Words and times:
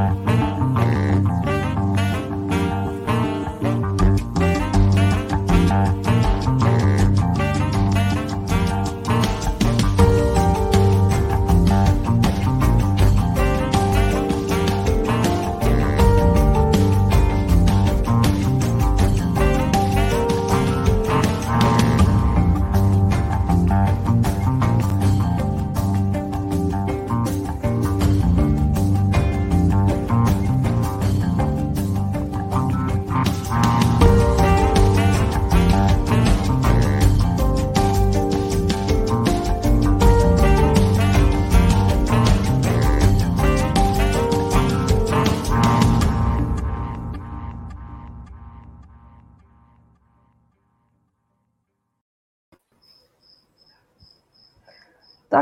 Yeah. 0.00 0.29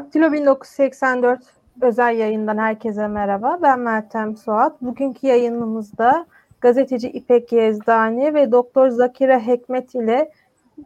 Daktilo 0.09 0.33
1984 0.33 1.41
özel 1.83 2.17
yayından 2.17 2.59
herkese 2.59 3.09
merhaba. 3.09 3.59
Ben 3.63 3.81
Meltem 3.81 4.37
Suat. 4.37 4.83
Bugünkü 4.83 5.27
yayınımızda 5.27 6.27
gazeteci 6.61 7.09
İpek 7.09 7.53
Yezdani 7.53 8.35
ve 8.35 8.53
Doktor 8.53 8.89
Zakira 8.89 9.47
Hekmet 9.47 9.95
ile 9.95 10.33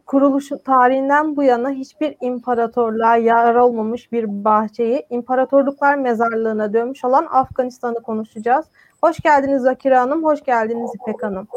kuruluşun 0.05 0.57
tarihinden 0.57 1.35
bu 1.35 1.43
yana 1.43 1.69
hiçbir 1.69 2.15
imparatorluğa 2.21 3.15
yer 3.15 3.55
olmamış 3.55 4.11
bir 4.11 4.43
bahçeyi 4.43 5.05
imparatorluklar 5.09 5.95
mezarlığına 5.95 6.73
dönmüş 6.73 7.05
olan 7.05 7.27
Afganistan'ı 7.31 8.01
konuşacağız. 8.01 8.65
Hoş 9.01 9.19
geldiniz 9.19 9.61
Zakira 9.61 10.01
Hanım, 10.01 10.23
hoş 10.23 10.43
geldiniz 10.43 10.91
İpek 11.01 11.23
Hanım. 11.23 11.47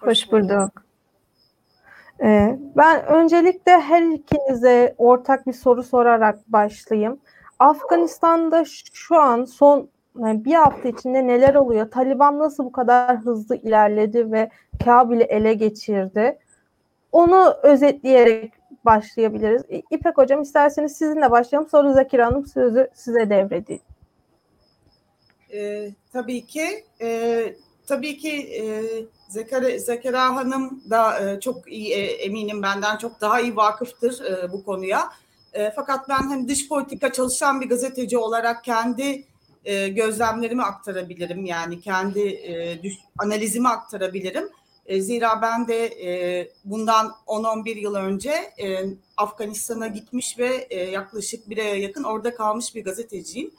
Hoş 0.00 0.32
bulduk. 0.32 0.87
Ee, 2.22 2.58
ben 2.76 3.06
öncelikle 3.06 3.80
her 3.80 4.02
ikinize 4.02 4.94
ortak 4.98 5.46
bir 5.46 5.52
soru 5.52 5.82
sorarak 5.82 6.52
başlayayım. 6.52 7.20
Afganistan'da 7.58 8.64
şu 8.92 9.16
an 9.16 9.44
son 9.44 9.88
bir 10.14 10.54
hafta 10.54 10.88
içinde 10.88 11.26
neler 11.26 11.54
oluyor? 11.54 11.90
Taliban 11.90 12.38
nasıl 12.38 12.64
bu 12.64 12.72
kadar 12.72 13.16
hızlı 13.16 13.56
ilerledi 13.56 14.32
ve 14.32 14.50
Kabil'i 14.84 15.22
ele 15.22 15.54
geçirdi? 15.54 16.38
Onu 17.12 17.54
özetleyerek 17.62 18.52
başlayabiliriz. 18.84 19.62
İpek 19.90 20.18
Hocam 20.18 20.42
isterseniz 20.42 20.96
sizinle 20.96 21.30
başlayalım. 21.30 21.68
Sonra 21.68 21.92
Zakir 21.92 22.18
Hanım 22.18 22.46
sözü 22.46 22.88
size 22.94 23.30
devredeyim. 23.30 23.82
Ee, 25.52 25.90
tabii 26.12 26.46
ki. 26.46 26.84
E, 27.00 27.40
tabii 27.88 28.18
ki 28.18 28.30
e, 28.30 28.62
Zekara, 29.28 29.78
Zekera 29.78 30.36
Hanım 30.36 30.82
da 30.90 31.30
e, 31.30 31.40
çok 31.40 31.72
iyi 31.72 31.92
e, 31.92 32.00
eminim 32.00 32.62
benden 32.62 32.96
çok 32.96 33.20
daha 33.20 33.40
iyi 33.40 33.56
vakıftır 33.56 34.24
e, 34.24 34.52
bu 34.52 34.64
konuya. 34.64 35.10
E, 35.52 35.70
fakat 35.70 36.08
ben 36.08 36.28
hani 36.28 36.48
dış 36.48 36.68
politika 36.68 37.12
çalışan 37.12 37.60
bir 37.60 37.68
gazeteci 37.68 38.18
olarak 38.18 38.64
kendi 38.64 39.24
e, 39.64 39.88
gözlemlerimi 39.88 40.62
aktarabilirim. 40.62 41.44
Yani 41.44 41.80
kendi 41.80 42.20
e, 42.20 42.82
düş, 42.82 42.94
analizimi 43.18 43.68
aktarabilirim. 43.68 44.48
E, 44.86 45.00
zira 45.00 45.42
ben 45.42 45.68
de 45.68 45.86
e, 45.86 46.50
bundan 46.64 47.14
10-11 47.26 47.78
yıl 47.78 47.94
önce 47.94 48.30
e, 48.62 48.84
Afganistan'a 49.16 49.86
gitmiş 49.86 50.38
ve 50.38 50.66
e, 50.70 50.90
yaklaşık 50.90 51.50
bir 51.50 51.58
aya 51.58 51.74
yakın 51.74 52.04
orada 52.04 52.34
kalmış 52.34 52.74
bir 52.74 52.84
gazeteciyim. 52.84 53.50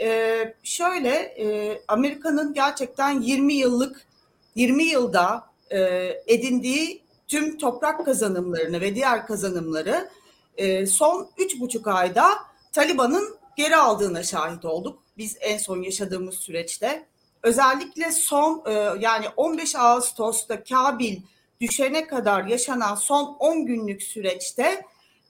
E, 0.00 0.54
şöyle 0.62 1.10
e, 1.14 1.80
Amerika'nın 1.88 2.54
gerçekten 2.54 3.20
20 3.20 3.54
yıllık 3.54 4.06
20 4.54 4.84
yılda 4.84 5.50
e, 5.70 5.78
edindiği 6.26 7.02
tüm 7.28 7.58
toprak 7.58 8.04
kazanımlarını 8.04 8.80
ve 8.80 8.94
diğer 8.94 9.26
kazanımları 9.26 10.10
e, 10.56 10.86
son 10.86 11.30
üç 11.38 11.60
buçuk 11.60 11.88
ayda 11.88 12.30
Taliban'ın 12.72 13.36
geri 13.56 13.76
aldığına 13.76 14.22
şahit 14.22 14.64
olduk. 14.64 15.02
Biz 15.18 15.36
en 15.40 15.58
son 15.58 15.82
yaşadığımız 15.82 16.34
süreçte. 16.34 17.06
Özellikle 17.42 18.12
son 18.12 18.62
e, 18.66 18.72
yani 19.00 19.26
15 19.36 19.76
Ağustos'ta 19.76 20.64
Kabil 20.64 21.20
düşene 21.60 22.06
kadar 22.06 22.44
yaşanan 22.44 22.94
son 22.94 23.36
10 23.38 23.66
günlük 23.66 24.02
süreçte 24.02 24.84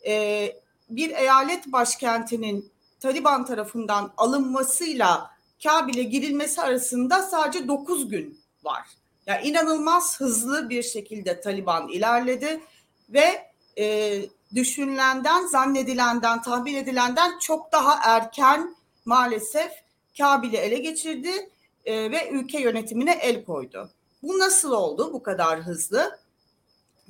e, 0.07 0.47
bir 0.91 1.11
eyalet 1.11 1.67
başkentinin 1.67 2.71
Taliban 3.00 3.44
tarafından 3.44 4.12
alınmasıyla 4.16 5.31
Kabil'e 5.62 6.03
girilmesi 6.03 6.62
arasında 6.62 7.22
sadece 7.22 7.69
9 7.69 8.09
gün 8.09 8.41
var. 8.65 8.88
Yani 9.27 9.49
inanılmaz 9.49 10.21
hızlı 10.21 10.71
bir 10.71 10.83
şekilde 10.83 11.41
Taliban 11.41 11.89
ilerledi 11.89 12.60
ve 13.09 13.50
e, 13.78 14.16
düşünülenden, 14.55 15.47
zannedilenden, 15.47 16.43
tahmin 16.43 16.75
edilenden 16.75 17.39
çok 17.39 17.72
daha 17.72 18.15
erken 18.15 18.77
maalesef 19.05 19.72
Kabil'i 20.19 20.56
ele 20.56 20.78
geçirdi 20.78 21.50
e, 21.84 22.10
ve 22.10 22.31
ülke 22.31 22.60
yönetimine 22.60 23.12
el 23.12 23.44
koydu. 23.44 23.91
Bu 24.22 24.39
nasıl 24.39 24.72
oldu 24.72 25.12
bu 25.12 25.22
kadar 25.22 25.60
hızlı? 25.60 26.19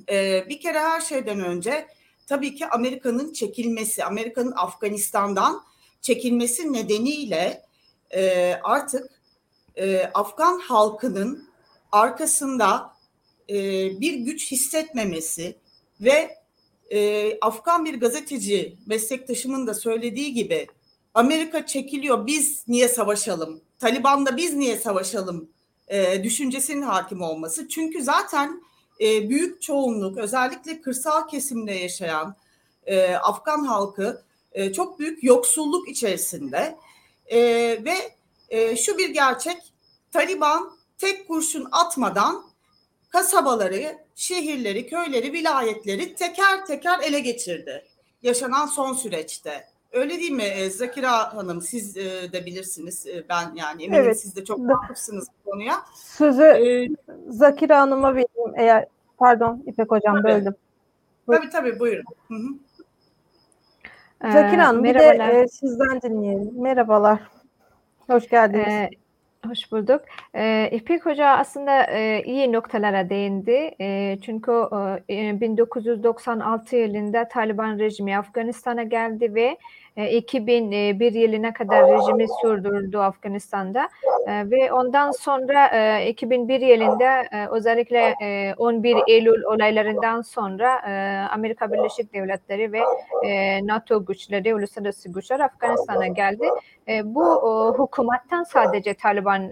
E, 0.09 0.45
bir 0.49 0.59
kere 0.61 0.79
her 0.79 1.01
şeyden 1.01 1.39
önce 1.39 1.87
tabii 2.27 2.55
ki 2.55 2.67
Amerika'nın 2.67 3.33
çekilmesi, 3.33 4.03
Amerika'nın 4.05 4.53
Afganistan'dan 4.55 5.63
çekilmesi 6.01 6.73
nedeniyle 6.73 7.65
e, 8.11 8.53
artık 8.63 9.09
e, 9.75 10.03
Afgan 10.13 10.59
halkının 10.59 11.49
arkasında 11.91 12.93
e, 13.49 13.55
bir 14.01 14.13
güç 14.13 14.51
hissetmemesi 14.51 15.55
ve 16.01 16.37
e, 16.89 17.39
Afgan 17.39 17.85
bir 17.85 17.99
gazeteci 17.99 18.77
meslektaşımın 18.85 19.67
da 19.67 19.73
söylediği 19.73 20.33
gibi 20.33 20.67
Amerika 21.13 21.65
çekiliyor 21.65 22.27
biz 22.27 22.63
niye 22.67 22.87
savaşalım? 22.87 23.61
Taliban'da 23.79 24.37
biz 24.37 24.53
niye 24.53 24.77
savaşalım? 24.77 25.49
E, 25.87 26.23
düşüncesinin 26.23 26.81
hakim 26.81 27.21
olması. 27.21 27.67
Çünkü 27.67 28.03
zaten 28.03 28.61
e, 29.01 29.29
büyük 29.29 29.61
çoğunluk 29.61 30.17
özellikle 30.17 30.81
kırsal 30.81 31.27
kesimde 31.27 31.71
yaşayan 31.71 32.35
e, 32.85 33.15
Afgan 33.15 33.65
halkı 33.65 34.23
e, 34.51 34.73
çok 34.73 34.99
büyük 34.99 35.23
yoksulluk 35.23 35.89
içerisinde 35.89 36.77
e, 37.25 37.39
ve 37.85 37.93
e, 38.49 38.75
şu 38.75 38.97
bir 38.97 39.09
gerçek 39.09 39.57
Taliban 40.11 40.71
tek 40.97 41.27
kurşun 41.27 41.67
atmadan 41.71 42.43
kasabaları, 43.09 43.97
şehirleri, 44.15 44.87
köyleri, 44.87 45.33
vilayetleri 45.33 46.15
teker 46.15 46.65
teker 46.65 46.99
ele 46.99 47.19
geçirdi. 47.19 47.85
Yaşanan 48.23 48.65
son 48.65 48.93
süreçte. 48.93 49.71
Öyle 49.91 50.19
değil 50.19 50.31
mi 50.31 50.43
e, 50.43 50.69
Zakira 50.69 51.35
Hanım? 51.35 51.61
Siz 51.61 51.97
e, 51.97 52.33
de 52.33 52.45
bilirsiniz. 52.45 53.07
E, 53.07 53.23
ben 53.29 53.55
yani 53.55 53.83
eminim 53.83 54.03
evet. 54.03 54.19
siz 54.19 54.35
de 54.35 54.45
çok 54.45 54.59
vakıfsınız 54.59 55.27
bu 55.27 55.51
konuya. 55.51 55.85
Sözü 55.95 56.43
ee, 56.43 56.89
Zakira 57.29 57.79
Hanım'a 57.79 58.11
vereyim 58.11 58.53
eğer 58.55 58.85
pardon 59.17 59.63
İpek 59.67 59.91
Hocam 59.91 60.15
tabii. 60.15 60.27
böldüm. 60.27 60.55
Tabii 61.27 61.49
tabii 61.49 61.79
buyurun. 61.79 62.03
Hı 62.27 62.33
-hı. 62.33 62.57
Zakira 64.21 64.67
Hanım 64.67 64.83
bir 64.83 64.95
de 64.95 65.41
e, 65.41 65.47
sizden 65.47 66.01
dinleyelim. 66.01 66.61
Merhabalar. 66.61 67.19
Hoş 68.07 68.29
geldiniz. 68.29 68.67
Ee, 68.67 68.89
Hoş 69.47 69.71
bulduk. 69.71 70.01
Ee, 70.35 70.69
İpek 70.71 71.05
Hoca 71.05 71.27
aslında 71.27 71.83
e, 71.83 72.23
iyi 72.25 72.53
noktalara 72.53 73.09
değindi. 73.09 73.75
E, 73.81 74.17
çünkü 74.25 74.51
e, 75.09 75.41
1996 75.41 76.75
yılında 76.75 77.27
Taliban 77.27 77.79
rejimi 77.79 78.17
Afganistan'a 78.17 78.83
geldi 78.83 79.35
ve 79.35 79.57
2001 79.97 81.15
e, 81.15 81.19
yılına 81.19 81.53
kadar 81.53 81.83
rejimi 81.87 82.25
sürdürdü 82.41 82.97
Afganistan'da 82.97 83.89
e, 84.27 84.49
ve 84.51 84.73
ondan 84.73 85.11
sonra 85.11 85.99
2001 85.99 86.61
e, 86.61 86.65
yılında 86.65 87.23
özellikle 87.51 88.15
11 88.57 88.97
Eylül 89.07 89.43
olaylarından 89.43 90.21
sonra 90.21 90.83
Amerika 91.31 91.71
Birleşik 91.71 92.13
Devletleri 92.13 92.71
ve 92.71 92.81
NATO 93.67 94.05
güçleri, 94.05 94.55
uluslararası 94.55 95.09
güçler 95.11 95.39
Afganistan'a 95.39 96.07
geldi. 96.07 96.47
Bu 97.03 97.25
hükümetten 97.79 98.43
sadece 98.43 98.93
Taliban 98.93 99.49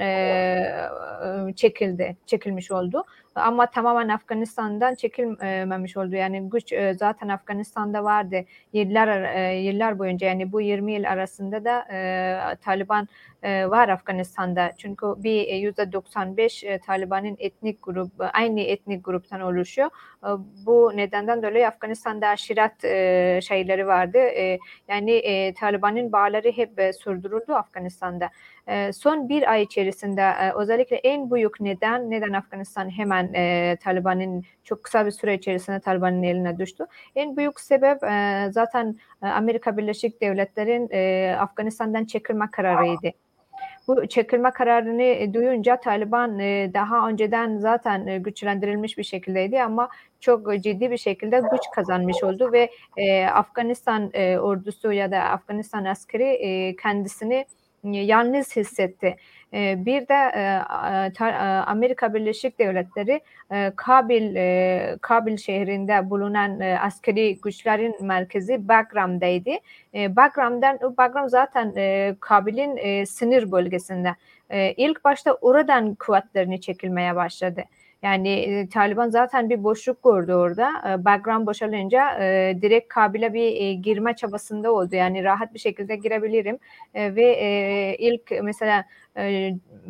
çekildi, 1.54 2.18
çekilmiş 2.26 2.72
oldu. 2.72 3.04
Ama 3.40 3.66
tamamen 3.66 4.10
Afganistan'dan 4.10 4.96
çekilmemiş 4.96 5.98
oldu. 5.98 6.16
Yani 6.16 6.50
güç 6.50 6.74
e, 6.74 6.94
zaten 6.94 7.28
Afganistan'da 7.28 8.04
vardı 8.04 8.46
yıllar 8.74 9.08
e, 9.36 9.60
yıllar 9.60 10.00
boyunca 10.00 10.28
yani 10.28 10.52
bu 10.52 10.62
20 10.62 10.94
yıl 10.94 11.04
arasında 11.04 11.66
da 11.66 11.88
e, 11.92 12.56
Taliban 12.56 13.08
var 13.44 13.90
Afganistan'da. 13.90 14.72
Çünkü 14.78 15.06
bir 15.18 15.54
yüzde 15.54 15.92
95 15.92 16.64
e, 16.64 16.80
Taliban'ın 16.80 17.36
etnik 17.40 17.84
grup 17.84 18.12
aynı 18.34 18.62
etnik 18.62 19.06
gruptan 19.06 19.42
oluşuyor. 19.42 19.90
Bu 20.66 20.92
nedenden 20.96 21.44
dolayı 21.44 21.68
Afganistan'da 21.68 22.28
aşiret 22.28 22.82
şeyleri 23.44 23.88
vardı. 23.88 24.18
Yani 24.88 25.24
Taliban'ın 25.60 26.12
bağları 26.12 26.52
hep 26.52 26.96
sürdürüldü 27.04 27.54
Afganistan'da. 27.54 28.30
E, 28.70 28.94
son 28.94 29.30
bir 29.30 29.52
ay 29.52 29.64
içerisinde 29.64 30.22
e, 30.22 30.52
özellikle 30.56 30.96
en 30.96 31.32
büyük 31.32 31.62
neden 31.62 32.12
neden 32.12 32.34
Afganistan 32.34 32.90
hemen 32.90 33.34
e, 33.34 33.78
Taliban'ın 33.84 34.44
çok 34.64 34.84
kısa 34.84 35.06
bir 35.06 35.12
süre 35.12 35.34
içerisinde 35.34 35.80
Taliban'ın 35.80 36.24
eline 36.24 36.58
düştü. 36.58 36.86
En 37.16 37.38
büyük 37.38 37.60
sebep 37.60 38.04
e, 38.04 38.48
zaten 38.52 38.96
Amerika 39.22 39.78
Birleşik 39.78 40.22
Devletleri'nin 40.22 41.34
Afganistan'dan 41.34 42.06
çekilme 42.06 42.52
kararıydı. 42.52 43.12
Bu 43.88 44.08
çekilme 44.08 44.52
kararını 44.52 45.34
duyunca 45.34 45.80
Taliban 45.80 46.40
daha 46.74 47.10
önceden 47.10 47.58
zaten 47.58 48.24
güçlendirilmiş 48.24 48.98
bir 48.98 49.04
şekildeydi 49.04 49.64
ama 49.64 49.90
çok 50.20 50.54
ciddi 50.54 50.92
bir 50.92 50.98
şekilde 50.98 51.40
güç 51.52 51.62
kazanmış 51.76 52.24
oldu 52.24 52.52
ve 52.52 52.70
Afganistan 53.34 54.12
ordusu 54.40 54.92
ya 54.92 55.12
da 55.12 55.20
Afganistan 55.20 55.86
askeri 55.86 56.76
kendisini 56.82 57.46
yalnız 57.84 58.56
hissetti. 58.56 59.16
Bir 59.54 60.08
de 60.08 60.16
Amerika 61.66 62.14
Birleşik 62.14 62.60
Devletleri 62.60 63.22
Kabil 63.76 64.36
Kabil 65.02 65.38
şehrinde 65.38 66.10
bulunan 66.10 66.60
askeri 66.60 67.42
güçlerin 67.42 68.06
merkezi 68.06 68.68
Bagram'daydı. 68.68 69.52
Bagram'dan 69.94 70.80
Bagram 70.98 71.30
zaten 71.30 71.74
Kabil'in 72.20 73.04
sınır 73.06 73.52
bölgesinde. 73.52 74.16
İlk 74.78 75.04
başta 75.04 75.34
oradan 75.34 75.96
kuvvetlerini 75.96 76.62
çekilmeye 76.62 77.16
başladı. 77.16 77.64
Yani 78.04 78.30
e, 78.30 78.70
Taliban 78.70 79.10
zaten 79.10 79.50
bir 79.50 79.64
boşluk 79.64 80.04
gördü 80.04 80.34
orada. 80.34 80.72
E, 80.94 81.06
background 81.06 81.48
boşalınca 81.48 82.20
e, 82.24 82.58
direkt 82.62 82.94
Kabil'e 82.94 83.34
bir 83.34 83.56
e, 83.62 83.74
girme 83.74 84.16
çabasında 84.16 84.72
oldu. 84.74 84.96
Yani 84.96 85.24
rahat 85.24 85.54
bir 85.54 85.60
şekilde 85.60 85.96
girebilirim. 85.96 86.60
E, 86.94 87.16
ve 87.16 87.24
e, 87.32 87.96
ilk 88.00 88.32
mesela 88.44 88.86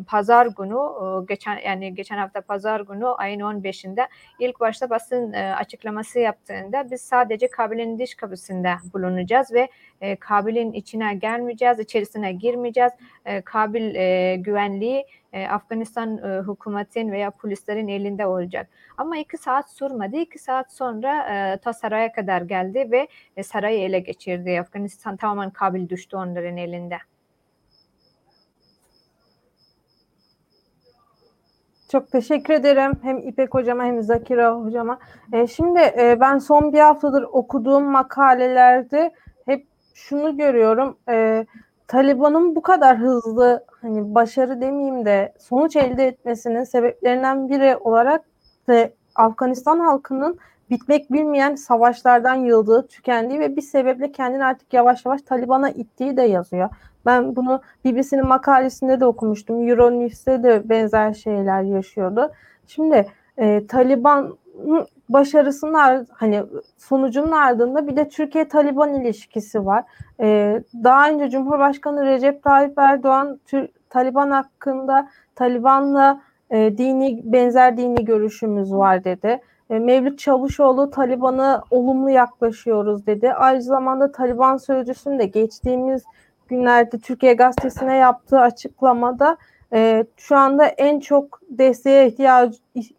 pazar 0.06 0.46
günü 0.46 0.74
e, 0.74 1.24
geçen 1.28 1.58
yani 1.58 1.94
geçen 1.94 2.18
hafta 2.18 2.40
pazar 2.40 2.80
günü 2.80 3.06
ayın 3.06 3.40
15'inde 3.40 4.08
ilk 4.38 4.60
başta 4.60 4.90
basın 4.90 5.32
e, 5.32 5.54
açıklaması 5.54 6.18
yaptığında 6.18 6.90
biz 6.90 7.00
sadece 7.00 7.48
Kabil'in 7.50 7.98
dış 7.98 8.14
kapısında 8.14 8.76
bulunacağız 8.94 9.52
ve 9.52 9.68
e, 10.00 10.16
Kabil'in 10.16 10.72
içine 10.72 11.14
gelmeyeceğiz, 11.14 11.78
içerisine 11.78 12.32
girmeyeceğiz. 12.32 12.92
E, 13.24 13.40
Kabil 13.40 13.94
e, 13.94 14.36
güvenliği 14.36 15.06
e, 15.32 15.46
Afganistan 15.46 16.18
e, 16.18 16.42
hükümetin 16.52 17.12
veya 17.12 17.30
polislerin 17.30 17.88
elinde 17.88 18.26
olacak. 18.26 18.68
Ama 18.96 19.18
iki 19.18 19.36
saat 19.38 19.70
sürmedi. 19.70 20.18
İki 20.18 20.38
saat 20.38 20.72
sonra 20.72 21.28
e, 21.28 21.56
ta 21.56 21.72
saraya 21.72 22.12
kadar 22.12 22.42
geldi 22.42 22.88
ve 22.90 23.08
e, 23.36 23.42
sarayı 23.42 23.80
ele 23.80 23.98
geçirdi. 23.98 24.60
Afganistan 24.60 25.16
tamamen 25.16 25.50
Kabil 25.50 25.88
düştü 25.88 26.16
onların 26.16 26.56
elinde. 26.56 26.98
Çok 31.92 32.10
teşekkür 32.10 32.54
ederim 32.54 32.92
hem 33.02 33.18
İpek 33.18 33.54
hocama 33.54 33.84
hem 33.84 34.02
Zakira 34.02 34.54
hocama. 34.54 34.98
E, 35.32 35.46
şimdi 35.46 35.80
e, 35.80 36.16
ben 36.20 36.38
son 36.38 36.72
bir 36.72 36.78
haftadır 36.78 37.22
okuduğum 37.22 37.84
makalelerde 37.84 39.10
hep 39.46 39.66
şunu 39.94 40.36
görüyorum. 40.36 40.96
E, 41.08 41.46
Taliban'ın 41.88 42.56
bu 42.56 42.62
kadar 42.62 42.98
hızlı 42.98 43.64
hani 43.82 44.14
başarı 44.14 44.60
demeyeyim 44.60 45.04
de 45.04 45.32
sonuç 45.38 45.76
elde 45.76 46.06
etmesinin 46.06 46.64
sebeplerinden 46.64 47.48
biri 47.48 47.76
olarak 47.76 48.24
ve 48.68 48.92
Afganistan 49.14 49.80
halkının 49.80 50.38
bitmek 50.70 51.12
bilmeyen 51.12 51.54
savaşlardan 51.54 52.34
yıldığı, 52.34 52.86
tükendiği 52.86 53.40
ve 53.40 53.56
bir 53.56 53.62
sebeple 53.62 54.12
kendini 54.12 54.44
artık 54.44 54.72
yavaş 54.74 55.06
yavaş 55.06 55.22
Taliban'a 55.22 55.70
ittiği 55.70 56.16
de 56.16 56.22
yazıyor. 56.22 56.68
Ben 57.06 57.36
bunu 57.36 57.60
BBC'nin 57.84 58.26
makalesinde 58.26 59.00
de 59.00 59.06
okumuştum. 59.06 59.68
Euronews'te 59.68 60.42
de 60.42 60.68
benzer 60.68 61.12
şeyler 61.12 61.62
yaşıyordu. 61.62 62.32
Şimdi 62.66 63.06
e, 63.38 63.66
Taliban 63.66 64.38
başarısının 65.08 66.06
hani 66.12 66.42
sonucunun 66.78 67.32
ardında 67.32 67.86
bir 67.86 67.96
de 67.96 68.08
Türkiye-Taliban 68.08 68.94
ilişkisi 68.94 69.66
var. 69.66 69.84
Ee, 70.20 70.62
daha 70.84 71.10
önce 71.10 71.30
Cumhurbaşkanı 71.30 72.06
Recep 72.06 72.42
Tayyip 72.42 72.78
Erdoğan 72.78 73.40
Taliban 73.90 74.30
hakkında 74.30 75.08
Taliban'la 75.34 76.20
e, 76.50 76.78
dini 76.78 77.20
benzer 77.24 77.76
dini 77.76 78.04
görüşümüz 78.04 78.72
var 78.72 79.04
dedi. 79.04 79.40
E, 79.70 79.78
Mevlüt 79.78 80.18
Çavuşoğlu 80.18 80.90
Taliban'a 80.90 81.62
olumlu 81.70 82.10
yaklaşıyoruz 82.10 83.06
dedi. 83.06 83.32
Aynı 83.32 83.62
zamanda 83.62 84.12
Taliban 84.12 84.56
sözcüsünün 84.56 85.18
de 85.18 85.26
geçtiğimiz 85.26 86.02
günlerde 86.50 86.98
Türkiye 86.98 87.34
Gazetesi'ne 87.34 87.96
yaptığı 87.96 88.40
açıklamada 88.40 89.36
e, 89.72 90.04
şu 90.16 90.36
anda 90.36 90.66
en 90.66 91.00
çok 91.00 91.40
desteğe 91.48 92.06
ihtiyaç 92.06 92.54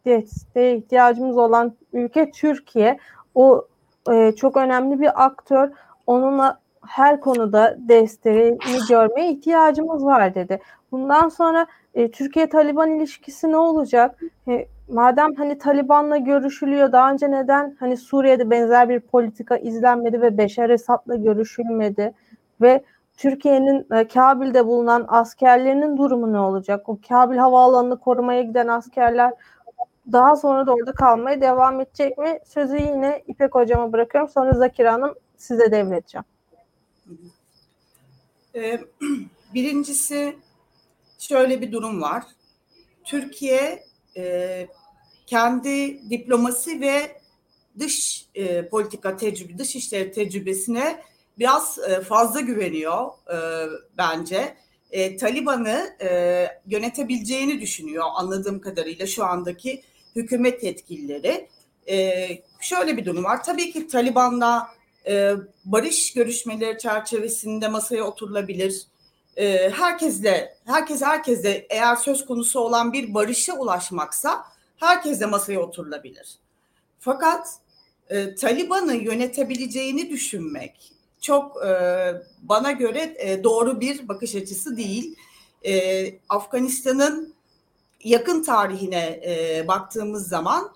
desteğe 0.05 0.77
ihtiyacımız 0.77 1.37
olan 1.37 1.73
ülke 1.93 2.31
Türkiye. 2.31 2.97
O 3.35 3.65
e, 4.11 4.31
çok 4.31 4.57
önemli 4.57 4.99
bir 4.99 5.25
aktör. 5.25 5.69
Onunla 6.07 6.59
her 6.87 7.19
konuda 7.19 7.75
desteğini 7.77 8.57
görmeye 8.89 9.31
ihtiyacımız 9.31 10.05
var 10.05 10.35
dedi. 10.35 10.59
Bundan 10.91 11.29
sonra 11.29 11.67
e, 11.93 12.11
Türkiye-Taliban 12.11 12.91
ilişkisi 12.91 13.51
ne 13.51 13.57
olacak? 13.57 14.19
E, 14.47 14.67
madem 14.89 15.35
hani 15.35 15.57
Taliban'la 15.57 16.17
görüşülüyor 16.17 16.91
daha 16.91 17.11
önce 17.11 17.31
neden 17.31 17.75
hani 17.79 17.97
Suriye'de 17.97 18.49
benzer 18.49 18.89
bir 18.89 18.99
politika 18.99 19.57
izlenmedi 19.57 20.21
ve 20.21 20.37
Beşer 20.37 20.69
Esad'la 20.69 21.15
görüşülmedi 21.15 22.13
ve 22.61 22.83
Türkiye'nin 23.17 23.87
e, 23.91 24.07
Kabil'de 24.07 24.65
bulunan 24.65 25.05
askerlerinin 25.07 25.97
durumu 25.97 26.33
ne 26.33 26.39
olacak? 26.39 26.89
O 26.89 26.97
Kabil 27.07 27.37
havaalanını 27.37 27.99
korumaya 27.99 28.41
giden 28.41 28.67
askerler 28.67 29.33
daha 30.11 30.35
sonra 30.35 30.67
da 30.67 30.73
orada 30.73 30.91
kalmaya 30.93 31.41
devam 31.41 31.81
edecek 31.81 32.17
mi? 32.17 32.39
Sözü 32.45 32.77
yine 32.77 33.23
İpek 33.27 33.55
hocama 33.55 33.93
bırakıyorum. 33.93 34.29
Sonra 34.29 34.53
Zakira 34.53 34.93
Hanım 34.93 35.15
size 35.37 35.71
devredeceğim. 35.71 36.25
Ee, 38.55 38.79
birincisi 39.53 40.35
şöyle 41.19 41.61
bir 41.61 41.71
durum 41.71 42.01
var. 42.01 42.23
Türkiye 43.03 43.83
e, 44.17 44.67
kendi 45.25 46.09
diplomasi 46.09 46.81
ve 46.81 47.21
dış 47.79 48.25
e, 48.35 48.67
politika 48.67 49.17
tecrübe, 49.17 49.57
dış 49.57 49.75
işleri 49.75 50.11
tecrübesine 50.11 51.01
biraz 51.39 51.79
e, 51.89 52.01
fazla 52.01 52.41
güveniyor 52.41 53.07
e, 53.07 53.37
bence. 53.97 54.55
E, 54.91 55.17
Taliban'ı 55.17 55.97
yönetebileceğini 56.65 57.61
düşünüyor 57.61 58.05
anladığım 58.15 58.61
kadarıyla 58.61 59.07
şu 59.07 59.25
andaki 59.25 59.83
hükümet 60.15 60.63
yetkilileri. 60.63 61.49
Şöyle 62.61 62.97
bir 62.97 63.05
durum 63.05 63.23
var. 63.23 63.43
Tabii 63.43 63.71
ki 63.71 63.87
Taliban'la 63.87 64.67
barış 65.65 66.13
görüşmeleri 66.13 66.77
çerçevesinde 66.77 67.67
masaya 67.67 68.03
oturulabilir. 68.03 68.87
Herkesle, 69.71 70.57
herkes 70.65 71.01
herkesle 71.01 71.67
eğer 71.69 71.95
söz 71.95 72.25
konusu 72.25 72.59
olan 72.59 72.93
bir 72.93 73.13
barışa 73.13 73.53
ulaşmaksa 73.53 74.43
herkesle 74.77 75.25
masaya 75.25 75.59
oturulabilir. 75.59 76.39
Fakat 76.99 77.47
e, 78.09 78.35
Taliban'ı 78.35 78.95
yönetebileceğini 78.95 80.09
düşünmek 80.09 80.91
çok 81.21 81.65
e, 81.65 81.71
bana 82.41 82.71
göre 82.71 83.15
e, 83.19 83.43
doğru 83.43 83.81
bir 83.81 84.07
bakış 84.07 84.35
açısı 84.35 84.77
değil. 84.77 85.15
E, 85.65 86.13
Afganistan'ın 86.29 87.33
yakın 88.03 88.43
tarihine 88.43 89.21
e, 89.25 89.67
baktığımız 89.67 90.27
zaman 90.27 90.71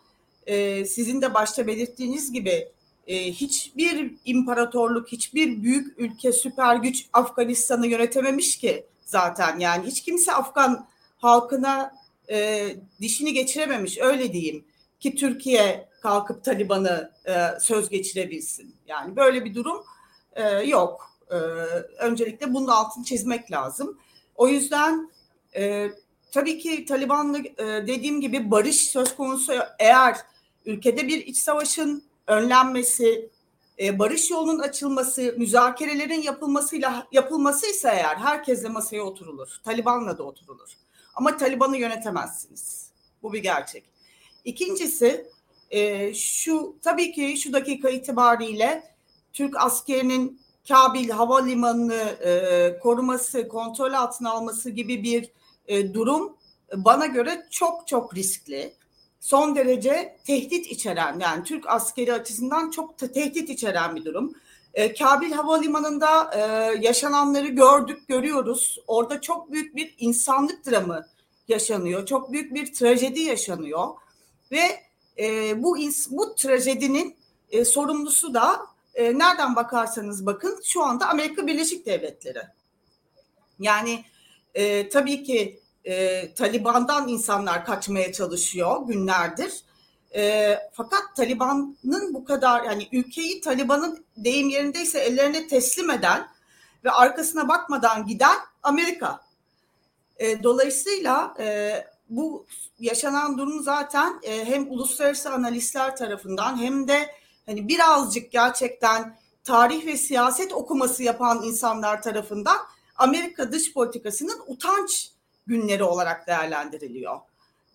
e, 0.46 0.86
sizin 0.86 1.22
de 1.22 1.34
başta 1.34 1.68
belirttiğiniz 1.68 2.32
gibi 2.32 2.68
e, 3.08 3.32
hiçbir 3.32 4.14
imparatorluk, 4.26 5.08
hiçbir 5.08 5.64
büyük 5.64 6.00
ülke, 6.00 6.32
süper 6.32 6.76
güç 6.76 7.06
Afganistan'ı 7.14 7.88
yönetememiş 7.88 8.58
ki 8.58 8.86
zaten. 9.06 9.60
Yani 9.60 9.88
hiç 9.88 10.02
kimse 10.02 10.34
Afgan 10.34 10.88
halkına 11.18 11.92
e, 12.30 12.68
dişini 13.02 13.34
geçirememiş 13.34 13.98
öyle 13.98 14.34
diyeyim 14.34 14.66
ki 15.00 15.16
Türkiye 15.16 15.90
kalkıp 16.02 16.44
Taliban'ı 16.44 17.12
e, 17.28 17.34
söz 17.60 17.90
geçirebilsin. 17.90 18.76
Yani 18.88 19.16
böyle 19.16 19.46
bir 19.46 19.56
durum 19.56 19.84
e, 20.36 20.50
yok. 20.50 21.12
E, 21.32 21.36
öncelikle 22.00 22.54
bunun 22.54 22.68
altını 22.68 23.04
çizmek 23.04 23.52
lazım. 23.52 24.00
O 24.36 24.48
yüzden 24.48 25.12
e, 25.56 25.90
tabii 26.32 26.60
ki 26.60 26.86
Taliban'la 26.86 27.38
e, 27.38 27.88
dediğim 27.88 28.22
gibi 28.22 28.52
barış 28.52 28.76
söz 28.76 29.16
konusu 29.16 29.54
eğer 29.80 30.18
ülkede 30.66 31.08
bir 31.08 31.26
iç 31.26 31.38
savaşın 31.38 32.04
önlenmesi, 32.28 33.30
e, 33.80 34.00
barış 34.00 34.32
yolunun 34.32 34.60
açılması, 34.60 35.36
müzakerelerin 35.38 36.22
yapılmasıyla 36.22 37.08
yapılması 37.12 37.68
ise 37.68 37.90
eğer 37.90 38.16
herkesle 38.16 38.70
masaya 38.70 39.02
oturulur. 39.02 39.60
Taliban'la 39.64 40.18
da 40.18 40.24
oturulur. 40.24 40.70
Ama 41.16 41.38
Taliban'ı 41.38 41.78
yönetemezsiniz. 41.78 42.92
Bu 43.24 43.34
bir 43.34 43.40
gerçek. 43.40 43.84
İkincisi 44.46 45.32
e, 45.72 46.14
şu 46.14 46.76
tabii 46.82 47.12
ki 47.12 47.38
şu 47.38 47.54
dakika 47.54 47.90
itibariyle 47.90 48.95
Türk 49.36 49.58
askerinin 49.58 50.42
Kabil 50.68 51.10
havalimanını 51.10 52.04
e, 52.26 52.80
koruması, 52.80 53.48
kontrol 53.48 53.94
altına 53.94 54.32
alması 54.32 54.70
gibi 54.70 55.04
bir 55.04 55.30
e, 55.68 55.94
durum 55.94 56.36
bana 56.76 57.06
göre 57.06 57.48
çok 57.52 57.88
çok 57.88 58.16
riskli. 58.16 58.74
Son 59.20 59.56
derece 59.56 60.18
tehdit 60.28 60.68
içeren 60.68 61.20
yani 61.20 61.44
Türk 61.44 61.70
askeri 61.70 62.14
açısından 62.14 62.72
çok 62.72 62.98
tehdit 62.98 63.50
içeren 63.50 63.96
bir 63.96 64.06
durum. 64.06 64.34
E, 64.74 64.94
Kabil 64.94 65.32
Havalimanı'nda 65.32 66.32
e, 66.34 66.40
yaşananları 66.82 67.48
gördük, 67.48 68.08
görüyoruz. 68.08 68.80
Orada 68.88 69.22
çok 69.22 69.52
büyük 69.52 69.76
bir 69.76 69.96
insanlık 69.98 70.66
dramı 70.66 71.08
yaşanıyor. 71.48 72.06
Çok 72.06 72.32
büyük 72.32 72.54
bir 72.54 72.74
trajedi 72.74 73.20
yaşanıyor. 73.20 73.88
Ve 74.52 74.84
e, 75.20 75.64
bu 75.64 75.78
bu 76.10 76.36
trajedinin 76.36 77.16
e, 77.52 77.66
sorumlusu 77.66 78.34
da 78.34 78.75
e, 78.96 79.20
nereden 79.20 79.56
bakarsanız 79.56 80.26
bakın 80.26 80.60
şu 80.64 80.84
anda 80.84 81.10
Amerika 81.10 81.48
Birleşik 81.48 81.86
Devletleri. 81.86 82.42
Yani 83.60 84.06
e, 84.54 84.90
tabii 84.90 85.24
ki 85.24 85.60
e, 85.84 86.34
Taliban'dan 86.34 87.08
insanlar 87.08 87.66
kaçmaya 87.66 88.14
çalışıyor 88.14 88.88
günlerdir. 88.88 89.64
E, 90.16 90.56
fakat 90.74 91.04
Taliban'ın 91.16 92.14
bu 92.14 92.26
kadar 92.26 92.64
yani 92.64 92.88
ülkeyi 92.92 93.42
Taliban'ın 93.42 94.06
deyim 94.18 94.50
yerindeyse 94.50 95.00
ellerine 95.00 95.48
teslim 95.48 95.90
eden 95.90 96.28
ve 96.84 96.92
arkasına 96.92 97.48
bakmadan 97.48 98.08
giden 98.08 98.38
Amerika. 98.64 99.22
E, 100.18 100.44
dolayısıyla 100.44 101.34
e, 101.40 101.76
bu 102.10 102.46
yaşanan 102.80 103.38
durum 103.38 103.64
zaten 103.64 104.20
e, 104.24 104.46
hem 104.46 104.72
uluslararası 104.72 105.32
analistler 105.34 105.96
tarafından 105.96 106.62
hem 106.62 106.88
de 106.88 107.10
hani 107.46 107.68
birazcık 107.68 108.32
gerçekten 108.32 109.18
tarih 109.44 109.86
ve 109.86 109.98
siyaset 109.98 110.54
okuması 110.54 111.04
yapan 111.04 111.44
insanlar 111.44 112.02
tarafından 112.02 112.58
Amerika 112.96 113.52
dış 113.52 113.74
politikasının 113.74 114.42
utanç 114.48 115.12
günleri 115.48 115.84
olarak 115.84 116.28
değerlendiriliyor. 116.28 117.20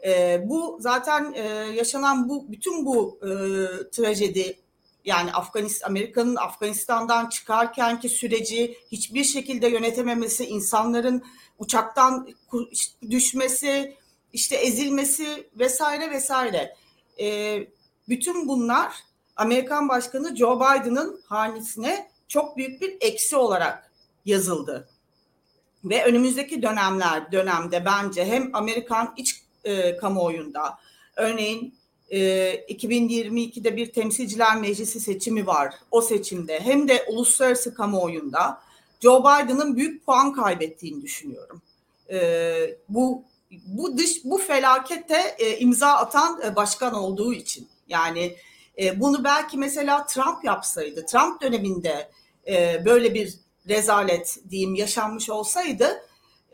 E, 0.05 0.43
bu 0.49 0.79
zaten 0.81 1.33
e, 1.33 1.43
yaşanan 1.77 2.29
bu 2.29 2.53
bütün 2.53 2.87
bu 2.87 3.19
e, 3.23 3.29
trajedi 3.91 4.59
yani 5.05 5.33
Afganistan 5.33 5.89
Amerika'nın 5.89 6.37
Afganistan'dan 6.37 7.29
çıkarkenki 7.29 8.09
süreci 8.09 8.79
hiçbir 8.93 9.25
şekilde 9.25 9.69
yönetememesi, 9.69 10.47
insanların 10.47 11.23
uçaktan 11.59 12.29
düşmesi, 13.11 13.97
işte 14.33 14.57
ezilmesi 14.57 15.49
vesaire 15.59 16.11
vesaire. 16.11 16.77
E, 17.21 17.59
bütün 18.09 18.49
bunlar 18.49 18.93
Amerikan 19.41 19.89
Başkanı 19.89 20.37
Joe 20.37 20.57
Biden'ın 20.57 21.21
hanesine 21.27 22.11
çok 22.29 22.57
büyük 22.57 22.81
bir 22.81 22.97
eksi 23.01 23.37
olarak 23.37 23.91
yazıldı. 24.25 24.89
Ve 25.85 26.05
önümüzdeki 26.05 26.63
dönemler 26.63 27.33
dönemde 27.33 27.85
bence 27.85 28.25
hem 28.25 28.51
Amerikan 28.53 29.15
iç 29.17 29.43
e, 29.65 29.97
kamuoyunda 29.97 30.79
örneğin 31.17 31.75
e, 32.11 32.19
2022'de 32.55 33.77
bir 33.77 33.93
temsilciler 33.93 34.57
meclisi 34.57 35.01
seçimi 35.01 35.47
var. 35.47 35.75
O 35.91 36.01
seçimde 36.01 36.61
hem 36.61 36.89
de 36.89 37.05
uluslararası 37.09 37.75
kamuoyunda 37.75 38.61
Joe 39.01 39.21
Biden'ın 39.21 39.77
büyük 39.77 40.07
puan 40.07 40.33
kaybettiğini 40.33 41.03
düşünüyorum. 41.03 41.63
E, 42.11 42.21
bu 42.89 43.25
bu 43.67 43.99
dış 43.99 44.25
bu 44.25 44.39
felakete 44.39 45.37
e, 45.39 45.59
imza 45.59 45.89
atan 45.89 46.41
e, 46.45 46.57
başkan 46.57 46.95
olduğu 46.95 47.35
için 47.35 47.69
yani 47.89 48.37
e, 48.81 49.01
bunu 49.01 49.25
belki 49.25 49.59
mesela 49.59 50.07
Trump 50.07 50.45
yapsaydı, 50.45 51.07
Trump 51.07 51.43
döneminde 51.43 52.11
e, 52.49 52.85
böyle 52.85 53.15
bir 53.15 53.35
rezalet 53.69 54.39
diyeyim 54.51 54.75
yaşanmış 54.75 55.31
olsaydı 55.31 56.03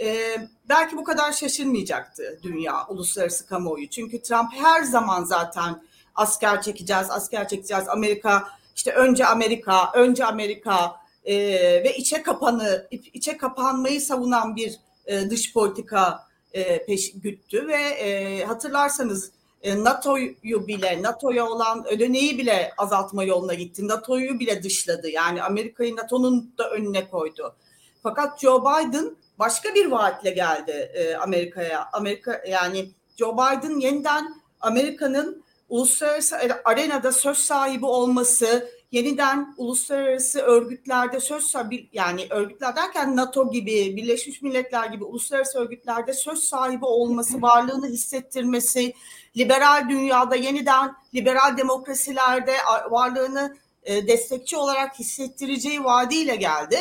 e, 0.00 0.36
belki 0.68 0.96
bu 0.96 1.04
kadar 1.04 1.32
şaşırmayacaktı 1.32 2.40
dünya, 2.42 2.86
uluslararası 2.88 3.46
kamuoyu. 3.46 3.88
Çünkü 3.88 4.22
Trump 4.22 4.52
her 4.52 4.82
zaman 4.82 5.24
zaten 5.24 5.82
asker 6.14 6.62
çekeceğiz, 6.62 7.10
asker 7.10 7.48
çekeceğiz. 7.48 7.88
Amerika 7.88 8.48
işte 8.76 8.92
önce 8.92 9.26
Amerika, 9.26 9.92
önce 9.94 10.24
Amerika 10.24 10.96
e, 11.24 11.36
ve 11.84 11.96
içe 11.96 12.22
kapanı, 12.22 12.88
içe 12.90 13.36
kapanmayı 13.36 14.00
savunan 14.00 14.56
bir 14.56 14.80
e, 15.06 15.30
dış 15.30 15.52
politika 15.52 16.26
e, 16.52 16.86
peş 16.86 17.12
güttü 17.12 17.68
ve 17.68 17.82
e, 17.82 18.44
hatırlarsanız 18.44 19.32
NATO'yu 19.64 20.66
bile, 20.66 21.02
NATO'ya 21.02 21.46
olan 21.46 21.86
ödeneği 21.86 22.38
bile 22.38 22.72
azaltma 22.78 23.24
yoluna 23.24 23.54
gitti. 23.54 23.88
NATO'yu 23.88 24.38
bile 24.38 24.62
dışladı. 24.62 25.08
Yani 25.08 25.42
Amerika'yı 25.42 25.96
NATO'nun 25.96 26.52
da 26.58 26.70
önüne 26.70 27.08
koydu. 27.08 27.56
Fakat 28.02 28.40
Joe 28.40 28.60
Biden 28.60 29.16
başka 29.38 29.74
bir 29.74 29.86
vaatle 29.86 30.30
geldi 30.30 30.90
e, 30.94 31.14
Amerika'ya. 31.16 31.88
Amerika 31.92 32.42
yani 32.48 32.90
Joe 33.16 33.34
Biden 33.34 33.80
yeniden 33.80 34.34
Amerika'nın 34.60 35.44
uluslararası 35.68 36.36
arenada 36.64 37.12
söz 37.12 37.38
sahibi 37.38 37.86
olması, 37.86 38.70
yeniden 38.92 39.54
uluslararası 39.56 40.40
örgütlerde 40.40 41.20
söz 41.20 41.44
sahibi 41.44 41.88
yani 41.92 42.26
örgütler 42.30 42.76
derken 42.76 43.16
NATO 43.16 43.50
gibi, 43.50 43.96
Birleşmiş 43.96 44.42
Milletler 44.42 44.86
gibi 44.86 45.04
uluslararası 45.04 45.58
örgütlerde 45.58 46.12
söz 46.12 46.38
sahibi 46.38 46.84
olması, 46.84 47.42
varlığını 47.42 47.86
hissettirmesi, 47.86 48.92
liberal 49.36 49.88
dünyada 49.88 50.36
yeniden 50.36 50.94
liberal 51.14 51.56
demokrasilerde 51.56 52.54
varlığını 52.90 53.56
e, 53.82 54.06
destekçi 54.06 54.56
olarak 54.56 54.98
hissettireceği 54.98 55.84
vaadiyle 55.84 56.36
geldi. 56.36 56.78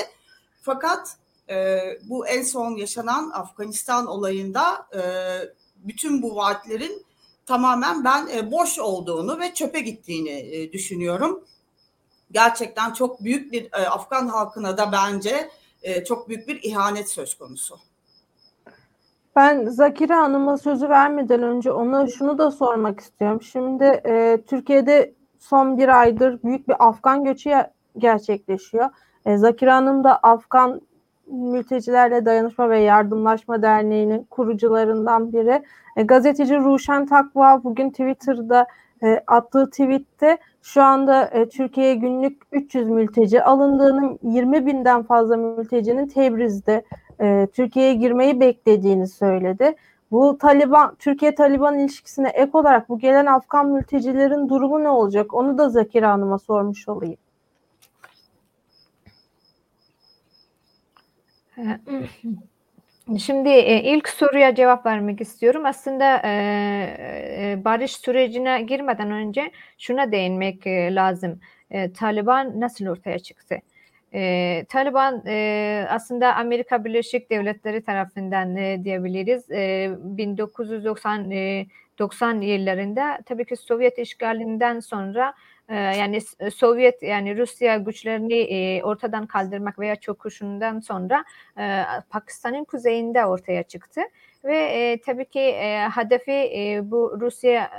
Fakat 0.62 1.18
e, 1.50 1.80
bu 2.04 2.28
en 2.28 2.44
son 2.44 2.76
yaşanan 2.76 3.30
Afganistan 3.34 4.08
olayında 4.08 4.88
e, 4.96 5.02
bütün 5.76 6.22
bu 6.22 6.36
vaatlerin 6.36 7.06
tamamen 7.46 8.04
ben 8.04 8.28
e, 8.28 8.52
boş 8.52 8.80
olduğunu 8.80 9.40
ve 9.40 9.54
çöpe 9.54 9.80
gittiğini 9.80 10.30
e, 10.30 10.74
düşünüyorum. 10.74 11.44
Gerçekten 12.32 12.94
çok 12.94 13.24
büyük 13.24 13.52
bir 13.52 13.66
e, 13.66 13.88
Afgan 13.88 14.28
halkına 14.28 14.78
da 14.78 14.92
bence 14.92 15.50
e, 15.84 16.04
çok 16.04 16.30
büyük 16.30 16.48
bir 16.48 16.64
ihanet 16.64 17.10
söz 17.10 17.38
konusu. 17.38 17.80
Ben 19.36 19.66
Zakire 19.66 20.14
Hanım'a 20.14 20.58
sözü 20.58 20.90
vermeden 20.90 21.44
önce 21.44 21.72
ona 21.72 22.08
şunu 22.08 22.38
da 22.38 22.52
sormak 22.52 23.00
istiyorum. 23.00 23.42
Şimdi 23.42 23.84
e, 23.84 24.42
Türkiye'de 24.48 25.14
son 25.40 25.78
bir 25.78 26.00
aydır 26.00 26.44
büyük 26.44 26.68
bir 26.68 26.88
Afgan 26.88 27.24
göçü 27.24 27.52
gerçekleşiyor. 27.98 28.90
E, 29.26 29.38
Zakire 29.38 29.72
Hanım 29.72 30.04
da 30.04 30.18
Afgan 30.18 30.82
Mültecilerle 31.28 32.26
Dayanışma 32.26 32.70
ve 32.70 32.80
Yardımlaşma 32.80 33.62
Derneği'nin 33.62 34.24
kurucularından 34.24 35.34
biri. 35.34 35.64
E, 35.98 36.04
gazeteci 36.04 36.58
Ruşen 36.58 37.06
Takva 37.06 37.64
bugün 37.64 37.90
Twitter'da 37.90 38.68
e, 39.04 39.24
attığı 39.28 39.70
tweette 39.70 40.38
şu 40.62 40.84
anda 40.84 41.26
e, 41.26 41.50
Türkiye'ye 41.50 41.96
günlük 41.96 42.42
300 42.52 42.90
mülteci 42.90 43.44
alındığını, 43.44 44.18
20 44.24 44.66
binden 44.66 45.04
fazla 45.04 45.38
mültecinin 45.38 46.08
Tebriz'de 46.08 46.84
e, 47.22 47.48
Türkiye'ye 47.54 47.94
girmeyi 47.94 48.40
beklediğini 48.40 49.08
söyledi. 49.08 49.76
Bu 50.12 50.38
Taliban 50.38 50.96
Türkiye 50.96 51.36
Taliban 51.36 51.80
ilişkisine 51.80 52.30
ek 52.30 52.52
olarak 52.54 52.90
bu 52.90 53.00
gelen 53.00 53.26
Afgan 53.26 53.68
mültecilerin 53.68 54.50
durumu 54.50 54.84
ne 54.84 54.90
olacak? 54.90 55.34
Onu 55.34 55.58
da 55.58 55.70
Zakire 55.70 56.06
Hanım'a 56.06 56.40
sormuş 56.40 56.88
olayım. 56.90 57.18
Şimdi 63.20 63.50
e, 63.50 63.84
ilk 63.84 64.10
soruya 64.10 64.56
cevap 64.56 64.86
vermek 64.86 65.22
istiyorum. 65.22 65.66
Aslında 65.66 66.22
e, 66.24 66.30
e, 67.40 67.66
barış 67.66 67.92
sürecine 67.92 68.62
girmeden 68.62 69.12
önce 69.12 69.52
şuna 69.78 70.12
değinmek 70.12 70.68
lazım. 70.68 71.40
Taliban 71.98 72.60
nasıl 72.60 72.86
ortaya 72.88 73.20
çıktı? 73.20 73.56
E, 74.16 74.66
Taliban 74.70 75.24
e, 75.28 75.88
aslında 75.90 76.36
Amerika 76.36 76.86
Birleşik 76.86 77.30
Devletleri 77.30 77.84
tarafından 77.84 78.56
e, 78.56 78.84
diyebiliriz. 78.84 79.52
E, 79.52 79.92
1990 80.00 81.32
e, 81.32 81.66
90 82.00 82.42
yıllarında 82.42 83.20
tabii 83.26 83.46
ki 83.46 83.56
Sovyet 83.56 84.00
işgalinden 84.00 84.80
sonra 84.80 85.34
e, 85.70 85.76
yani 85.76 86.22
Sovyet 86.54 87.04
yani 87.04 87.38
Rusya 87.38 87.78
güçlerini 87.78 88.34
e, 88.34 88.84
ortadan 88.84 89.28
kaldırmak 89.28 89.80
veya 89.80 89.96
çöküşünden 89.96 90.80
sonra 90.80 91.26
e, 91.60 91.84
Pakistan'ın 92.10 92.64
kuzeyinde 92.64 93.26
ortaya 93.26 93.64
çıktı 93.64 94.02
ve 94.44 94.58
e, 94.58 95.02
tabii 95.02 95.26
ki 95.26 95.40
e, 95.40 95.90
hedefi 95.96 96.32
e, 96.32 96.82
bu 96.84 97.18
Rusya 97.22 97.72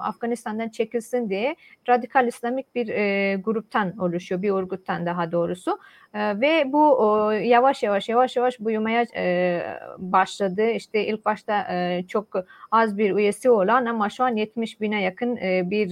Afganistan'dan 0.00 0.68
çekilsin 0.68 1.30
diye 1.30 1.56
radikal 1.88 2.26
İslamik 2.28 2.74
bir 2.74 2.88
e, 2.88 3.36
gruptan 3.44 3.98
oluşuyor, 3.98 4.42
bir 4.42 4.50
örgütten 4.50 5.06
daha 5.06 5.32
doğrusu. 5.32 5.78
E, 6.16 6.40
ve 6.40 6.72
bu 6.72 7.32
yavaş 7.32 7.82
yavaş 7.82 8.08
yavaş 8.08 8.36
yavaş 8.36 8.60
büyümeye 8.60 9.06
e, 9.16 9.62
başladı. 9.98 10.70
İşte 10.70 11.06
ilk 11.06 11.24
başta 11.24 11.66
e, 11.74 12.04
çok 12.08 12.26
az 12.70 12.98
bir 12.98 13.16
üyesi 13.16 13.50
olan 13.50 13.86
ama 13.86 14.10
şu 14.10 14.24
an 14.24 14.36
70 14.36 14.80
bine 14.80 15.02
yakın 15.02 15.36
e, 15.36 15.70
bir 15.70 15.90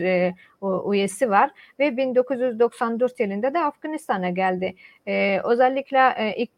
üyesi 0.93 1.31
var 1.31 1.51
ve 1.79 1.97
1994 1.97 3.21
yılında 3.21 3.55
da 3.55 3.61
Afganistan'a 3.61 4.31
geldi. 4.31 4.75
Özellikle 5.45 5.99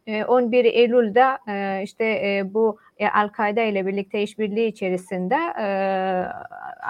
e, 0.06 0.24
11 0.24 0.64
Eylül'de 0.64 1.24
işte 1.82 2.42
bu 2.54 2.78
Al-Kaide 3.14 3.68
ile 3.68 3.86
birlikte 3.86 4.22
işbirliği 4.22 4.68
içerisinde 4.68 5.36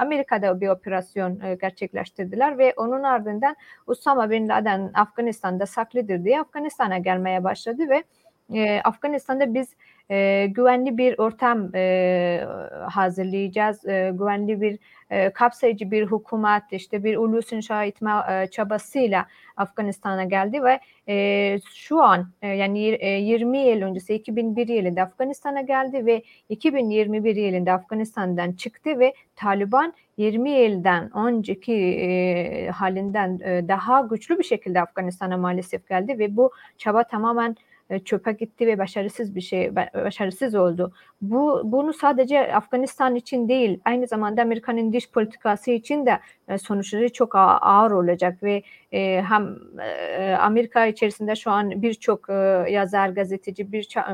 Amerika'da 0.01 0.61
bir 0.61 0.69
operasyon 0.69 1.41
gerçekleştirdiler 1.61 2.59
ve 2.59 2.75
onun 2.77 3.03
ardından 3.03 3.57
Usama 3.87 4.31
Bin 4.31 4.49
Laden 4.49 4.91
Afganistan'da 4.95 5.67
saklıdır 5.67 6.25
diye 6.25 6.41
Afganistan'a 6.67 6.99
gelmeye 6.99 7.45
başladı 7.45 7.89
ve 7.89 8.05
e, 8.55 8.81
Afganistan'da 8.85 9.55
biz 9.55 9.69
e, 10.11 10.47
güvenli 10.47 10.99
bir 10.99 11.19
ortam 11.19 11.71
e, 11.75 12.47
hazırlayacağız. 12.91 13.87
E, 13.87 14.13
güvenli 14.15 14.61
bir 14.61 14.79
e, 15.11 15.31
kapsayıcı 15.31 15.91
bir 15.91 16.07
hükümet, 16.07 16.63
işte 16.71 17.05
bir 17.05 17.17
ulus 17.17 17.53
inşa 17.53 17.85
etme 17.85 18.11
e, 18.31 18.47
çabasıyla 18.47 19.27
Afganistan'a 19.57 20.25
geldi 20.25 20.63
ve 20.63 20.81
e, 21.09 21.59
şu 21.75 22.03
an 22.03 22.31
e, 22.43 22.49
yani 22.49 22.89
e, 22.89 23.09
20 23.09 23.59
yıl 23.59 23.83
öncesi 23.83 24.15
2001 24.15 24.69
yılında 24.69 25.03
Afganistan'a 25.03 25.61
geldi 25.61 26.07
ve 26.07 26.23
2021 26.49 27.37
yılında 27.37 27.73
Afganistan'dan 27.73 28.53
çıktı 28.53 28.99
ve 28.99 29.15
Taliban 29.37 29.95
20 30.17 30.51
yıldan 30.51 31.17
önceki 31.17 31.75
e, 31.75 32.71
halinden 32.71 33.39
e, 33.45 33.69
daha 33.69 34.01
güçlü 34.01 34.39
bir 34.39 34.45
şekilde 34.45 34.81
Afganistan'a 34.81 35.37
maalesef 35.37 35.89
geldi 35.89 36.19
ve 36.19 36.37
bu 36.37 36.51
çaba 36.79 37.05
tamamen 37.05 37.57
çöpe 38.05 38.33
gitti 38.33 38.67
ve 38.67 38.79
başarısız 38.79 39.35
bir 39.35 39.41
şey 39.41 39.77
başarısız 39.77 40.55
oldu. 40.55 40.93
Bu 41.21 41.61
bunu 41.65 41.93
sadece 41.93 42.55
Afganistan 42.55 43.15
için 43.15 43.49
değil, 43.49 43.81
aynı 43.85 44.07
zamanda 44.07 44.43
Amerika'nın 44.43 44.93
dış 44.93 45.11
politikası 45.11 45.71
için 45.71 46.07
de 46.07 46.21
e, 46.49 46.59
sonuçları 46.59 47.13
çok 47.13 47.35
ağır 47.35 47.91
olacak 47.91 48.43
ve 48.43 48.63
e, 48.93 49.23
hem 49.23 49.57
Amerika 50.41 50.87
içerisinde 50.87 51.37
şu 51.37 51.51
an 51.51 51.83
birçok 51.83 52.29
yazar, 52.71 53.09
gazeteci, 53.09 53.73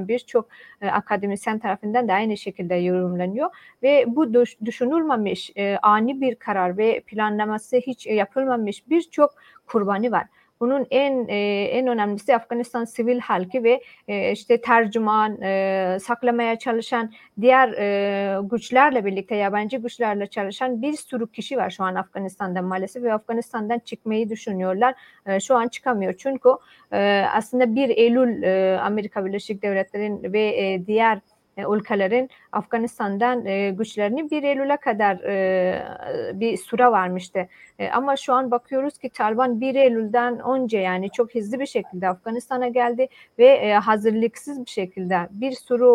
birçok 0.09 0.49
akademisyen 0.81 1.59
tarafından 1.59 2.09
da 2.09 2.13
aynı 2.13 2.37
şekilde 2.37 2.75
yorumlanıyor 2.75 3.51
ve 3.83 4.05
bu 4.07 4.35
düşünülmemiş 4.65 5.53
ani 5.83 6.21
bir 6.21 6.35
karar 6.35 6.79
ve 6.79 7.01
planlaması 7.01 7.77
hiç 7.77 8.07
yapılmamış 8.07 8.89
birçok 8.89 9.31
kurbanı 9.67 10.11
var. 10.11 10.27
Bunun 10.63 10.87
en 10.91 11.29
e, 11.29 11.65
en 11.65 11.87
önemlisi 11.87 12.37
Afganistan 12.37 12.85
sivil 12.85 13.21
halkı 13.21 13.65
ve 13.65 13.83
e, 14.09 14.33
işte 14.33 14.61
tercüman, 14.61 15.43
e, 15.43 15.99
saklamaya 16.03 16.59
çalışan 16.59 17.13
diğer 17.41 17.69
e, 17.79 18.41
güçlerle 18.43 19.05
birlikte 19.05 19.37
yabancı 19.37 19.77
güçlerle 19.77 20.27
çalışan 20.27 20.83
bir 20.83 20.93
sürü 20.93 21.33
kişi 21.33 21.57
var 21.57 21.71
şu 21.71 21.85
an 21.85 21.95
Afganistan'da 21.95 22.63
maalesef 22.63 23.03
ve 23.03 23.13
Afganistan'dan 23.13 23.79
çıkmayı 23.79 24.31
düşünüyorlar. 24.31 24.95
E, 25.27 25.41
şu 25.41 25.57
an 25.57 25.69
çıkamıyor 25.69 26.15
çünkü 26.19 26.49
e, 26.93 27.25
aslında 27.35 27.75
1 27.75 27.89
Eylül 27.89 28.43
e, 28.43 28.79
Amerika 28.81 29.27
Birleşik 29.27 29.63
Devletleri'nin 29.63 30.33
ve 30.33 30.41
e, 30.41 30.87
diğer 30.87 31.19
e, 31.57 31.63
ülkelerin 31.63 32.31
Afganistan'dan 32.53 33.47
e, 33.47 33.71
güçlerini 33.71 34.31
1 34.31 34.43
Eylül'e 34.43 34.77
kadar 34.77 35.17
e, 35.17 36.41
bir 36.41 36.57
süre 36.57 36.87
varmıştı. 36.87 37.49
E, 37.79 37.89
ama 37.91 38.17
şu 38.17 38.33
an 38.33 38.51
bakıyoruz 38.51 38.99
ki 38.99 39.11
Taliban 39.11 39.61
1 39.61 39.75
Eylül'den 39.75 40.39
önce 40.39 40.79
yani 40.79 41.11
çok 41.11 41.35
hızlı 41.35 41.61
bir 41.61 41.67
şekilde 41.67 42.09
Afganistan'a 42.09 42.69
geldi 42.69 43.09
ve 43.39 43.75
hazırlıksız 43.75 44.61
bir 44.61 44.71
şekilde 44.71 45.29
bir 45.31 45.53
sürü 45.53 45.87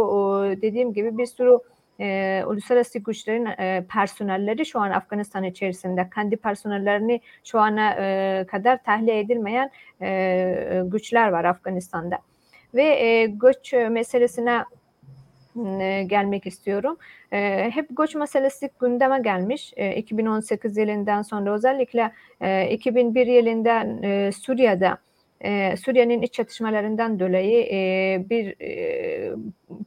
dediğim 0.61 0.93
gibi 0.93 1.17
bir 1.17 1.25
sürü 1.25 1.59
e, 1.99 2.43
uluslararası 2.47 2.99
güçlerin 2.99 3.45
e, 3.45 3.85
personelleri 3.93 4.65
şu 4.65 4.79
an 4.79 4.91
Afganistan 4.91 5.43
içerisinde 5.43 6.09
kendi 6.15 6.37
personellerini 6.37 7.21
şu 7.43 7.59
ana 7.59 7.95
e, 7.99 8.45
kadar 8.47 8.83
tahliye 8.83 9.19
edilmeyen 9.19 9.71
e, 10.01 10.81
güçler 10.85 11.29
var 11.29 11.45
Afganistan'da 11.45 12.17
ve 12.73 12.83
e, 12.83 13.25
göç 13.25 13.73
meselesine 13.73 14.63
e, 15.79 16.03
gelmek 16.03 16.45
istiyorum. 16.45 16.97
E, 17.31 17.69
hep 17.73 17.97
göç 17.97 18.15
meselesi 18.15 18.69
gündeme 18.81 19.19
gelmiş. 19.19 19.73
E, 19.75 19.95
2018 19.95 20.77
yılından 20.77 21.21
sonra 21.21 21.53
özellikle 21.53 22.11
e, 22.41 22.69
2001 22.69 23.27
yılında 23.27 23.85
e, 24.07 24.31
Suriye'de 24.31 24.91
e, 25.41 25.77
Suriye'nin 25.77 26.21
iç 26.21 26.33
çatışmalarından 26.33 27.19
dolayı 27.19 27.67
e, 27.71 28.29
bir 28.29 28.55
e, 28.61 29.35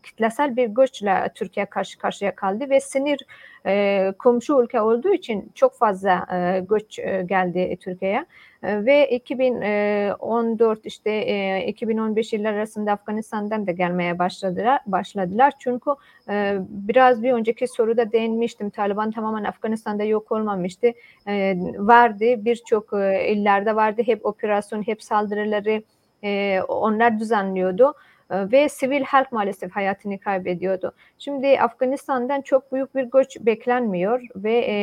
kitlesel 0.02 0.56
bir 0.56 0.66
göçle 0.66 1.32
Türkiye 1.34 1.66
karşı 1.66 1.98
karşıya 1.98 2.34
kaldı 2.34 2.70
ve 2.70 2.80
sinir 2.80 3.20
e, 3.66 4.12
komşu 4.18 4.62
ülke 4.62 4.80
olduğu 4.80 5.14
için 5.14 5.52
çok 5.54 5.74
fazla 5.74 6.26
e, 6.32 6.60
göç 6.60 6.98
e, 6.98 7.22
geldi 7.26 7.76
Türkiye'ye. 7.80 8.26
E, 8.62 8.84
ve 8.84 9.10
2014 9.10 10.86
işte 10.86 11.10
e, 11.10 11.66
2015 11.66 12.32
yıllar 12.32 12.52
arasında 12.52 12.92
Afganistan'dan 12.92 13.66
da 13.66 13.70
gelmeye 13.70 14.18
başladılar 14.18 14.80
başladılar. 14.86 15.52
Çünkü 15.58 15.90
e, 16.28 16.58
biraz 16.68 17.22
bir 17.22 17.32
önceki 17.32 17.68
soruda 17.68 18.12
değinmiştim. 18.12 18.70
Taliban 18.70 19.10
tamamen 19.10 19.44
Afganistan'da 19.44 20.04
yok 20.04 20.32
olmamıştı. 20.32 20.92
E, 21.28 21.56
vardı 21.78 22.44
birçok 22.44 22.92
e, 22.92 23.32
illerde 23.32 23.76
vardı. 23.76 24.02
Hep 24.06 24.26
operasyon 24.26 24.86
hep 24.86 25.02
saldırıları 25.02 25.82
e, 26.24 26.60
onlar 26.68 27.18
düzenliyordu. 27.18 27.94
ee, 27.94 28.09
ve 28.30 28.68
sivil 28.68 29.02
halk 29.02 29.32
maalesef 29.32 29.72
hayatını 29.72 30.18
kaybediyordu. 30.18 30.92
Şimdi 31.18 31.60
Afganistan'dan 31.60 32.40
çok 32.40 32.72
büyük 32.72 32.94
bir 32.94 33.02
göç 33.02 33.36
beklenmiyor 33.40 34.22
ve 34.36 34.64
e, 34.68 34.74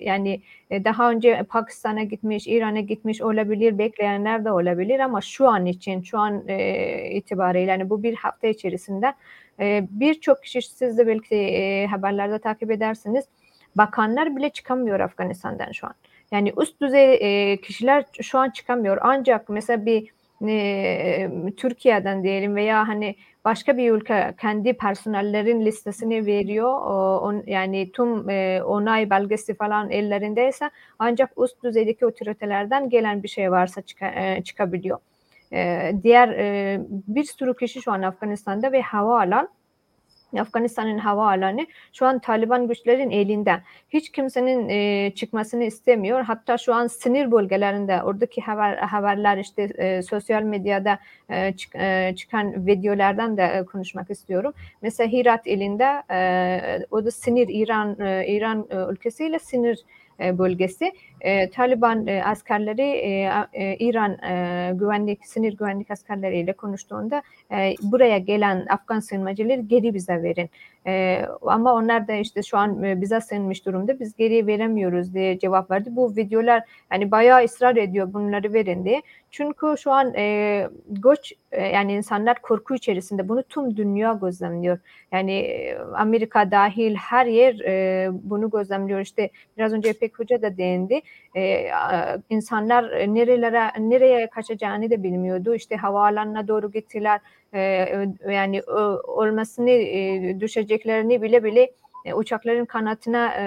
yani 0.00 0.42
e, 0.70 0.84
daha 0.84 1.10
önce 1.10 1.42
Pakistan'a 1.48 2.02
gitmiş, 2.02 2.46
İran'a 2.46 2.80
gitmiş 2.80 3.22
olabilir, 3.22 3.78
bekleyenler 3.78 4.44
de 4.44 4.52
olabilir 4.52 5.00
ama 5.00 5.20
şu 5.20 5.48
an 5.48 5.66
için, 5.66 6.02
şu 6.02 6.18
an 6.18 6.48
e, 6.48 7.10
itibariyle 7.10 7.70
yani 7.70 7.90
bu 7.90 8.02
bir 8.02 8.14
hafta 8.14 8.46
içerisinde 8.46 9.14
e, 9.60 9.86
birçok 9.90 10.42
kişi 10.42 10.62
siz 10.62 10.98
de 10.98 11.06
belki 11.06 11.34
e, 11.34 11.86
haberlerde 11.86 12.38
takip 12.38 12.70
edersiniz 12.70 13.24
bakanlar 13.76 14.36
bile 14.36 14.50
çıkamıyor 14.50 15.00
Afganistan'dan 15.00 15.72
şu 15.72 15.86
an. 15.86 15.94
Yani 16.32 16.52
üst 16.60 16.80
düzey 16.80 17.14
e, 17.52 17.56
kişiler 17.56 18.04
şu 18.22 18.38
an 18.38 18.50
çıkamıyor. 18.50 18.98
Ancak 19.00 19.48
mesela 19.48 19.86
bir 19.86 20.12
e, 20.48 21.30
Türkiye'den 21.56 22.22
diyelim 22.22 22.56
veya 22.56 22.88
hani 22.88 23.16
başka 23.44 23.76
bir 23.76 23.90
ülke 23.90 24.34
kendi 24.40 24.72
personellerin 24.72 25.64
listesini 25.66 26.26
veriyor. 26.26 26.68
O, 26.68 27.18
on, 27.18 27.42
yani 27.46 27.92
tüm 27.92 28.30
e, 28.30 28.62
onay 28.62 29.10
belgesi 29.10 29.54
falan 29.54 29.90
ellerindeyse 29.90 30.70
ancak 30.98 31.30
üst 31.38 31.62
düzeydeki 31.64 32.06
otoritelerden 32.06 32.88
gelen 32.88 33.22
bir 33.22 33.28
şey 33.28 33.50
varsa 33.50 33.82
çıka, 33.82 34.06
e, 34.06 34.42
çıkabiliyor. 34.44 34.98
E, 35.52 35.92
diğer 36.02 36.28
e, 36.28 36.80
bir 36.88 37.24
sürü 37.24 37.56
kişi 37.56 37.82
şu 37.82 37.92
an 37.92 38.02
Afganistan'da 38.02 38.72
ve 38.72 38.82
havaalan 38.82 39.48
Afganistan'ın 40.40 40.98
hava 40.98 41.26
alanı 41.30 41.66
şu 41.92 42.06
an 42.06 42.18
Taliban 42.18 42.68
güçlerin 42.68 43.10
elinde. 43.10 43.60
Hiç 43.90 44.12
kimsenin 44.12 44.68
e, 44.68 45.12
çıkmasını 45.14 45.64
istemiyor. 45.64 46.20
Hatta 46.20 46.58
şu 46.58 46.74
an 46.74 46.86
sinir 46.86 47.32
bölgelerinde 47.32 48.02
oradaki 48.02 48.40
haber, 48.40 48.76
haberler 48.76 49.38
işte 49.38 49.62
e, 49.62 50.02
sosyal 50.02 50.42
medyada 50.42 50.98
e, 51.28 51.52
çık, 51.52 51.74
e, 51.74 52.14
çıkan 52.16 52.66
videolardan 52.66 53.36
da 53.36 53.46
e, 53.46 53.64
konuşmak 53.64 54.10
istiyorum. 54.10 54.52
Mesela 54.82 55.12
Hirat 55.12 55.46
ilinde 55.46 56.02
e, 56.10 56.86
o 56.90 57.04
da 57.04 57.10
sinir 57.10 57.48
İran 57.48 58.00
e, 58.00 58.26
İran 58.26 58.66
e, 58.70 58.92
ülkesiyle 58.92 59.38
sinir 59.38 59.84
e, 60.20 60.38
bölgesi. 60.38 60.92
E, 61.22 61.50
Taliban 61.50 62.06
e, 62.06 62.24
askerleri 62.24 62.88
İran 63.78 64.16
güvenlik, 64.78 65.26
sınır 65.26 65.52
güvenlik 65.52 65.90
askerleriyle 65.90 66.52
konuştuğunda 66.52 67.22
buraya 67.82 68.18
gelen 68.18 68.66
Afgan 68.68 69.00
sığınmacıları 69.00 69.60
geri 69.60 69.94
bize 69.94 70.22
verin. 70.22 70.50
ama 71.42 71.74
onlar 71.74 72.08
da 72.08 72.12
işte 72.12 72.42
şu 72.42 72.58
an 72.58 73.00
bize 73.00 73.20
sığınmış 73.20 73.66
durumda 73.66 74.00
biz 74.00 74.16
geri 74.16 74.46
veremiyoruz 74.46 75.14
diye 75.14 75.38
cevap 75.38 75.70
verdi. 75.70 75.88
Bu 75.92 76.16
videolar 76.16 76.62
yani 76.92 77.10
bayağı 77.10 77.44
ısrar 77.44 77.76
ediyor 77.76 78.12
bunları 78.12 78.52
verin 78.52 78.84
diye. 78.84 79.02
Çünkü 79.30 79.74
şu 79.78 79.92
an 79.92 80.14
e, 80.14 80.68
göç 80.88 81.32
e, 81.52 81.62
yani 81.62 81.92
insanlar 81.92 82.42
korku 82.42 82.74
içerisinde 82.74 83.28
bunu 83.28 83.42
tüm 83.42 83.76
dünya 83.76 84.12
gözlemliyor. 84.12 84.78
Yani 85.12 85.32
e, 85.32 85.78
Amerika 85.78 86.50
dahil 86.50 86.94
her 86.94 87.26
yer 87.26 87.60
e, 87.60 88.08
bunu 88.12 88.50
gözlemliyor. 88.50 89.00
İşte 89.00 89.30
biraz 89.58 89.72
önce 89.72 89.90
İpek 89.90 90.18
Hoca 90.18 90.42
da 90.42 90.56
değindi. 90.56 91.00
E, 91.36 91.70
insanlar 92.30 92.84
nerelere 93.14 93.70
nereye 93.78 94.30
kaçacağını 94.30 94.90
da 94.90 95.02
bilmiyordu. 95.02 95.54
İşte 95.54 95.76
havaalanına 95.76 96.48
doğru 96.48 96.72
gittiler. 96.72 97.20
E, 97.54 97.60
yani 98.30 98.62
olmasını 99.06 99.70
e, 99.70 100.40
düşeceklerini 100.40 101.22
bile 101.22 101.44
bile 101.44 101.70
e, 102.04 102.14
uçakların 102.14 102.64
kanatına 102.64 103.34
e, 103.38 103.44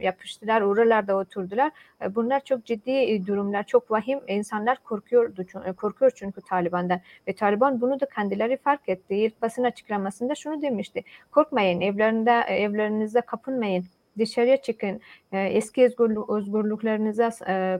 yapıştılar, 0.00 0.60
oralarda 0.60 1.16
oturdular. 1.16 1.72
E, 2.02 2.14
bunlar 2.14 2.44
çok 2.44 2.64
ciddi 2.64 2.90
e, 2.90 3.26
durumlar, 3.26 3.62
çok 3.62 3.90
vahim. 3.90 4.20
İnsanlar 4.28 4.78
korkuyordu, 4.84 5.46
korkuyor 5.76 6.12
çünkü 6.14 6.40
Taliban'dan. 6.40 7.00
Ve 7.28 7.32
Taliban 7.32 7.80
bunu 7.80 8.00
da 8.00 8.06
kendileri 8.14 8.56
fark 8.56 8.88
etti. 8.88 9.14
İlk 9.14 9.42
basın 9.42 9.64
açıklamasında 9.64 10.34
şunu 10.34 10.62
demişti. 10.62 11.04
Korkmayın, 11.30 11.80
evlerinde 11.80 12.44
evlerinizde 12.48 13.20
kapınmayın 13.20 13.84
dışarıya 14.18 14.56
çıkın, 14.56 15.00
eski 15.32 15.84
özgürlük, 15.84 16.30
özgürlüklerinize 16.30 17.30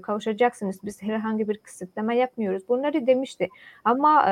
kavuşacaksınız. 0.03 0.79
Biz 0.85 1.03
herhangi 1.03 1.48
bir 1.48 1.59
kısıtlama 1.59 2.12
yapmıyoruz. 2.12 2.68
Bunları 2.68 3.07
demişti. 3.07 3.48
Ama 3.85 4.22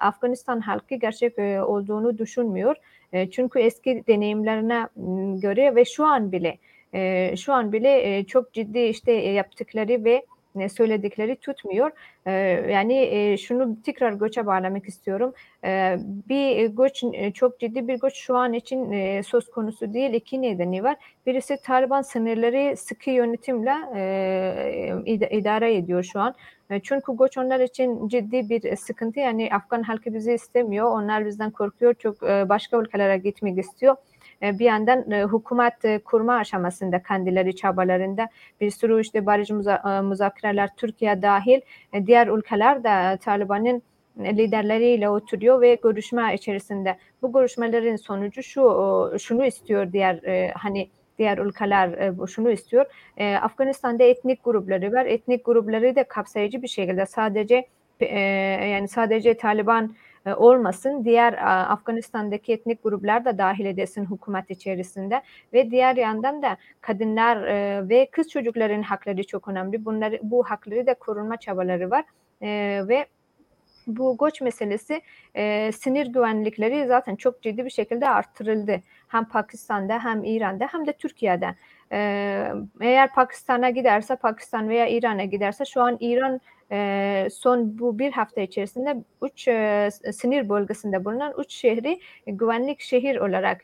Afganistan 0.00 0.60
halkı 0.60 0.94
gerçek 0.94 1.38
olduğunu 1.68 2.18
düşünmüyor. 2.18 2.76
çünkü 3.30 3.58
eski 3.58 4.04
deneyimlerine 4.08 4.86
göre 5.40 5.74
ve 5.76 5.84
şu 5.84 6.04
an 6.04 6.32
bile 6.32 6.58
şu 7.36 7.52
an 7.52 7.72
bile 7.72 8.24
çok 8.24 8.52
ciddi 8.52 8.78
işte 8.78 9.12
yaptıkları 9.12 10.04
ve 10.04 10.26
söyledikleri 10.72 11.36
tutmuyor. 11.36 11.90
Yani 12.68 13.36
şunu 13.40 13.82
tekrar 13.82 14.12
göçe 14.12 14.46
bağlamak 14.46 14.88
istiyorum. 14.88 15.34
Bir 16.28 16.66
göç 16.66 17.04
çok 17.34 17.60
ciddi 17.60 17.88
bir 17.88 18.00
göç 18.00 18.14
şu 18.14 18.36
an 18.36 18.52
için 18.52 18.92
söz 19.22 19.50
konusu 19.50 19.94
değil. 19.94 20.12
İki 20.12 20.42
nedeni 20.42 20.84
var. 20.84 20.96
Birisi 21.26 21.56
Taliban 21.62 22.02
sınırları 22.02 22.76
sıkı 22.76 23.10
yönetimle 23.10 23.74
idare 25.30 25.74
ediyor 25.74 26.02
şu 26.02 26.20
an. 26.20 26.34
Çünkü 26.82 27.16
göç 27.16 27.38
onlar 27.38 27.60
için 27.60 28.08
ciddi 28.08 28.48
bir 28.48 28.76
sıkıntı. 28.76 29.20
Yani 29.20 29.48
Afgan 29.52 29.82
halkı 29.82 30.14
bizi 30.14 30.32
istemiyor. 30.32 30.90
Onlar 30.90 31.26
bizden 31.26 31.50
korkuyor. 31.50 31.94
Çok 31.94 32.22
başka 32.22 32.76
ülkelere 32.76 33.18
gitmek 33.18 33.58
istiyor. 33.58 33.96
E, 34.42 34.58
bir 34.58 34.64
yandan 34.64 35.10
e, 35.10 35.24
hükümet 35.24 35.84
e, 35.84 35.98
kurma 35.98 36.34
aşamasında 36.34 37.02
kendileri 37.02 37.56
çabalarında 37.56 38.28
bir 38.60 38.70
sürü 38.70 39.00
işte 39.00 39.26
barış 39.26 39.50
müzakereler 40.02 40.70
Türkiye 40.76 41.22
dahil 41.22 41.60
diğer 42.06 42.26
ülkeler 42.26 42.84
de 42.84 43.16
Taliban'ın 43.16 43.82
liderleriyle 44.18 45.08
oturuyor 45.08 45.60
ve 45.60 45.74
görüşme 45.74 46.34
içerisinde 46.34 46.96
bu 47.22 47.32
görüşmelerin 47.32 47.96
sonucu 47.96 48.42
şu 48.42 48.62
şunu 49.18 49.46
istiyor 49.46 49.92
diğer 49.92 50.50
hani 50.54 50.88
diğer 51.18 51.38
ülkeler 51.38 52.12
şunu 52.28 52.50
istiyor. 52.50 52.86
Afganistan'da 53.42 54.04
etnik 54.04 54.44
grupları 54.44 54.92
var. 54.92 55.06
Etnik 55.06 55.44
grupları 55.44 55.96
da 55.96 56.04
kapsayıcı 56.04 56.62
bir 56.62 56.68
şekilde 56.68 57.06
sadece 57.06 57.66
yani 58.70 58.88
sadece 58.88 59.36
Taliban 59.36 59.94
olmasın. 60.26 61.04
Diğer 61.04 61.32
Afganistan'daki 61.72 62.52
etnik 62.52 62.82
gruplar 62.82 63.24
da 63.24 63.38
dahil 63.38 63.64
edesin 63.64 64.06
hükümet 64.10 64.50
içerisinde 64.50 65.22
ve 65.52 65.70
diğer 65.70 65.96
yandan 65.96 66.42
da 66.42 66.56
kadınlar 66.80 67.42
e, 67.42 67.88
ve 67.88 68.08
kız 68.10 68.28
çocukların 68.28 68.82
hakları 68.82 69.26
çok 69.26 69.48
önemli. 69.48 69.84
Bunları 69.84 70.18
bu 70.22 70.44
hakları 70.44 70.86
da 70.86 70.94
korunma 70.94 71.36
çabaları 71.36 71.90
var 71.90 72.04
e, 72.42 72.80
ve 72.88 73.06
bu 73.88 74.16
göç 74.20 74.40
meselesi 74.40 75.02
e, 75.36 75.72
sinir 75.72 76.06
güvenlikleri 76.06 76.86
zaten 76.86 77.16
çok 77.16 77.42
ciddi 77.42 77.64
bir 77.64 77.70
şekilde 77.70 78.08
arttırıldı. 78.08 78.82
Hem 79.08 79.24
Pakistan'da 79.24 80.04
hem 80.04 80.24
İran'da 80.24 80.68
hem 80.72 80.86
de 80.86 80.92
Türkiye'de. 80.92 81.54
E, 81.92 81.98
eğer 82.80 83.14
Pakistan'a 83.14 83.70
giderse 83.70 84.16
Pakistan 84.16 84.68
veya 84.68 84.86
İran'a 84.86 85.24
giderse 85.24 85.64
şu 85.64 85.82
an 85.82 85.96
İran 86.00 86.40
son 87.30 87.78
bu 87.78 87.98
bir 87.98 88.12
hafta 88.12 88.40
içerisinde 88.40 88.96
üç 89.22 89.48
e, 89.48 89.88
sinir 90.12 90.48
bölgesinde 90.48 91.04
bulunan 91.04 91.34
üç 91.38 91.52
şehri 91.52 92.00
güvenlik 92.26 92.80
şehir 92.80 93.16
olarak 93.16 93.62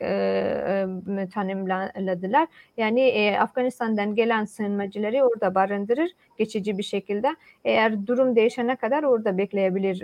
tanımladılar. 1.33 2.47
Yani 2.77 3.35
Afganistan'dan 3.39 4.15
gelen 4.15 4.45
sığınmacıları 4.45 5.23
orada 5.23 5.55
barındırır 5.55 6.11
geçici 6.37 6.77
bir 6.77 6.83
şekilde. 6.83 7.35
Eğer 7.65 8.07
durum 8.07 8.35
değişene 8.35 8.75
kadar 8.75 9.03
orada 9.03 9.37
bekleyebilir. 9.37 9.99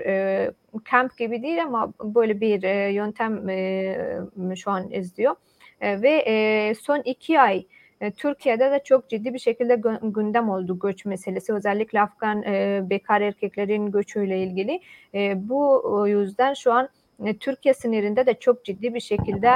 Kamp 0.83 1.17
gibi 1.17 1.43
değil 1.43 1.63
ama 1.63 1.93
böyle 2.03 2.41
bir 2.41 2.89
yöntem 2.89 3.47
şu 4.55 4.71
an 4.71 4.91
izliyor. 4.91 5.35
Ve 5.81 6.73
son 6.81 7.01
iki 7.05 7.39
ay 7.39 7.65
e, 8.01 8.11
Türkiye'de 8.11 8.71
de 8.71 8.81
çok 8.83 9.09
ciddi 9.09 9.33
bir 9.33 9.39
şekilde 9.39 9.81
gündem 10.03 10.49
oldu 10.49 10.79
göç 10.79 11.05
meselesi. 11.05 11.53
Özellikle 11.53 12.01
Afgan 12.01 12.43
e, 12.43 12.81
bekar 12.89 13.21
erkeklerin 13.21 13.91
göçüyle 13.91 14.43
ilgili. 14.43 14.81
E, 15.13 15.49
bu 15.49 16.05
yüzden 16.07 16.53
şu 16.53 16.73
an 16.73 16.89
Türkiye 17.39 17.73
sınırında 17.73 18.25
da 18.25 18.39
çok 18.39 18.65
ciddi 18.65 18.93
bir 18.93 18.99
şekilde 18.99 19.51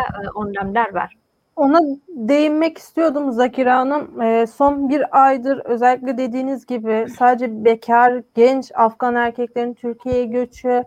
önlemler 0.45 0.93
var. 0.93 1.17
Ona 1.55 1.79
değinmek 2.08 2.77
istiyordum 2.77 3.31
Zakira 3.31 3.77
Hanım. 3.77 4.12
Son 4.47 4.89
bir 4.89 5.25
aydır 5.25 5.62
özellikle 5.65 6.17
dediğiniz 6.17 6.65
gibi 6.65 7.08
sadece 7.17 7.65
bekar, 7.65 8.21
genç 8.36 8.71
Afgan 8.75 9.15
erkeklerin 9.15 9.73
Türkiye'ye 9.73 10.25
göçü, 10.25 10.84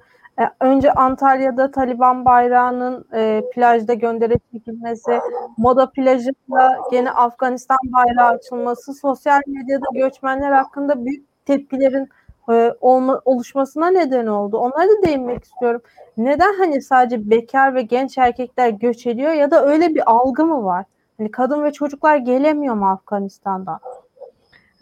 önce 0.60 0.92
Antalya'da 0.92 1.70
Taliban 1.70 2.24
bayrağının 2.24 3.04
e, 3.14 3.42
plajda 3.54 3.94
göndere 3.94 4.34
çekilmesi, 4.52 5.20
Moda 5.56 5.90
plajında 5.90 6.78
gene 6.90 7.10
Afganistan 7.10 7.78
bayrağı 7.84 8.28
açılması, 8.28 8.94
sosyal 8.94 9.40
medyada 9.46 9.86
göçmenler 9.94 10.52
hakkında 10.52 11.04
büyük 11.04 11.46
tepkilerin 11.46 12.08
e, 12.50 12.74
olma, 12.80 13.20
oluşmasına 13.24 13.90
neden 13.90 14.26
oldu. 14.26 14.58
Onlara 14.58 14.88
da 14.88 15.02
değinmek 15.06 15.44
istiyorum. 15.44 15.80
Neden 16.16 16.54
hani 16.58 16.82
sadece 16.82 17.30
bekar 17.30 17.74
ve 17.74 17.82
genç 17.82 18.18
erkekler 18.18 18.68
göç 18.68 19.06
ediyor 19.06 19.32
ya 19.32 19.50
da 19.50 19.66
öyle 19.66 19.94
bir 19.94 20.10
algı 20.10 20.46
mı 20.46 20.64
var? 20.64 20.84
Hani 21.18 21.30
kadın 21.30 21.64
ve 21.64 21.72
çocuklar 21.72 22.16
gelemiyor 22.16 22.74
mu 22.74 22.90
Afganistan'dan? 22.90 23.80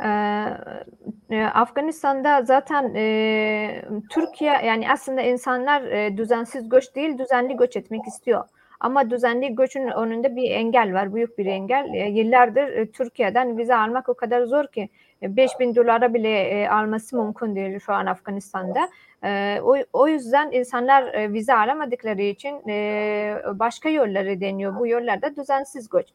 Ee, 0.04 1.44
Afganistan'da 1.54 2.42
zaten 2.42 2.94
e, 2.94 3.84
Türkiye 4.10 4.52
yani 4.64 4.90
aslında 4.90 5.22
insanlar 5.22 5.82
e, 5.82 6.16
düzensiz 6.16 6.68
göç 6.68 6.94
değil 6.94 7.18
düzenli 7.18 7.56
göç 7.56 7.76
etmek 7.76 8.06
istiyor. 8.06 8.44
Ama 8.80 9.10
düzenli 9.10 9.54
göçün 9.54 9.88
önünde 9.88 10.36
bir 10.36 10.50
engel 10.50 10.94
var, 10.94 11.14
büyük 11.14 11.38
bir 11.38 11.46
engel. 11.46 11.94
E, 11.94 12.08
yıllardır 12.08 12.68
e, 12.68 12.90
Türkiye'den 12.90 13.58
vize 13.58 13.76
almak 13.76 14.08
o 14.08 14.14
kadar 14.14 14.44
zor 14.44 14.66
ki 14.66 14.88
e, 15.22 15.36
5 15.36 15.50
bin 15.60 15.74
dolara 15.74 16.14
bile 16.14 16.40
e, 16.40 16.68
alması 16.68 17.16
mümkün 17.16 17.56
değil 17.56 17.78
şu 17.78 17.92
an 17.92 18.06
Afganistan'da. 18.06 18.88
E, 19.24 19.60
o, 19.62 19.76
o 19.92 20.08
yüzden 20.08 20.50
insanlar 20.52 21.14
e, 21.14 21.32
vize 21.32 21.54
alamadıkları 21.54 22.22
için 22.22 22.68
e, 22.68 23.42
başka 23.54 23.88
yolları 23.88 24.40
deniyor. 24.40 24.78
Bu 24.78 24.86
yollarda 24.86 25.36
düzensiz 25.36 25.88
göç 25.88 26.06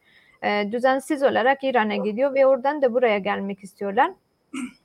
e, 0.44 0.72
düzensiz 0.72 1.22
olarak 1.22 1.64
İran'a 1.64 1.96
gidiyor 1.96 2.34
ve 2.34 2.46
oradan 2.46 2.82
da 2.82 2.94
buraya 2.94 3.18
gelmek 3.18 3.64
istiyorlar. 3.64 4.10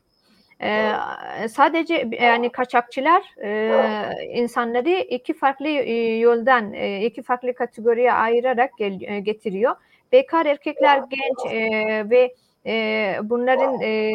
E, 0.62 1.48
sadece 1.50 2.10
yani 2.22 2.52
kaçakçılar 2.52 3.24
e, 3.44 4.28
insanları 4.34 4.90
iki 4.90 5.34
farklı 5.34 5.68
e, 5.68 6.18
yoldan, 6.18 6.74
e, 6.74 7.06
iki 7.06 7.24
farklı 7.24 7.54
kategoriye 7.54 8.14
ayırarak 8.14 8.72
gel, 8.78 9.02
e, 9.02 9.20
getiriyor. 9.20 9.76
Bekar 10.12 10.46
erkekler 10.46 10.98
genç 11.10 11.54
e, 11.54 12.10
ve 12.10 12.34
e, 12.66 13.16
bunların 13.24 13.82
e, 13.82 13.88
e, 13.88 14.14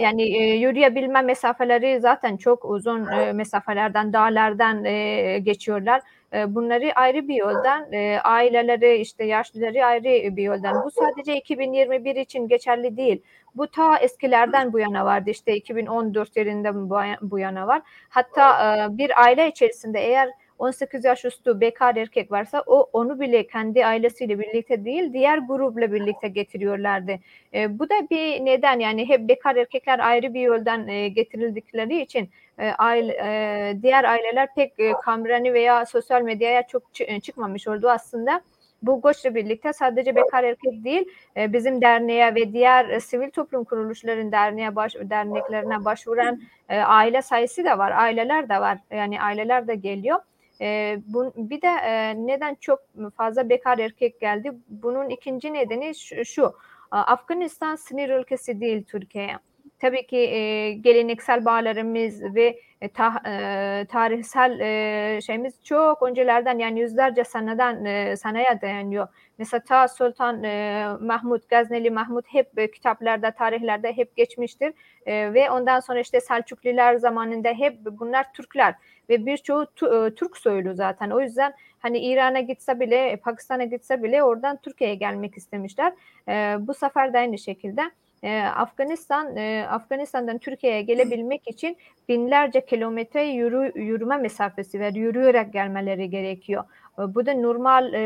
yani 0.00 0.22
e, 0.22 0.54
yürüyebilme 0.54 1.22
mesafeleri 1.22 2.00
zaten 2.00 2.36
çok 2.36 2.64
uzun 2.64 3.06
e, 3.06 3.32
mesafelerden, 3.32 4.12
dağlardan 4.12 4.84
e, 4.84 5.38
geçiyorlar. 5.38 6.02
E, 6.32 6.54
bunları 6.54 6.92
ayrı 6.94 7.28
bir 7.28 7.34
yoldan, 7.34 7.92
e, 7.92 8.20
aileleri 8.24 8.96
işte 8.96 9.24
yaşlıları 9.24 9.84
ayrı 9.84 10.36
bir 10.36 10.42
yoldan. 10.42 10.84
Bu 10.84 10.90
sadece 10.90 11.36
2021 11.36 12.16
için 12.16 12.48
geçerli 12.48 12.96
değil. 12.96 13.22
Bu 13.54 13.66
ta 13.66 13.98
eskilerden 13.98 14.72
bu 14.72 14.78
yana 14.78 15.04
vardı. 15.04 15.30
İşte 15.30 15.56
2014 15.56 16.36
yılında 16.36 16.74
bu 17.22 17.38
yana 17.38 17.66
var. 17.66 17.82
Hatta 18.08 18.76
e, 18.76 18.98
bir 18.98 19.22
aile 19.22 19.48
içerisinde 19.48 20.00
eğer 20.00 20.30
18 20.58 21.04
yaş 21.04 21.24
üstü 21.24 21.60
bekar 21.60 21.96
erkek 21.96 22.32
varsa 22.32 22.62
o 22.66 22.90
onu 22.92 23.20
bile 23.20 23.46
kendi 23.46 23.86
ailesiyle 23.86 24.38
birlikte 24.38 24.84
değil 24.84 25.12
diğer 25.12 25.38
grupla 25.38 25.92
birlikte 25.92 26.28
getiriyorlardı. 26.28 27.12
E, 27.54 27.78
bu 27.78 27.90
da 27.90 27.94
bir 28.10 28.44
neden 28.44 28.78
yani 28.78 29.08
hep 29.08 29.28
bekar 29.28 29.56
erkekler 29.56 29.98
ayrı 29.98 30.34
bir 30.34 30.40
yoldan 30.40 30.88
e, 30.88 31.08
getirildikleri 31.08 32.02
için 32.02 32.30
e, 32.58 32.68
aile, 32.70 33.12
e, 33.12 33.82
diğer 33.82 34.04
aileler 34.04 34.48
pek 34.54 34.72
e, 34.78 34.92
kamerani 34.92 35.54
veya 35.54 35.86
sosyal 35.86 36.22
medyaya 36.22 36.66
çok 36.66 36.82
çıkmamış 37.22 37.68
oldu 37.68 37.90
aslında. 37.90 38.40
bu 38.82 39.02
göçle 39.02 39.34
birlikte 39.34 39.72
sadece 39.72 40.16
bekar 40.16 40.44
erkek 40.44 40.84
değil 40.84 41.08
e, 41.36 41.52
bizim 41.52 41.82
derneğe 41.82 42.34
ve 42.34 42.52
diğer 42.52 42.88
e, 42.88 43.00
sivil 43.00 43.30
toplum 43.30 43.64
kuruluşların 43.64 44.32
derneğe 44.32 44.76
baş, 44.76 44.94
derneklerine 44.94 45.84
başvuran 45.84 46.40
e, 46.68 46.78
aile 46.78 47.22
sayısı 47.22 47.64
da 47.64 47.78
var, 47.78 47.92
aileler 47.92 48.48
de 48.48 48.60
var. 48.60 48.78
Yani 48.90 49.22
aileler 49.22 49.68
de 49.68 49.74
geliyor. 49.74 50.18
E, 50.60 50.98
bu, 51.06 51.32
bir 51.36 51.62
de 51.62 51.66
e, 51.66 52.14
neden 52.26 52.54
çok 52.54 52.80
fazla 53.16 53.48
bekar 53.48 53.78
erkek 53.78 54.20
geldi? 54.20 54.52
Bunun 54.68 55.08
ikinci 55.08 55.52
nedeni 55.52 55.94
şu, 55.94 56.24
şu 56.24 56.54
Afganistan 56.90 57.76
sınır 57.76 58.08
ülkesi 58.08 58.60
değil 58.60 58.84
Türkiye'ye. 58.84 59.38
Tabii 59.84 60.06
ki 60.06 60.16
e, 60.16 60.72
geleneksel 60.72 61.44
bağlarımız 61.44 62.34
ve 62.34 62.60
e, 62.80 62.88
ta, 62.88 63.22
e, 63.26 63.86
tarihsel 63.88 64.60
e, 64.60 65.20
şeyimiz 65.20 65.64
çok 65.64 66.02
öncelerden 66.02 66.58
yani 66.58 66.80
yüzlerce 66.80 67.24
seneden 67.24 67.84
e, 67.84 68.16
seneye 68.16 68.60
dayanıyor. 68.62 69.08
Mesela 69.38 69.62
ta 69.64 69.88
Sultan 69.88 70.44
e, 70.44 70.86
Mahmut, 71.00 71.48
Gazneli 71.48 71.90
Mahmut 71.90 72.24
hep 72.28 72.58
e, 72.58 72.70
kitaplarda, 72.70 73.30
tarihlerde 73.30 73.96
hep 73.96 74.16
geçmiştir. 74.16 74.72
E, 75.06 75.34
ve 75.34 75.50
ondan 75.50 75.80
sonra 75.80 76.00
işte 76.00 76.20
Selçukliler 76.20 76.96
zamanında 76.96 77.48
hep 77.48 77.78
bunlar 77.84 78.32
Türkler 78.32 78.74
ve 79.08 79.26
birçoğu 79.26 79.62
e, 79.62 80.14
Türk 80.14 80.36
soylu 80.36 80.74
zaten. 80.74 81.10
O 81.10 81.20
yüzden 81.20 81.54
hani 81.78 81.98
İran'a 81.98 82.40
gitse 82.40 82.80
bile, 82.80 83.16
Pakistan'a 83.16 83.64
gitse 83.64 84.02
bile 84.02 84.22
oradan 84.22 84.56
Türkiye'ye 84.56 84.96
gelmek 84.96 85.36
istemişler. 85.36 85.92
E, 86.28 86.56
bu 86.60 86.74
sefer 86.74 87.12
de 87.12 87.18
aynı 87.18 87.38
şekilde. 87.38 87.90
E, 88.24 88.42
Afganistan 88.42 89.36
e, 89.36 89.66
Afganistan'dan 89.70 90.38
Türkiye'ye 90.38 90.82
gelebilmek 90.82 91.48
için 91.48 91.76
binlerce 92.08 92.66
kilometre 92.66 93.22
yürü, 93.22 93.72
yürüme 93.74 94.16
mesafesi 94.16 94.80
var. 94.80 94.92
Yürüyerek 94.92 95.52
gelmeleri 95.52 96.10
gerekiyor. 96.10 96.64
E, 96.98 97.14
bu 97.14 97.26
da 97.26 97.34
normal 97.34 97.94
e, 97.94 98.00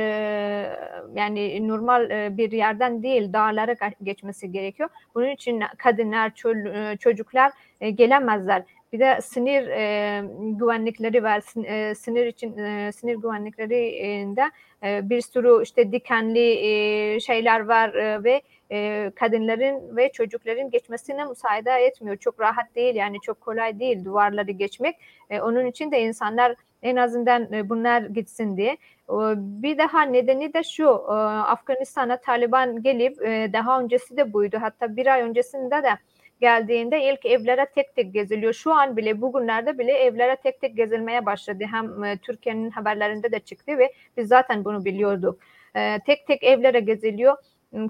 yani 1.14 1.68
normal 1.68 2.10
e, 2.10 2.36
bir 2.36 2.52
yerden 2.52 3.02
değil 3.02 3.32
dağlara 3.32 3.76
geçmesi 4.02 4.52
gerekiyor. 4.52 4.88
Bunun 5.14 5.28
için 5.28 5.62
kadınlar, 5.78 6.34
ço 6.34 6.50
e, 6.50 6.96
çocuklar 6.96 7.52
e, 7.80 7.90
gelemezler. 7.90 8.62
Bir 8.92 8.98
de 8.98 9.20
sınır 9.20 9.68
e, 9.68 10.22
güvenlikleri 10.40 11.22
var. 11.22 11.42
E, 11.64 11.94
sınır 11.94 12.26
için 12.26 12.58
e, 12.58 12.92
sınır 12.92 13.14
güvenliklerinde 13.14 14.50
e, 14.82 15.10
bir 15.10 15.20
sürü 15.20 15.62
işte 15.62 15.92
dikenli 15.92 16.50
e, 16.50 17.20
şeyler 17.20 17.60
var 17.60 17.94
e, 17.94 18.24
ve 18.24 18.42
e, 18.72 19.10
kadınların 19.16 19.96
ve 19.96 20.12
çocukların 20.12 20.70
geçmesine 20.70 21.24
müsaade 21.24 21.70
etmiyor. 21.70 22.16
Çok 22.16 22.40
rahat 22.40 22.74
değil 22.74 22.94
yani 22.94 23.20
çok 23.20 23.40
kolay 23.40 23.78
değil 23.78 24.04
duvarları 24.04 24.50
geçmek. 24.50 24.96
E, 25.30 25.40
onun 25.40 25.66
için 25.66 25.92
de 25.92 26.00
insanlar 26.00 26.54
en 26.82 26.96
azından 26.96 27.52
e, 27.52 27.68
bunlar 27.68 28.02
gitsin 28.02 28.56
diye. 28.56 28.72
E, 29.08 29.16
bir 29.36 29.78
daha 29.78 30.02
nedeni 30.02 30.54
de 30.54 30.62
şu 30.62 30.84
e, 30.84 31.12
Afganistan'a 31.12 32.20
Taliban 32.20 32.82
gelip 32.82 33.22
e, 33.22 33.50
daha 33.52 33.80
öncesi 33.80 34.16
de 34.16 34.32
buydu. 34.32 34.58
Hatta 34.60 34.96
bir 34.96 35.06
ay 35.06 35.22
öncesinde 35.22 35.82
de 35.82 35.98
geldiğinde 36.40 37.02
ilk 37.12 37.26
evlere 37.26 37.66
tek 37.74 37.94
tek 37.96 38.14
geziliyor. 38.14 38.52
Şu 38.52 38.72
an 38.72 38.96
bile 38.96 39.20
bugünlerde 39.20 39.78
bile 39.78 39.92
evlere 39.92 40.36
tek 40.36 40.60
tek 40.60 40.76
gezilmeye 40.76 41.26
başladı. 41.26 41.64
Hem 41.70 42.04
e, 42.04 42.18
Türkiye'nin 42.18 42.70
haberlerinde 42.70 43.32
de 43.32 43.38
çıktı 43.38 43.78
ve 43.78 43.92
biz 44.16 44.28
zaten 44.28 44.64
bunu 44.64 44.84
biliyorduk. 44.84 45.38
E, 45.76 45.98
tek 46.06 46.26
tek 46.26 46.42
evlere 46.42 46.80
geziliyor. 46.80 47.36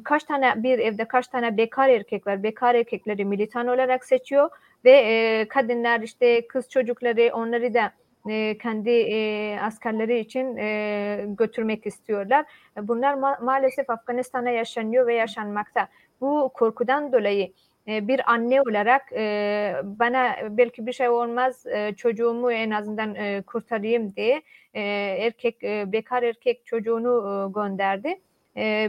Kaç 0.04 0.24
tane 0.24 0.62
bir 0.62 0.78
evde 0.78 1.04
kaç 1.04 1.28
tane 1.28 1.56
bekar 1.56 1.88
erkek 1.88 2.26
var? 2.26 2.42
Bekar 2.42 2.74
erkekleri 2.74 3.24
militan 3.24 3.66
olarak 3.66 4.04
seçiyor 4.04 4.50
ve 4.84 4.90
e, 4.90 5.48
kadınlar 5.48 6.00
işte 6.00 6.48
kız 6.48 6.70
çocukları 6.70 7.30
onları 7.34 7.74
da 7.74 7.92
e, 8.30 8.58
kendi 8.58 8.90
e, 8.90 9.58
askerleri 9.60 10.18
için 10.18 10.56
e, 10.56 11.24
götürmek 11.28 11.86
istiyorlar. 11.86 12.46
Bunlar 12.82 13.14
ma- 13.14 13.44
maalesef 13.44 13.90
Afganistan'a 13.90 14.50
yaşanıyor 14.50 15.06
ve 15.06 15.14
yaşanmakta. 15.14 15.88
Bu 16.20 16.50
korkudan 16.54 17.12
dolayı 17.12 17.52
e, 17.88 18.08
bir 18.08 18.32
anne 18.32 18.62
olarak 18.62 19.12
e, 19.12 19.74
bana 19.84 20.36
belki 20.50 20.86
bir 20.86 20.92
şey 20.92 21.08
olmaz 21.08 21.66
e, 21.66 21.94
çocuğumu 21.94 22.52
en 22.52 22.70
azından 22.70 23.42
kurtarayım 23.42 24.16
diye 24.16 24.42
erkek 24.74 25.62
bekar 25.62 26.22
erkek 26.22 26.66
çocuğunu 26.66 27.52
gönderdi. 27.54 28.20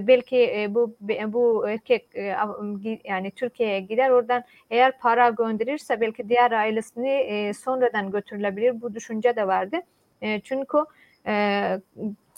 Belki 0.07 0.67
bu 0.69 0.95
bu 1.27 1.69
erkek 1.69 2.09
yani 3.03 3.31
Türkiye'ye 3.31 3.79
gider 3.79 4.09
oradan 4.09 4.43
eğer 4.69 4.99
para 4.99 5.29
gönderirse 5.29 6.01
belki 6.01 6.29
diğer 6.29 6.51
ailesini 6.51 7.51
sonradan 7.53 8.11
götürülebilir 8.11 8.81
bu 8.81 8.95
düşünce 8.95 9.35
de 9.35 9.47
vardı. 9.47 9.77
çünkü 10.43 10.77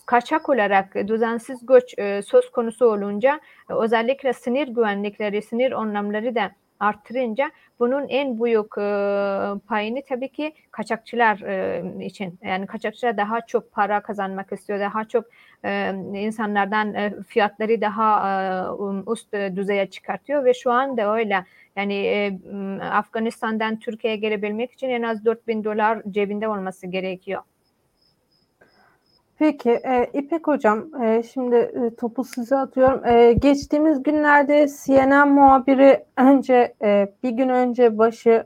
kaçak 0.05 0.49
olarak 0.49 0.95
düzensiz 1.07 1.65
göç 1.65 1.93
e, 1.97 2.21
söz 2.21 2.51
konusu 2.51 2.85
olunca 2.85 3.39
e, 3.69 3.73
özellikle 3.73 4.33
sınır 4.33 4.67
güvenlikleri, 4.67 5.41
sınır 5.41 5.71
önlemleri 5.71 6.35
de 6.35 6.51
arttırınca 6.81 7.51
bunun 7.79 8.07
en 8.09 8.43
büyük 8.43 8.77
e, 8.77 8.81
payını 9.67 10.01
tabii 10.09 10.29
ki 10.29 10.53
kaçakçılar 10.71 11.39
e, 11.41 12.05
için. 12.05 12.39
Yani 12.41 12.67
kaçakçılar 12.67 13.17
daha 13.17 13.41
çok 13.41 13.71
para 13.71 14.01
kazanmak 14.01 14.51
istiyor, 14.51 14.79
daha 14.79 15.05
çok 15.05 15.25
e, 15.65 15.89
insanlardan 16.13 16.93
e, 16.93 17.13
fiyatları 17.27 17.81
daha 17.81 18.29
e, 19.07 19.11
üst 19.11 19.33
düzeye 19.33 19.89
çıkartıyor 19.89 20.45
ve 20.45 20.53
şu 20.53 20.71
anda 20.71 21.15
öyle. 21.15 21.45
Yani 21.75 21.93
e, 21.93 22.39
Afganistan'dan 22.81 23.79
Türkiye'ye 23.79 24.19
gelebilmek 24.19 24.71
için 24.71 24.89
en 24.89 25.01
az 25.01 25.25
4000 25.25 25.63
dolar 25.63 26.01
cebinde 26.11 26.47
olması 26.47 26.87
gerekiyor. 26.87 27.41
Peki 29.41 29.69
e, 29.69 30.09
İpek 30.13 30.47
Hocam 30.47 31.03
e, 31.03 31.23
şimdi 31.23 31.55
e, 31.55 31.95
topu 31.95 32.23
size 32.23 32.57
atıyorum. 32.57 33.05
E, 33.05 33.33
geçtiğimiz 33.33 34.03
günlerde 34.03 34.67
CNN 34.85 35.27
muhabiri 35.29 36.05
önce 36.17 36.73
e, 36.81 37.13
bir 37.23 37.29
gün 37.29 37.49
önce 37.49 37.97
başı 37.97 38.45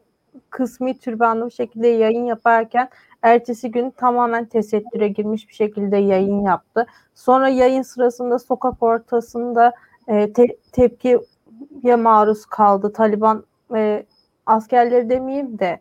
kısmi 0.49 0.97
türbanlı 0.97 1.45
bir 1.45 1.51
şekilde 1.51 1.87
yayın 1.87 2.25
yaparken 2.25 2.89
ertesi 3.21 3.71
gün 3.71 3.89
tamamen 3.89 4.45
tesettüre 4.45 5.07
girmiş 5.07 5.49
bir 5.49 5.53
şekilde 5.53 5.97
yayın 5.97 6.41
yaptı. 6.41 6.85
Sonra 7.15 7.49
yayın 7.49 7.81
sırasında 7.81 8.39
sokak 8.39 8.83
ortasında 8.83 9.73
e, 10.07 10.33
te- 10.33 10.57
tepkiye 10.71 11.95
maruz 11.97 12.45
kaldı. 12.45 12.93
Taliban 12.93 13.45
e, 13.75 14.05
askerleri 14.45 15.09
demeyeyim 15.09 15.59
de 15.59 15.79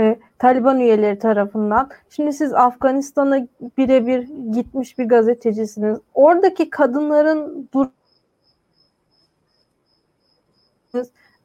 e, 0.00 0.18
Taliban 0.38 0.80
üyeleri 0.80 1.18
tarafından. 1.18 1.90
Şimdi 2.10 2.32
siz 2.32 2.54
Afganistan'a 2.54 3.46
birebir 3.78 4.28
gitmiş 4.52 4.98
bir 4.98 5.04
gazetecisiniz. 5.04 5.98
Oradaki 6.14 6.70
kadınların 6.70 7.68
dur 7.74 7.86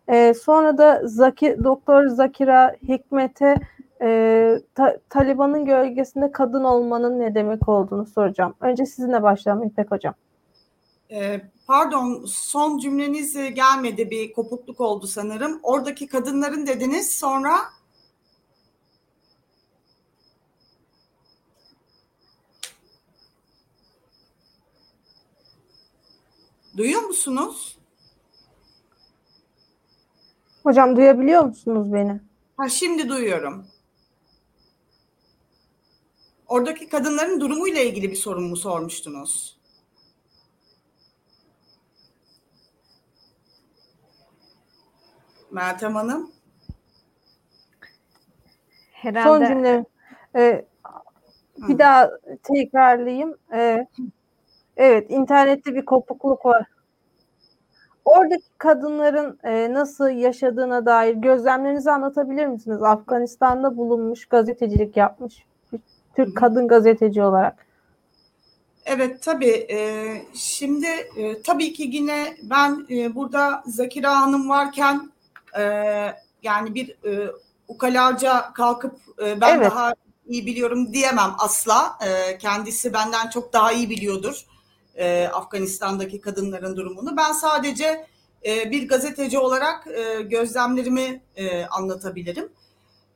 e, 0.08 0.34
sonra 0.34 0.78
da 0.78 1.02
Zaki, 1.04 1.58
Doktor 1.64 2.08
Zakira 2.08 2.76
Hikmet'e 2.88 3.56
e, 4.02 4.60
ta, 4.76 4.98
Taliban'ın 5.10 5.66
gölgesinde 5.66 6.32
kadın 6.32 6.64
olmanın 6.64 7.20
ne 7.20 7.36
demek 7.36 7.70
olduğunu 7.70 8.06
soracağım. 8.06 8.54
Önce 8.62 8.86
sizinle 8.86 9.24
başlayalım 9.24 9.68
İpek 9.68 9.92
Hocam. 9.92 10.14
E, 11.12 11.42
pardon 11.68 12.26
son 12.28 12.78
cümleniz 12.78 13.34
gelmedi 13.54 14.10
bir 14.10 14.34
kopukluk 14.34 14.82
oldu 14.82 15.08
sanırım. 15.08 15.60
Oradaki 15.64 16.08
kadınların 16.08 16.68
dediniz 16.68 17.12
sonra 17.12 17.52
Duyuyor 26.78 27.02
musunuz? 27.02 27.78
Hocam 30.64 30.96
duyabiliyor 30.98 31.44
musunuz 31.44 31.94
beni? 31.94 32.22
Ha 32.58 32.70
şimdi 32.70 33.10
duyuyorum. 33.10 33.68
Oradaki 36.48 36.90
kadınların 36.90 37.40
durumuyla 37.42 37.82
ilgili 37.82 38.12
bir 38.12 38.16
sorun 38.16 38.44
mu 38.44 38.56
sormuştunuz? 38.58 39.58
Meltem 45.52 45.96
Hanım. 45.96 46.32
Herhalde. 48.92 49.46
Son 49.46 49.54
cümle. 49.54 49.86
Ee, 50.36 50.66
bir 51.58 51.74
Hı. 51.74 51.80
daha 51.80 52.12
tekrarlayayım. 52.44 53.38
Ee, 53.54 53.88
Evet, 54.78 55.12
internette 55.12 55.76
bir 55.76 55.86
kopukluk 55.86 56.46
var. 56.46 56.66
Oradaki 58.06 58.44
kadınların 58.58 59.40
e, 59.44 59.74
nasıl 59.74 60.10
yaşadığına 60.10 60.86
dair 60.86 61.14
gözlemlerinizi 61.14 61.92
anlatabilir 61.92 62.48
misiniz? 62.48 62.84
Afganistan'da 62.84 63.78
bulunmuş, 63.78 64.26
gazetecilik 64.26 64.98
yapmış 64.98 65.46
bir 65.74 65.80
Türk 66.16 66.38
kadın 66.38 66.68
gazeteci 66.68 67.24
olarak. 67.24 67.66
Evet 68.86 69.24
tabii. 69.24 69.68
E, 69.70 70.08
şimdi 70.34 70.88
e, 71.18 71.42
tabii 71.42 71.74
ki 71.74 71.84
yine 71.92 72.38
ben 72.44 72.86
e, 72.90 73.16
burada 73.16 73.64
Zakira 73.66 74.22
Hanım 74.22 74.50
varken 74.50 75.12
e, 75.58 75.64
yani 76.44 76.76
bir 76.76 76.90
e, 76.90 77.32
ukalaca 77.68 78.54
kalkıp 78.54 78.96
e, 79.26 79.42
ben 79.42 79.58
evet. 79.58 79.72
daha 79.72 79.94
iyi 80.28 80.46
biliyorum 80.46 80.94
diyemem 80.94 81.32
asla. 81.38 81.98
E, 82.08 82.38
kendisi 82.38 82.94
benden 82.94 83.30
çok 83.30 83.54
daha 83.54 83.72
iyi 83.72 83.90
biliyordur 83.90 84.46
e, 84.96 85.28
Afganistan'daki 85.28 86.22
kadınların 86.22 86.78
durumunu. 86.78 87.18
Ben 87.18 87.32
sadece 87.32 88.08
e, 88.46 88.72
bir 88.72 88.88
gazeteci 88.88 89.38
olarak 89.38 89.88
e, 89.88 90.22
gözlemlerimi 90.22 91.22
e, 91.36 91.66
anlatabilirim. 91.66 92.50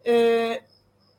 E, 0.05 0.61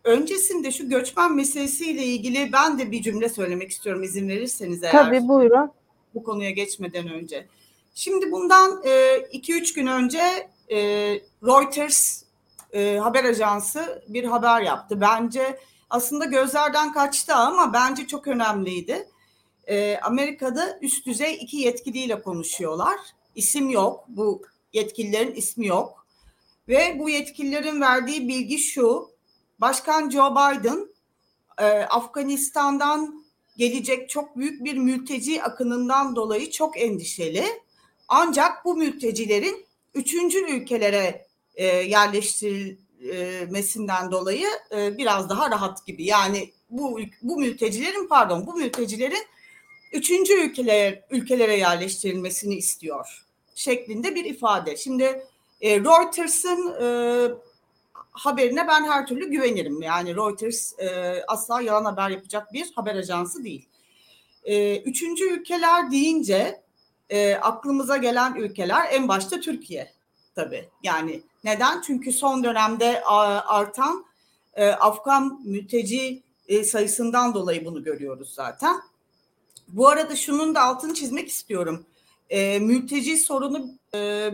öncesinde 0.05 0.71
şu 0.71 0.89
göçmen 0.89 1.35
meselesiyle 1.35 2.05
ilgili 2.05 2.53
ben 2.53 2.79
de 2.79 2.91
bir 2.91 3.03
cümle 3.03 3.29
söylemek 3.29 3.71
istiyorum 3.71 4.03
izin 4.03 4.29
verirseniz 4.29 4.83
eğer. 4.83 4.93
Tabii 4.93 5.29
buyurun. 5.29 5.71
Bu 6.15 6.23
konuya 6.23 6.51
geçmeden 6.51 7.09
önce. 7.09 7.47
Şimdi 7.95 8.33
bundan 8.33 8.83
2-3 8.83 9.75
gün 9.75 9.87
önce 9.87 10.49
e, 10.69 10.79
Reuters 11.47 12.23
e, 12.73 12.97
haber 12.97 13.25
ajansı 13.25 14.03
bir 14.09 14.25
haber 14.25 14.63
yaptı. 14.63 15.01
Bence 15.01 15.59
aslında 15.91 16.25
gözlerden 16.25 16.93
kaçtı 16.93 17.35
ama 17.35 17.73
bence 17.73 18.07
çok 18.07 18.29
önemliydi. 18.29 19.09
E, 19.71 19.99
Amerika'da 20.03 20.79
üst 20.83 21.07
düzey 21.07 21.35
iki 21.35 21.57
yetkiliyle 21.57 22.23
konuşuyorlar. 22.23 22.97
İsim 23.35 23.71
yok. 23.71 24.05
Bu 24.09 24.43
yetkililerin 24.73 25.35
ismi 25.35 25.67
yok. 25.67 26.07
Ve 26.69 26.97
bu 26.99 27.11
yetkililerin 27.11 27.81
verdiği 27.81 28.29
bilgi 28.29 28.59
şu. 28.59 29.11
Başkan 29.61 30.11
Joe 30.11 30.31
Biden 30.31 30.89
e, 31.59 31.65
Afganistan'dan 31.65 33.25
gelecek 33.57 34.09
çok 34.09 34.37
büyük 34.37 34.65
bir 34.65 34.77
mülteci 34.77 35.43
akınından 35.43 36.17
dolayı 36.17 36.51
çok 36.51 36.81
endişeli. 36.81 37.45
Ancak 38.09 38.65
bu 38.65 38.77
mültecilerin 38.77 39.67
üçüncü 39.95 40.39
ülkelere 40.39 41.27
e, 41.55 41.67
yerleştirilmesinden 41.67 44.11
dolayı 44.11 44.47
e, 44.73 44.99
biraz 44.99 45.29
daha 45.29 45.51
rahat 45.51 45.87
gibi. 45.87 46.05
Yani 46.05 46.53
bu 46.71 47.01
bu 47.23 47.37
mültecilerin 47.37 48.09
pardon 48.09 48.47
bu 48.47 48.55
mültecilerin 48.55 49.27
üçüncü 49.93 50.33
ülkelere 50.33 51.05
ülkelere 51.11 51.57
yerleştirilmesini 51.57 52.55
istiyor 52.55 53.27
şeklinde 53.55 54.15
bir 54.15 54.25
ifade. 54.25 54.77
Şimdi 54.77 55.27
e, 55.61 55.81
Reuters'ın 55.81 56.75
e, 56.83 56.87
haberine 58.11 58.69
ben 58.69 58.85
her 58.85 59.07
türlü 59.07 59.31
güvenirim. 59.31 59.83
Yani 59.83 60.17
Reuters 60.17 60.79
e, 60.79 61.23
asla 61.29 61.61
yalan 61.61 61.85
haber 61.85 62.11
yapacak 62.11 62.53
bir 62.53 62.73
haber 62.75 62.95
ajansı 62.97 63.45
değil. 63.45 63.69
E, 64.45 64.81
üçüncü 64.81 65.25
ülkeler 65.25 65.91
deyince 65.91 66.63
e, 67.11 67.35
aklımıza 67.35 67.97
gelen 67.97 68.35
ülkeler 68.35 68.89
en 68.91 69.09
başta 69.09 69.41
Türkiye 69.41 69.93
tabii. 70.35 70.69
Yani 70.83 71.23
neden? 71.45 71.81
Çünkü 71.81 72.13
son 72.13 72.45
dönemde 72.45 73.03
artan 73.05 74.05
e, 74.55 74.69
Afgan 74.69 75.41
mülteci 75.45 76.23
e, 76.49 76.65
sayısından 76.65 77.35
dolayı 77.35 77.65
bunu 77.65 77.85
görüyoruz 77.85 78.35
zaten. 78.35 78.77
Bu 79.73 79.89
arada 79.89 80.17
şunun 80.17 80.55
da 80.55 80.63
altını 80.63 80.95
çizmek 80.95 81.29
istiyorum. 81.29 81.87
E, 82.31 82.59
mülteci 82.59 83.17
sorunu 83.17 83.71
e, 83.95 84.31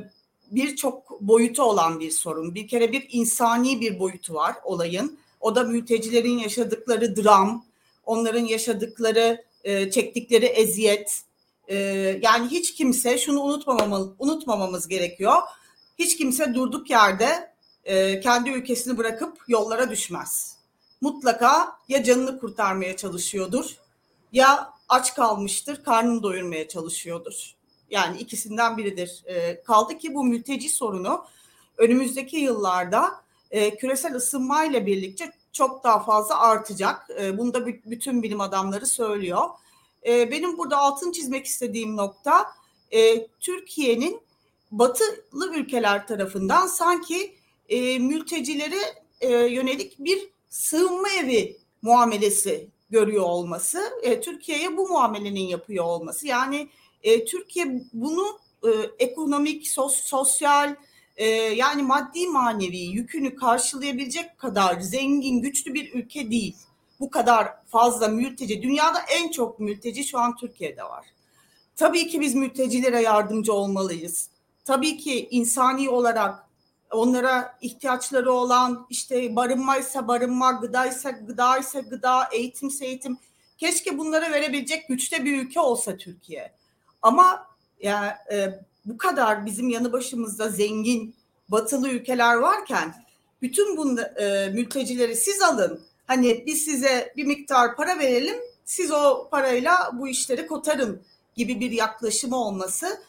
birçok 0.50 1.20
boyutu 1.20 1.62
olan 1.62 2.00
bir 2.00 2.10
sorun. 2.10 2.54
Bir 2.54 2.68
kere 2.68 2.92
bir 2.92 3.06
insani 3.10 3.80
bir 3.80 3.98
boyutu 3.98 4.34
var 4.34 4.56
olayın. 4.64 5.18
O 5.40 5.54
da 5.56 5.64
mültecilerin 5.64 6.38
yaşadıkları 6.38 7.16
dram, 7.16 7.64
onların 8.04 8.44
yaşadıkları, 8.44 9.44
e, 9.64 9.90
çektikleri 9.90 10.46
eziyet. 10.46 11.22
E, 11.68 11.76
yani 12.22 12.46
hiç 12.46 12.74
kimse 12.74 13.18
şunu 13.18 13.40
unutmamamız, 13.40 14.08
unutmamamız 14.18 14.88
gerekiyor. 14.88 15.36
Hiç 15.98 16.16
kimse 16.16 16.54
durduk 16.54 16.90
yerde 16.90 17.52
e, 17.84 18.20
kendi 18.20 18.50
ülkesini 18.50 18.98
bırakıp 18.98 19.38
yollara 19.48 19.90
düşmez. 19.90 20.56
Mutlaka 21.00 21.78
ya 21.88 22.04
canını 22.04 22.40
kurtarmaya 22.40 22.96
çalışıyordur 22.96 23.76
ya 24.32 24.75
aç 24.88 25.14
kalmıştır, 25.14 25.84
karnını 25.84 26.22
doyurmaya 26.22 26.68
çalışıyordur. 26.68 27.54
Yani 27.90 28.18
ikisinden 28.18 28.76
biridir. 28.76 29.22
E, 29.26 29.62
kaldı 29.62 29.98
ki 29.98 30.14
bu 30.14 30.24
mülteci 30.24 30.68
sorunu 30.68 31.24
önümüzdeki 31.76 32.36
yıllarda 32.36 33.10
e, 33.50 33.76
küresel 33.76 34.14
ısınmayla 34.14 34.86
birlikte 34.86 35.32
çok 35.52 35.84
daha 35.84 36.04
fazla 36.04 36.40
artacak. 36.40 37.10
E, 37.20 37.38
bunu 37.38 37.54
da 37.54 37.66
bütün 37.66 38.22
bilim 38.22 38.40
adamları 38.40 38.86
söylüyor. 38.86 39.48
E, 40.06 40.30
benim 40.30 40.58
burada 40.58 40.78
altın 40.78 41.12
çizmek 41.12 41.46
istediğim 41.46 41.96
nokta 41.96 42.46
e, 42.90 43.26
Türkiye'nin 43.26 44.20
batılı 44.70 45.56
ülkeler 45.56 46.06
tarafından 46.06 46.66
sanki 46.66 47.36
e, 47.68 47.98
mültecilere 47.98 48.80
e, 49.20 49.28
yönelik 49.32 49.98
bir 49.98 50.28
sığınma 50.48 51.08
evi 51.10 51.56
muamelesi 51.82 52.68
görüyor 52.90 53.24
olması, 53.24 53.80
e, 54.02 54.20
Türkiye'ye 54.20 54.76
bu 54.76 54.88
muamelenin 54.88 55.40
yapıyor 55.40 55.84
olması. 55.84 56.26
Yani 56.26 56.68
e, 57.02 57.24
Türkiye 57.24 57.82
bunu 57.92 58.38
e, 58.64 58.70
ekonomik, 58.98 59.68
sos, 59.68 59.96
sosyal 59.96 60.76
e, 61.16 61.26
yani 61.34 61.82
maddi 61.82 62.26
manevi 62.26 62.78
yükünü 62.78 63.34
karşılayabilecek 63.36 64.38
kadar 64.38 64.80
zengin, 64.80 65.40
güçlü 65.40 65.74
bir 65.74 65.94
ülke 65.94 66.30
değil. 66.30 66.56
Bu 67.00 67.10
kadar 67.10 67.48
fazla 67.66 68.08
mülteci, 68.08 68.62
dünyada 68.62 68.98
en 69.00 69.30
çok 69.30 69.60
mülteci 69.60 70.04
şu 70.04 70.18
an 70.18 70.36
Türkiye'de 70.36 70.82
var. 70.82 71.06
Tabii 71.76 72.08
ki 72.08 72.20
biz 72.20 72.34
mültecilere 72.34 73.02
yardımcı 73.02 73.52
olmalıyız. 73.52 74.28
Tabii 74.64 74.96
ki 74.96 75.28
insani 75.30 75.90
olarak 75.90 76.45
onlara 76.90 77.58
ihtiyaçları 77.60 78.32
olan 78.32 78.86
işte 78.90 79.36
barınmaysa 79.36 80.08
barınma, 80.08 80.52
gıdaysa 80.52 81.10
gıdaysa 81.10 81.80
gıda, 81.80 82.28
eğitimse 82.32 82.86
eğitim. 82.86 83.18
Keşke 83.58 83.98
bunlara 83.98 84.30
verebilecek 84.32 84.88
güçte 84.88 85.24
bir 85.24 85.42
ülke 85.42 85.60
olsa 85.60 85.96
Türkiye. 85.96 86.52
Ama 87.02 87.46
yani 87.80 88.10
e, 88.32 88.60
bu 88.84 88.98
kadar 88.98 89.46
bizim 89.46 89.68
yanı 89.68 89.92
başımızda 89.92 90.48
zengin 90.48 91.14
batılı 91.48 91.88
ülkeler 91.88 92.34
varken 92.34 92.94
bütün 93.42 93.76
bu 93.76 94.00
e, 94.00 94.48
mültecileri 94.48 95.16
siz 95.16 95.42
alın. 95.42 95.80
Hani 96.06 96.46
biz 96.46 96.64
size 96.64 97.12
bir 97.16 97.24
miktar 97.24 97.76
para 97.76 97.98
verelim, 97.98 98.36
siz 98.64 98.92
o 98.92 99.28
parayla 99.30 99.90
bu 99.92 100.08
işleri 100.08 100.46
kotarın 100.46 101.02
gibi 101.36 101.60
bir 101.60 101.70
yaklaşımı 101.70 102.36
olması 102.36 103.02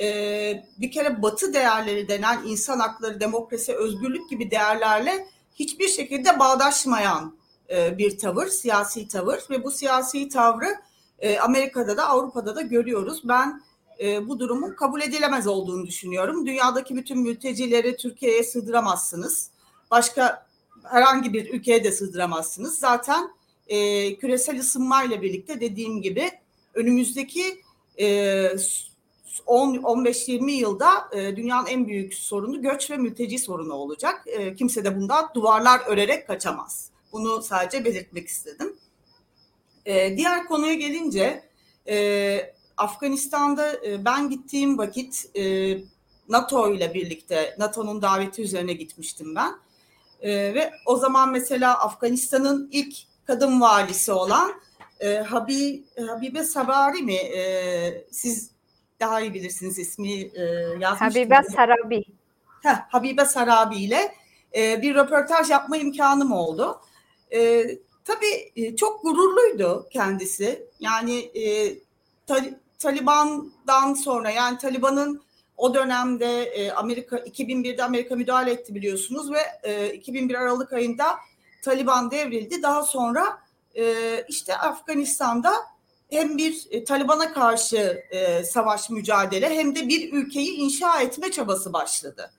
e, 0.00 0.64
bir 0.78 0.90
kere 0.90 1.22
batı 1.22 1.54
değerleri 1.54 2.08
denen 2.08 2.42
insan 2.46 2.78
hakları, 2.78 3.20
demokrasi, 3.20 3.74
özgürlük 3.74 4.30
gibi 4.30 4.50
değerlerle 4.50 5.26
hiçbir 5.54 5.88
şekilde 5.88 6.38
bağdaşmayan 6.38 7.36
e, 7.70 7.98
bir 7.98 8.18
tavır, 8.18 8.46
siyasi 8.46 9.08
tavır 9.08 9.40
ve 9.50 9.64
bu 9.64 9.70
siyasi 9.70 10.28
tavrı 10.28 10.76
e, 11.18 11.38
Amerika'da 11.38 11.96
da 11.96 12.08
Avrupa'da 12.08 12.56
da 12.56 12.60
görüyoruz. 12.60 13.22
Ben 13.24 13.62
e, 14.00 14.28
bu 14.28 14.40
durumun 14.40 14.74
kabul 14.74 15.02
edilemez 15.02 15.46
olduğunu 15.46 15.86
düşünüyorum. 15.86 16.46
Dünyadaki 16.46 16.96
bütün 16.96 17.18
mültecileri 17.18 17.96
Türkiye'ye 17.96 18.42
sığdıramazsınız. 18.42 19.50
Başka 19.90 20.46
herhangi 20.84 21.32
bir 21.32 21.54
ülkeye 21.54 21.84
de 21.84 21.92
sığdıramazsınız. 21.92 22.78
Zaten 22.78 23.30
e, 23.68 24.14
küresel 24.16 24.60
ısınmayla 24.60 25.22
birlikte 25.22 25.60
dediğim 25.60 26.02
gibi 26.02 26.30
önümüzdeki 26.74 27.62
e, 28.00 28.48
10-15-20 29.38 30.50
yılda 30.50 31.08
e, 31.12 31.36
dünyanın 31.36 31.66
en 31.66 31.88
büyük 31.88 32.14
sorunu 32.14 32.62
göç 32.62 32.90
ve 32.90 32.96
mülteci 32.96 33.38
sorunu 33.38 33.74
olacak. 33.74 34.24
E, 34.26 34.54
kimse 34.54 34.84
de 34.84 34.96
bundan 34.96 35.30
duvarlar 35.34 35.80
örerek 35.86 36.26
kaçamaz. 36.26 36.90
Bunu 37.12 37.42
sadece 37.42 37.84
belirtmek 37.84 38.28
istedim. 38.28 38.76
E, 39.86 40.16
diğer 40.16 40.46
konuya 40.46 40.74
gelince 40.74 41.44
Afganistan'da 42.76 43.80
ben 44.04 44.30
gittiğim 44.30 44.78
vakit 44.78 45.30
NATO 46.28 46.74
ile 46.74 46.94
birlikte 46.94 47.56
NATO'nun 47.58 48.02
daveti 48.02 48.42
üzerine 48.42 48.72
gitmiştim 48.72 49.34
ben. 49.34 49.54
Ve 50.54 50.72
o 50.86 50.96
zaman 50.96 51.32
mesela 51.32 51.78
Afganistan'ın 51.78 52.68
ilk 52.72 52.96
kadın 53.26 53.60
valisi 53.60 54.12
olan 54.12 54.52
e, 55.00 55.16
Habi, 55.16 55.84
Habibe 56.08 56.44
Sabari 56.44 57.02
mi? 57.02 57.18
Siz 58.10 58.50
daha 59.02 59.20
iyi 59.20 59.34
bilirsiniz 59.34 59.78
ismi 59.78 60.12
e, 60.12 60.42
yazmıştım. 60.80 61.22
Habibe 61.30 61.42
Sarabi. 61.56 62.04
Heh, 62.62 62.76
Habibe 62.88 63.24
Sarabi 63.24 63.76
ile 63.76 64.14
e, 64.56 64.82
bir 64.82 64.94
röportaj 64.94 65.50
yapma 65.50 65.76
imkanım 65.76 66.32
oldu. 66.32 66.80
E, 67.34 67.64
tabii 68.04 68.52
e, 68.56 68.76
çok 68.76 69.02
gururluydu 69.02 69.86
kendisi. 69.92 70.66
Yani 70.80 71.18
e, 71.18 71.74
Tal- 72.26 72.54
Taliban'dan 72.78 73.94
sonra 73.94 74.30
yani 74.30 74.58
Taliban'ın 74.58 75.22
o 75.56 75.74
dönemde 75.74 76.42
e, 76.44 76.72
Amerika 76.72 77.16
2001'de 77.16 77.84
Amerika 77.84 78.16
müdahale 78.16 78.50
etti 78.50 78.74
biliyorsunuz 78.74 79.32
ve 79.32 79.40
e, 79.62 79.92
2001 79.92 80.34
Aralık 80.34 80.72
ayında 80.72 81.04
Taliban 81.62 82.10
devrildi. 82.10 82.62
Daha 82.62 82.82
sonra 82.82 83.38
e, 83.76 83.94
işte 84.28 84.56
Afganistan'da 84.56 85.52
hem 86.12 86.38
bir 86.38 86.66
e, 86.70 86.84
Taliban'a 86.84 87.32
karşı 87.32 88.04
e, 88.10 88.44
savaş 88.44 88.90
mücadele 88.90 89.56
hem 89.56 89.74
de 89.74 89.88
bir 89.88 90.12
ülkeyi 90.12 90.52
inşa 90.52 91.00
etme 91.00 91.30
çabası 91.30 91.72
başladı. 91.72 92.32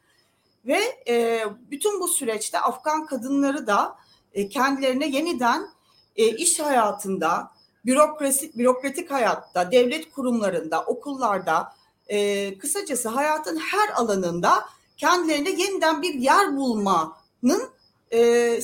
Ve 0.65 0.79
e, 1.07 1.45
bütün 1.71 1.99
bu 1.99 2.07
süreçte 2.07 2.59
Afgan 2.59 3.05
kadınları 3.05 3.67
da 3.67 3.95
e, 4.33 4.49
kendilerine 4.49 5.07
yeniden 5.07 5.69
e, 6.15 6.27
iş 6.27 6.59
hayatında 6.59 7.51
bürokrasi, 7.85 8.57
bürokratik 8.57 9.11
hayatta, 9.11 9.71
devlet 9.71 10.11
kurumlarında, 10.11 10.83
okullarda, 10.83 11.75
e, 12.07 12.57
kısacası 12.57 13.09
hayatın 13.09 13.57
her 13.57 13.89
alanında 13.89 14.65
kendilerine 14.97 15.49
yeniden 15.49 16.01
bir 16.01 16.13
yer 16.13 16.57
bulmanın 16.57 17.69
e, 18.13 18.59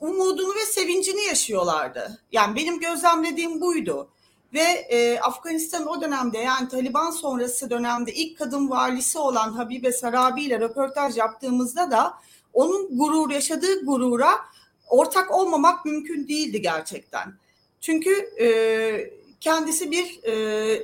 umudunu 0.00 0.54
ve 0.54 0.66
sevincini 0.66 1.24
yaşıyorlardı. 1.24 2.22
Yani 2.32 2.56
benim 2.56 2.80
gözlemlediğim 2.80 3.60
buydu. 3.60 4.08
Ve 4.54 4.62
e, 4.88 5.20
Afganistan 5.20 5.86
o 5.86 6.00
dönemde 6.00 6.38
yani 6.38 6.68
Taliban 6.68 7.10
sonrası 7.10 7.70
dönemde 7.70 8.14
ilk 8.14 8.38
kadın 8.38 8.70
valisi 8.70 9.18
olan 9.18 9.52
Habibe 9.52 9.92
Sarabi 9.92 10.42
ile 10.42 10.60
röportaj 10.60 11.16
yaptığımızda 11.16 11.90
da 11.90 12.14
onun 12.52 12.98
gurur 12.98 13.30
yaşadığı 13.30 13.84
gurura 13.84 14.30
ortak 14.88 15.34
olmamak 15.34 15.84
mümkün 15.84 16.28
değildi 16.28 16.62
gerçekten. 16.62 17.34
Çünkü 17.80 18.30
e, 18.40 19.10
kendisi 19.40 19.90
bir 19.90 20.20
e, 20.22 20.32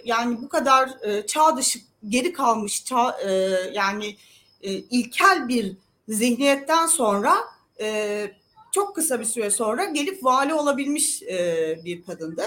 yani 0.04 0.42
bu 0.42 0.48
kadar 0.48 0.90
e, 1.02 1.26
çağ 1.26 1.56
dışı 1.56 1.78
geri 2.08 2.32
kalmış 2.32 2.84
çağ, 2.84 3.16
e, 3.24 3.30
yani 3.74 4.16
e, 4.62 4.72
ilkel 4.72 5.48
bir 5.48 5.76
zihniyetten 6.08 6.86
sonra 6.86 7.36
e, 7.80 8.30
çok 8.72 8.94
kısa 8.96 9.20
bir 9.20 9.24
süre 9.24 9.50
sonra 9.50 9.84
gelip 9.84 10.24
vali 10.24 10.54
olabilmiş 10.54 11.22
e, 11.22 11.78
bir 11.84 12.04
kadındı. 12.04 12.42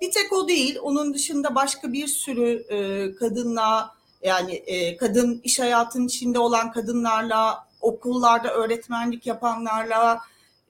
Bir 0.00 0.12
tek 0.12 0.32
o 0.32 0.48
değil, 0.48 0.78
onun 0.82 1.14
dışında 1.14 1.54
başka 1.54 1.92
bir 1.92 2.06
sürü 2.06 2.66
e, 2.68 3.14
kadınla 3.14 3.94
yani 4.22 4.54
e, 4.54 4.96
kadın 4.96 5.40
iş 5.44 5.60
hayatının 5.60 6.06
içinde 6.06 6.38
olan 6.38 6.72
kadınlarla, 6.72 7.68
okullarda 7.80 8.54
öğretmenlik 8.54 9.26
yapanlarla, 9.26 10.20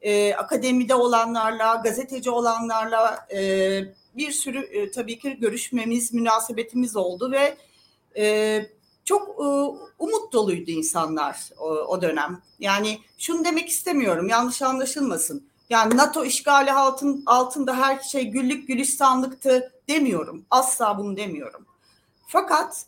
e, 0.03 0.35
akademide 0.35 0.95
olanlarla, 0.95 1.75
gazeteci 1.75 2.31
olanlarla 2.31 3.27
e, 3.35 3.41
bir 4.17 4.33
sürü 4.33 4.59
e, 4.59 4.91
tabii 4.91 5.19
ki 5.19 5.37
görüşmemiz, 5.41 6.13
münasebetimiz 6.13 6.97
oldu 6.97 7.33
ve 7.33 7.57
e, 8.17 8.67
çok 9.05 9.29
e, 9.29 9.45
umut 9.99 10.33
doluydu 10.33 10.71
insanlar 10.71 11.51
o, 11.59 11.67
o 11.69 12.03
dönem. 12.03 12.43
Yani 12.61 12.99
şunu 13.19 13.45
demek 13.45 13.69
istemiyorum, 13.69 14.29
yanlış 14.29 14.63
anlaşılmasın. 14.63 15.48
Yani 15.71 15.97
NATO 15.97 16.25
işgali 16.25 16.73
altın, 16.73 17.23
altında 17.27 17.77
her 17.77 17.99
şey 17.99 18.25
güllük 18.25 18.69
gülistanlıktı 18.69 19.73
demiyorum. 19.89 20.47
Asla 20.51 20.99
bunu 20.99 21.17
demiyorum. 21.17 21.67
Fakat 22.27 22.87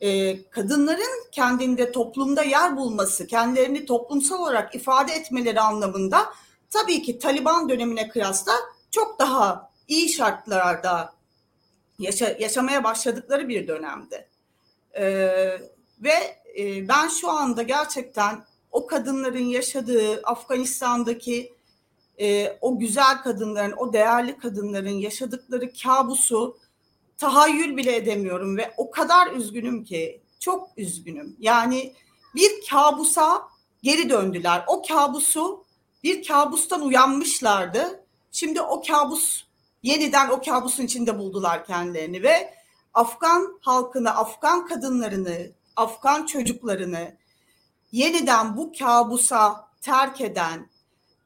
e, 0.00 0.42
kadınların 0.50 1.30
kendinde 1.32 1.92
toplumda 1.92 2.42
yer 2.42 2.76
bulması, 2.76 3.26
kendilerini 3.26 3.86
toplumsal 3.86 4.38
olarak 4.38 4.74
ifade 4.74 5.12
etmeleri 5.12 5.60
anlamında 5.60 6.26
tabii 6.70 7.02
ki 7.02 7.18
Taliban 7.18 7.68
dönemine 7.68 8.08
kıyasla 8.08 8.52
çok 8.90 9.18
daha 9.18 9.70
iyi 9.88 10.08
şartlarda 10.08 11.12
yaşa, 11.98 12.36
yaşamaya 12.38 12.84
başladıkları 12.84 13.48
bir 13.48 13.68
dönemdi. 13.68 14.28
E, 14.92 15.04
ve 16.00 16.40
e, 16.58 16.88
ben 16.88 17.08
şu 17.08 17.30
anda 17.30 17.62
gerçekten 17.62 18.44
o 18.72 18.86
kadınların 18.86 19.44
yaşadığı 19.44 20.20
Afganistan'daki 20.24 21.54
e, 22.20 22.58
o 22.60 22.78
güzel 22.78 23.22
kadınların, 23.22 23.74
o 23.76 23.92
değerli 23.92 24.38
kadınların 24.38 24.90
yaşadıkları 24.90 25.72
kabusu 25.82 26.58
tahayyül 27.18 27.76
bile 27.76 27.96
edemiyorum 27.96 28.56
ve 28.56 28.74
o 28.76 28.90
kadar 28.90 29.32
üzgünüm 29.32 29.84
ki 29.84 30.22
çok 30.40 30.68
üzgünüm. 30.76 31.36
Yani 31.38 31.94
bir 32.34 32.50
kabusa 32.70 33.42
geri 33.82 34.10
döndüler. 34.10 34.64
O 34.66 34.82
kabusu 34.82 35.64
bir 36.04 36.26
kabustan 36.26 36.82
uyanmışlardı. 36.82 38.04
Şimdi 38.32 38.60
o 38.60 38.82
kabus 38.82 39.44
yeniden 39.82 40.28
o 40.28 40.42
kabusun 40.42 40.82
içinde 40.82 41.18
buldular 41.18 41.64
kendilerini 41.64 42.22
ve 42.22 42.54
Afgan 42.94 43.58
halkını, 43.60 44.16
Afgan 44.16 44.66
kadınlarını, 44.66 45.50
Afgan 45.76 46.26
çocuklarını 46.26 47.16
yeniden 47.92 48.56
bu 48.56 48.72
kabusa 48.78 49.68
terk 49.80 50.20
eden 50.20 50.70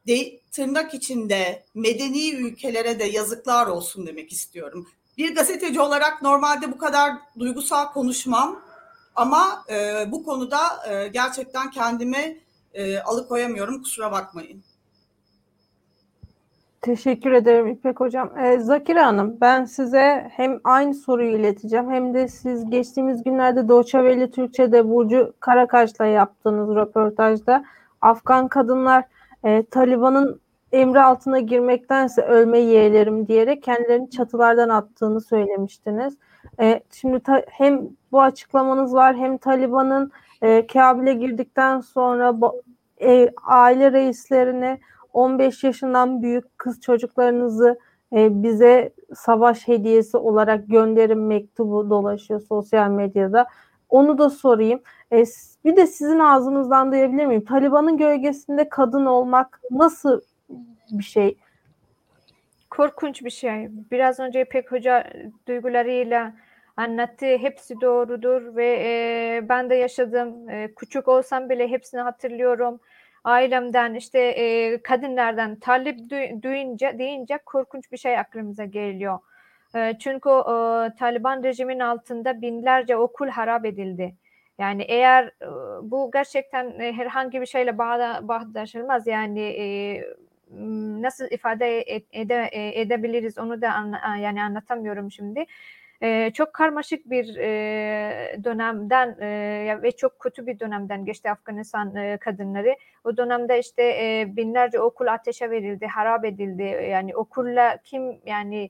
de, 0.07 0.39
tırnak 0.51 0.93
içinde 0.93 1.63
medeni 1.75 2.31
ülkelere 2.31 2.99
de 2.99 3.03
yazıklar 3.03 3.67
olsun 3.67 4.07
demek 4.07 4.31
istiyorum. 4.31 4.87
Bir 5.17 5.35
gazeteci 5.35 5.81
olarak 5.81 6.21
normalde 6.21 6.71
bu 6.71 6.77
kadar 6.77 7.13
duygusal 7.39 7.85
konuşmam 7.93 8.61
ama 9.15 9.65
e, 9.69 10.05
bu 10.11 10.23
konuda 10.23 10.59
e, 10.89 11.07
gerçekten 11.07 11.71
kendimi 11.71 12.37
e, 12.73 12.99
alıkoyamıyorum 12.99 13.83
kusura 13.83 14.11
bakmayın. 14.11 14.63
Teşekkür 16.85 17.31
ederim 17.31 17.67
İpek 17.67 17.99
Hocam. 17.99 18.37
Ee, 18.37 18.59
Zakire 18.59 19.01
Hanım 19.01 19.37
ben 19.41 19.65
size 19.65 20.31
hem 20.31 20.59
aynı 20.63 20.93
soruyu 20.93 21.37
ileteceğim 21.37 21.91
hem 21.91 22.13
de 22.13 22.27
siz 22.27 22.69
geçtiğimiz 22.69 23.23
günlerde 23.23 23.67
Doğu 23.67 23.83
Türkçe'de 24.31 24.89
Burcu 24.89 25.33
Karakaş'la 25.39 26.05
yaptığınız 26.05 26.75
röportajda 26.75 27.65
Afgan 28.01 28.47
kadınlar 28.47 29.03
e, 29.45 29.63
Taliban'ın 29.63 30.41
emri 30.71 31.01
altına 31.01 31.39
girmektense 31.39 32.21
ölme 32.21 32.59
yeğlerim 32.59 33.27
diyerek 33.27 33.63
kendilerini 33.63 34.09
çatılardan 34.09 34.69
attığını 34.69 35.21
söylemiştiniz. 35.21 36.17
E, 36.59 36.81
şimdi 36.91 37.19
ta, 37.19 37.43
hem 37.49 37.81
bu 38.11 38.21
açıklamanız 38.21 38.93
var 38.93 39.15
hem 39.15 39.37
Taliban'ın 39.37 40.11
e, 40.41 40.67
Kabil'e 40.67 41.13
girdikten 41.13 41.79
sonra 41.79 42.35
e, 43.01 43.29
aile 43.43 43.91
reislerine 43.91 44.79
15 45.13 45.63
yaşından 45.63 46.21
büyük 46.21 46.57
kız 46.57 46.81
çocuklarınızı 46.81 47.79
e, 48.13 48.43
bize 48.43 48.93
savaş 49.15 49.67
hediyesi 49.67 50.17
olarak 50.17 50.67
gönderin 50.67 51.19
mektubu 51.19 51.89
dolaşıyor 51.89 52.41
sosyal 52.41 52.89
medyada. 52.89 53.47
Onu 53.89 54.17
da 54.17 54.29
sorayım. 54.29 54.79
E, 55.15 55.23
bir 55.65 55.75
de 55.75 55.87
sizin 55.87 56.19
ağzınızdan 56.19 56.91
duyabilir 56.91 57.25
miyim? 57.25 57.45
Taliban'ın 57.45 57.97
gölgesinde 57.97 58.69
kadın 58.69 59.05
olmak 59.05 59.61
nasıl 59.71 60.21
bir 60.91 61.03
şey? 61.03 61.37
Korkunç 62.69 63.23
bir 63.23 63.29
şey. 63.29 63.69
Biraz 63.91 64.19
önce 64.19 64.41
İpek 64.41 64.71
Hoca 64.71 65.03
duygularıyla 65.47 66.33
anlattı. 66.77 67.25
Hepsi 67.25 67.81
doğrudur 67.81 68.55
ve 68.55 68.79
e, 68.85 69.49
ben 69.49 69.69
de 69.69 69.75
yaşadım. 69.75 70.49
E, 70.49 70.73
küçük 70.75 71.07
olsam 71.07 71.49
bile 71.49 71.67
hepsini 71.67 72.01
hatırlıyorum. 72.01 72.79
Ailemden 73.23 73.93
işte 73.93 74.19
e, 74.19 74.81
kadınlardan 74.81 75.55
talep 75.55 75.99
duyunca 76.43 76.99
deyince 76.99 77.39
korkunç 77.45 77.91
bir 77.91 77.97
şey 77.97 78.19
aklımıza 78.19 78.65
geliyor. 78.65 79.19
E, 79.75 79.97
çünkü 79.99 80.29
e, 80.29 80.55
Taliban 80.99 81.43
rejimin 81.43 81.79
altında 81.79 82.41
binlerce 82.41 82.97
okul 82.97 83.27
harap 83.27 83.65
edildi. 83.65 84.15
Yani 84.59 84.83
eğer 84.83 85.25
e, 85.25 85.47
bu 85.91 86.11
gerçekten 86.13 86.79
e, 86.79 86.93
herhangi 86.93 87.41
bir 87.41 87.45
şeyle 87.45 87.77
bağda, 87.77 88.27
bağdaşılmaz 88.27 89.07
yani 89.07 89.41
e, 89.41 89.65
nasıl 91.01 91.25
ifade 91.31 91.81
ede, 92.11 92.49
edebiliriz 92.53 93.37
onu 93.37 93.61
da 93.61 93.73
anla, 93.73 94.15
yani 94.21 94.43
anlatamıyorum 94.43 95.11
şimdi. 95.11 95.45
Çok 96.33 96.53
karmaşık 96.53 97.09
bir 97.09 97.35
e, 97.37 98.43
dönemden 98.43 99.17
e, 99.21 99.79
ve 99.83 99.91
çok 99.91 100.19
kötü 100.19 100.47
bir 100.47 100.59
dönemden 100.59 101.05
geçti 101.05 101.31
Afganistan 101.31 101.95
e, 101.95 102.17
kadınları. 102.17 102.75
O 103.03 103.17
dönemde 103.17 103.59
işte 103.59 103.83
e, 103.83 104.35
binlerce 104.35 104.79
okul 104.79 105.07
ateşe 105.07 105.51
verildi, 105.51 105.87
harap 105.87 106.25
edildi. 106.25 106.87
Yani 106.91 107.15
okulla 107.15 107.77
kim 107.83 108.21
yani 108.25 108.69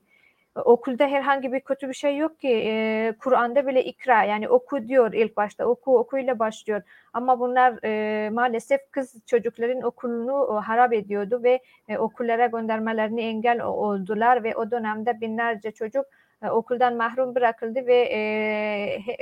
okulda 0.64 1.06
herhangi 1.06 1.52
bir 1.52 1.60
kötü 1.60 1.88
bir 1.88 1.94
şey 1.94 2.16
yok 2.16 2.40
ki. 2.40 2.48
E, 2.48 3.12
Kur'an'da 3.18 3.66
bile 3.66 3.84
ikra 3.84 4.24
yani 4.24 4.48
oku 4.48 4.88
diyor 4.88 5.12
ilk 5.12 5.36
başta. 5.36 5.66
Oku 5.66 5.98
okuyla 5.98 6.38
başlıyor. 6.38 6.82
Ama 7.12 7.40
bunlar 7.40 7.78
e, 7.84 8.30
maalesef 8.30 8.80
kız 8.90 9.14
çocukların 9.26 9.82
okulunu 9.82 10.60
harap 10.66 10.92
ediyordu 10.92 11.40
ve 11.42 11.60
e, 11.88 11.98
okullara 11.98 12.46
göndermelerini 12.46 13.20
engel 13.20 13.62
oldular 13.62 14.44
ve 14.44 14.56
o 14.56 14.70
dönemde 14.70 15.20
binlerce 15.20 15.72
çocuk 15.72 16.06
e, 16.42 16.50
okuldan 16.50 16.96
mahrum 16.96 17.34
bırakıldı 17.34 17.86
ve 17.86 17.96
e, 17.96 18.18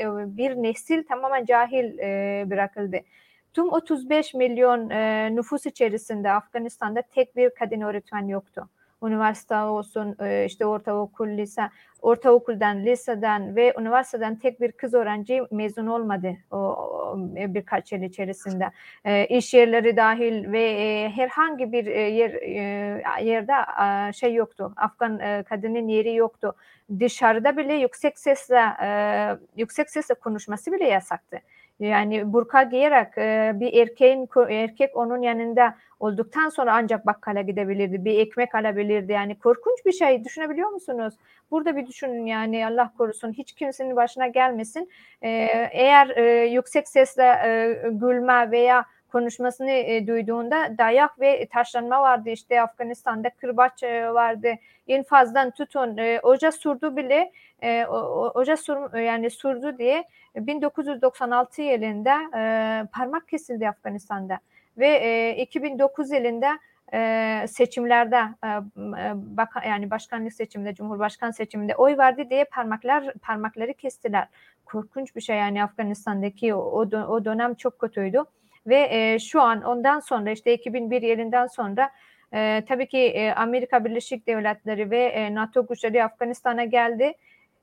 e, 0.03 0.07
bir 0.37 0.57
nesil 0.57 1.05
tamamen 1.05 1.45
cahil 1.45 1.99
e, 1.99 2.45
bırakıldı. 2.51 2.97
Tüm 3.55 3.73
35 3.73 4.35
milyon 4.35 4.91
e, 4.91 5.31
nüfus 5.35 5.67
içerisinde 5.67 6.31
Afganistan'da 6.31 7.03
tek 7.03 7.37
bir 7.37 7.51
kadın 7.51 7.81
öğretmen 7.81 8.29
yoktu 8.29 8.69
üniversite 9.05 9.57
olsun, 9.57 10.17
e, 10.21 10.45
işte 10.45 10.67
ortaokul, 10.67 11.29
lise, 11.29 11.71
ortaokuldan, 12.03 12.85
liseden 12.85 13.57
ve 13.57 13.75
üniversiteden 13.81 14.37
tek 14.39 14.61
bir 14.61 14.73
kız 14.73 14.95
öğrenci 14.95 15.43
mezun 15.51 15.87
olmadı 15.87 16.37
o, 16.51 17.15
birkaç 17.27 17.93
yıl 17.93 18.03
içerisinde. 18.03 18.71
E, 19.05 19.27
iş 19.27 19.55
yerleri 19.55 19.97
dahil 19.97 20.53
ve 20.53 20.71
e, 20.71 21.09
herhangi 21.11 21.73
bir 21.73 21.87
yer 21.87 22.43
yerde 23.23 23.53
şey 24.13 24.35
yoktu. 24.35 24.73
Afgan 24.77 25.45
kadının 25.45 25.89
yeri 25.89 26.15
yoktu. 26.15 26.55
Dışarıda 27.01 27.57
bile 27.57 27.75
yüksek 27.75 28.19
sesle 28.19 28.61
yüksek 29.57 29.91
sesle 29.91 30.15
konuşması 30.15 30.73
bile 30.73 30.85
yasaktı. 30.85 31.41
Yani 31.81 32.33
burka 32.33 32.63
giyerek 32.63 33.19
e, 33.19 33.53
bir 33.55 33.83
erkeğin 33.83 34.29
erkek 34.49 34.97
onun 34.97 35.23
yanında 35.23 35.75
olduktan 36.01 36.49
sonra 36.49 36.75
ancak 36.75 37.07
bakkala 37.07 37.43
gidebilirdi. 37.43 38.05
Bir 38.05 38.19
ekmek 38.19 38.55
alabilirdi. 38.55 39.13
Yani 39.13 39.39
korkunç 39.39 39.87
bir 39.87 39.93
şey. 39.93 40.25
Düşünebiliyor 40.25 40.69
musunuz? 40.69 41.15
Burada 41.51 41.77
bir 41.77 41.87
düşünün 41.87 42.27
yani 42.27 42.67
Allah 42.67 42.93
korusun 42.99 43.33
hiç 43.33 43.53
kimsenin 43.53 43.97
başına 43.97 44.27
gelmesin. 44.27 44.91
E, 45.23 45.29
eğer 45.73 46.09
e, 46.17 46.47
yüksek 46.47 46.89
sesle 46.89 47.23
e, 47.23 47.79
gülme 47.91 48.51
veya 48.51 48.85
konuşmasını 49.13 49.71
e, 49.71 50.07
duyduğunda 50.07 50.79
dayak 50.79 51.21
ve 51.21 51.47
taşlanma 51.53 52.03
vardı 52.03 52.31
işte 52.31 52.63
Afganistan'da 52.63 53.31
kırbaç 53.31 53.83
e, 53.83 54.15
vardı 54.15 54.49
infazdan 54.87 55.51
tutun 55.51 55.97
e, 55.97 56.21
oca 56.23 56.53
surdu 56.53 56.97
bile 56.97 57.33
e, 57.63 57.87
oca 58.35 58.57
sur, 58.57 58.99
yani 58.99 59.31
surdu 59.31 59.79
diye 59.79 60.05
1996 60.37 61.63
yılında 61.63 62.39
e, 62.39 62.87
parmak 62.93 63.29
kesildi 63.29 63.69
Afganistan'da 63.69 64.39
ve 64.79 64.89
e, 64.89 65.43
2009 65.43 66.11
yılında 66.11 66.59
e, 66.93 67.45
seçimlerde 67.49 68.17
e, 68.17 68.49
bak 69.15 69.49
yani 69.67 69.91
başkanlık 69.91 70.33
seçiminde 70.33 70.75
cumhurbaşkan 70.75 71.31
seçiminde 71.31 71.77
oy 71.77 71.99
verdi 71.99 72.31
diye 72.31 72.45
parmaklar 72.45 73.13
parmakları 73.23 73.75
kestiler. 73.75 74.29
Korkunç 74.65 75.17
bir 75.17 75.21
şey 75.21 75.37
yani 75.37 75.65
Afganistan'daki 75.65 76.55
o, 76.55 76.87
o 76.93 77.25
dönem 77.25 77.55
çok 77.55 77.79
kötüydü 77.79 78.25
ve 78.67 78.89
e, 78.91 79.19
şu 79.19 79.41
an 79.41 79.63
ondan 79.63 80.01
sonra 80.01 80.31
işte 80.31 80.55
2001 80.55 81.03
yılından 81.03 81.47
sonra 81.47 81.91
e, 82.35 82.63
tabii 82.69 82.89
ki 82.89 82.99
e, 82.99 83.33
Amerika 83.33 83.85
Birleşik 83.85 84.27
Devletleri 84.27 84.91
ve 84.91 85.05
e, 85.05 85.35
NATO 85.35 85.67
güçleri 85.67 86.05
Afganistan'a 86.05 86.65
geldi 86.65 87.15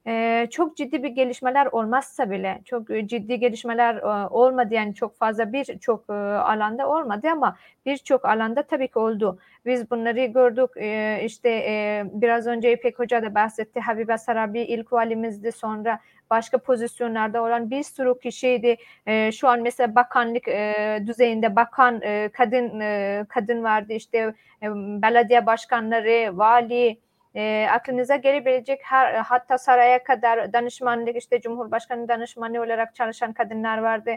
e, 0.08 0.48
çok 0.52 0.78
ciddi 0.78 1.04
bir 1.04 1.10
gelişmeler 1.10 1.66
olmazsa 1.66 2.32
bile 2.32 2.62
çok 2.66 2.88
ciddi 2.88 3.40
gelişmeler 3.40 3.96
e, 3.96 4.28
olmadı 4.28 4.74
yani 4.74 4.96
çok 4.96 5.18
fazla 5.18 5.54
birçok 5.54 6.10
e, 6.10 6.14
alanda 6.14 6.90
olmadı 6.90 7.28
ama 7.32 7.58
birçok 7.86 8.26
alanda 8.26 8.64
tabii 8.64 8.88
ki 8.88 9.00
oldu. 9.00 9.40
Biz 9.66 9.92
bunları 9.92 10.26
gördük 10.26 10.70
e, 10.78 11.22
işte 11.26 11.50
e, 11.50 12.04
biraz 12.14 12.48
önce 12.48 12.74
İpek 12.74 13.00
Hoca 13.00 13.24
da 13.24 13.36
bahsetti 13.36 13.80
Habibe 13.80 14.18
Sarabi 14.18 14.60
ilk 14.62 14.94
valimizdi 14.94 15.52
sonra 15.52 16.00
başka 16.30 16.58
pozisyonlarda 16.58 17.44
olan 17.44 17.70
bir 17.70 17.84
sürü 17.84 18.20
kişiydi. 18.20 18.78
E, 19.06 19.32
şu 19.32 19.48
an 19.48 19.62
mesela 19.62 19.96
bakanlık 19.96 20.48
e, 20.48 21.04
düzeyinde 21.08 21.56
bakan 21.56 22.02
e, 22.02 22.30
kadın 22.34 22.80
e, 22.80 23.26
kadın 23.30 23.64
vardı 23.64 23.94
işte 23.94 24.18
e, 24.64 24.68
belediye 24.76 25.46
başkanları, 25.46 26.38
vali, 26.38 26.98
e, 27.36 27.68
aklınıza 27.72 28.16
gelebilecek 28.16 28.80
her 28.84 29.14
hatta 29.16 29.58
saraya 29.58 30.04
kadar 30.04 30.54
danışmanlık 30.54 31.16
işte 31.16 31.42
Cumhurbaşkanı 31.42 32.08
danışmanı 32.08 32.62
olarak 32.62 32.96
çalışan 32.96 33.34
kadınlar 33.34 33.78
vardı. 33.78 34.12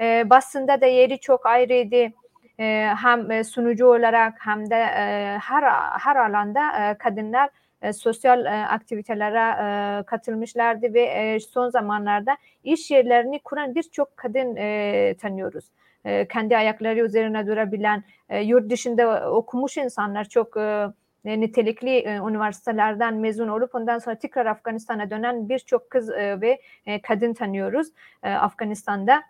E, 0.00 0.30
basında 0.30 0.80
da 0.80 0.86
yeri 0.86 1.20
çok 1.20 1.46
ayrıydı. 1.46 2.12
E, 2.60 2.90
hem 3.02 3.44
sunucu 3.44 3.86
olarak 3.86 4.34
hem 4.38 4.70
de 4.70 4.76
e, 4.76 5.38
her 5.42 5.62
her 6.00 6.16
alanda 6.16 6.90
e, 6.90 6.98
kadınlar 6.98 7.50
e, 7.82 7.92
sosyal 7.92 8.46
e, 8.46 8.50
aktivitelere 8.50 9.54
e, 10.00 10.02
katılmışlardı 10.02 10.94
ve 10.94 11.02
e, 11.02 11.40
son 11.40 11.68
zamanlarda 11.68 12.36
iş 12.64 12.90
yerlerini 12.90 13.38
kuran 13.38 13.74
birçok 13.74 14.16
kadın 14.16 14.56
e, 14.56 15.14
tanıyoruz. 15.20 15.64
E, 16.04 16.28
kendi 16.28 16.56
ayakları 16.56 17.00
üzerine 17.04 17.46
durabilen, 17.46 18.04
e, 18.28 18.40
yurt 18.40 18.70
dışında 18.70 19.30
okumuş 19.30 19.76
insanlar 19.76 20.24
çok 20.24 20.56
e, 20.56 20.86
nitelikli 21.24 21.98
e, 21.98 22.16
üniversitelerden 22.16 23.14
mezun 23.14 23.48
olup 23.48 23.74
ondan 23.74 23.98
sonra 23.98 24.18
tekrar 24.18 24.46
Afganistan'a 24.46 25.10
dönen 25.10 25.48
birçok 25.48 25.90
kız 25.90 26.10
e, 26.10 26.40
ve 26.40 26.60
e, 26.86 27.02
kadın 27.02 27.34
tanıyoruz 27.34 27.88
e, 28.22 28.30
Afganistan'da. 28.30 29.22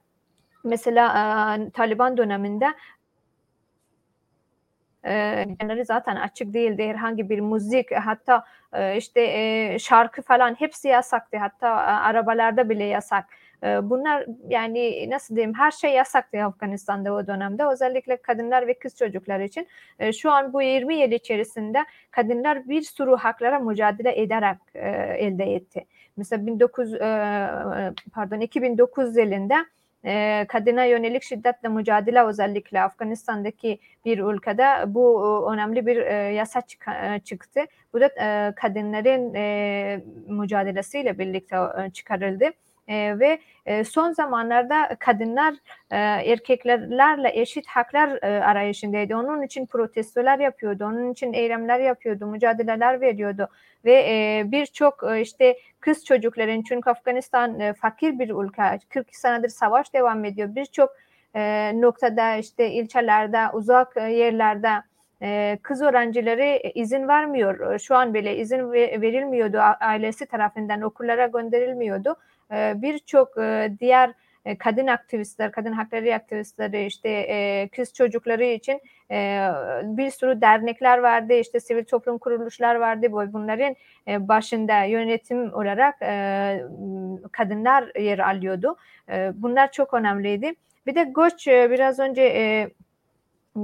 Mesela 0.64 1.06
e, 1.56 1.70
Taliban 1.70 2.16
döneminde 2.16 2.66
genleri 5.60 5.84
zaten 5.84 6.16
açık 6.16 6.54
değildi. 6.54 6.86
Herhangi 6.86 7.30
bir 7.30 7.40
müzik 7.40 7.92
hatta 7.92 8.44
e, 8.72 8.96
işte 8.96 9.20
e, 9.20 9.78
şarkı 9.78 10.22
falan 10.22 10.54
hepsi 10.54 10.88
yasaktı. 10.88 11.38
Hatta 11.38 11.68
e, 11.68 11.86
arabalarda 11.86 12.68
bile 12.68 12.84
yasak. 12.84 13.24
E, 13.64 13.90
bunlar 13.90 14.26
yani 14.48 15.10
nasıl 15.10 15.36
diyeyim 15.36 15.54
her 15.54 15.70
şey 15.70 15.92
yasaktı 15.92 16.44
Afganistan'da 16.44 17.12
o 17.12 17.26
dönemde. 17.26 17.66
Özellikle 17.66 18.16
kadınlar 18.16 18.66
ve 18.66 18.74
kız 18.74 18.96
çocuklar 18.96 19.40
için. 19.40 19.68
E, 19.98 20.12
şu 20.12 20.30
an 20.30 20.52
bu 20.52 20.62
20 20.62 20.94
yıl 20.94 21.10
içerisinde 21.10 21.84
kadınlar 22.10 22.68
bir 22.68 22.82
sürü 22.82 23.16
haklara 23.16 23.58
mücadele 23.58 24.22
ederek 24.22 24.58
e, 24.74 24.88
elde 25.18 25.54
etti. 25.54 25.84
Mesela 26.16 26.42
19 26.52 26.94
e, 26.94 26.98
pardon 28.12 28.40
2009 28.40 29.16
yılında 29.16 29.66
e, 30.04 30.44
kadına 30.48 30.84
yönelik 30.84 31.22
şiddetle 31.22 31.68
mücadele 31.68 32.22
özellikle 32.22 32.82
Afganistan'daki 32.82 33.78
bir 34.04 34.18
ülkede 34.18 34.94
bu 34.94 35.22
e, 35.22 35.52
önemli 35.52 35.86
bir 35.86 35.96
e, 35.96 36.14
yasa 36.14 36.62
e, 37.04 37.20
çıktı. 37.20 37.60
Bu 37.92 38.00
da 38.00 38.06
e, 38.06 38.52
kadınların 38.56 39.34
e, 39.34 40.02
mücadelesiyle 40.28 41.18
birlikte 41.18 41.56
e, 41.56 41.90
çıkarıldı. 41.90 42.44
E, 42.88 43.18
ve 43.18 43.38
e, 43.66 43.84
son 43.84 44.12
zamanlarda 44.12 44.96
kadınlar 44.98 45.54
e, 45.90 45.96
erkeklerle 46.32 47.40
eşit 47.40 47.66
haklar 47.66 48.22
e, 48.22 48.44
arayışındaydı. 48.44 49.16
Onun 49.16 49.42
için 49.42 49.66
protestolar 49.66 50.38
yapıyordu, 50.38 50.84
onun 50.84 51.12
için 51.12 51.32
eylemler 51.32 51.80
yapıyordu, 51.80 52.26
mücadeleler 52.26 53.00
veriyordu 53.00 53.48
ve 53.84 53.92
e, 53.92 54.42
birçok 54.46 55.04
e, 55.10 55.20
işte 55.20 55.58
kız 55.80 56.04
çocukların 56.04 56.62
çünkü 56.62 56.90
Afganistan 56.90 57.60
e, 57.60 57.72
fakir 57.72 58.18
bir 58.18 58.30
ülke, 58.30 58.78
40 58.88 59.16
senedir 59.16 59.48
savaş 59.48 59.94
devam 59.94 60.24
ediyor. 60.24 60.54
Birçok 60.54 60.90
e, 61.34 61.72
noktada 61.80 62.36
işte 62.36 62.70
ilçelerde, 62.70 63.40
uzak 63.52 63.96
e, 63.96 64.00
yerlerde 64.00 64.70
e, 65.22 65.58
kız 65.62 65.82
öğrencileri 65.82 66.72
izin 66.74 67.08
vermiyor. 67.08 67.78
Şu 67.78 67.96
an 67.96 68.14
bile 68.14 68.36
izin 68.36 68.72
verilmiyordu 68.72 69.58
ailesi 69.80 70.26
tarafından 70.26 70.82
okullara 70.82 71.26
gönderilmiyordu 71.26 72.16
birçok 72.50 73.38
e, 73.38 73.72
diğer 73.80 74.12
e, 74.44 74.58
kadın 74.58 74.86
aktivistler, 74.86 75.52
kadın 75.52 75.72
hakları 75.72 76.14
aktivistleri, 76.14 76.86
işte 76.86 77.68
kız 77.76 77.94
çocukları 77.94 78.44
için 78.44 78.80
bir 79.96 80.10
sürü 80.10 80.40
dernekler 80.40 80.98
vardı, 80.98 81.34
işte 81.34 81.60
sivil 81.60 81.84
toplum 81.84 82.18
kuruluşlar 82.18 82.74
vardı. 82.74 83.06
Bunların 83.12 83.76
başında 84.28 84.82
yönetim 84.82 85.54
olarak 85.54 85.98
kadınlar 87.32 88.00
yer 88.00 88.18
alıyordu. 88.18 88.76
Bunlar 89.34 89.72
çok 89.72 89.94
önemliydi. 89.94 90.54
Bir 90.86 90.94
de 90.94 91.02
göç 91.02 91.46
biraz 91.46 91.98
önce 91.98 92.22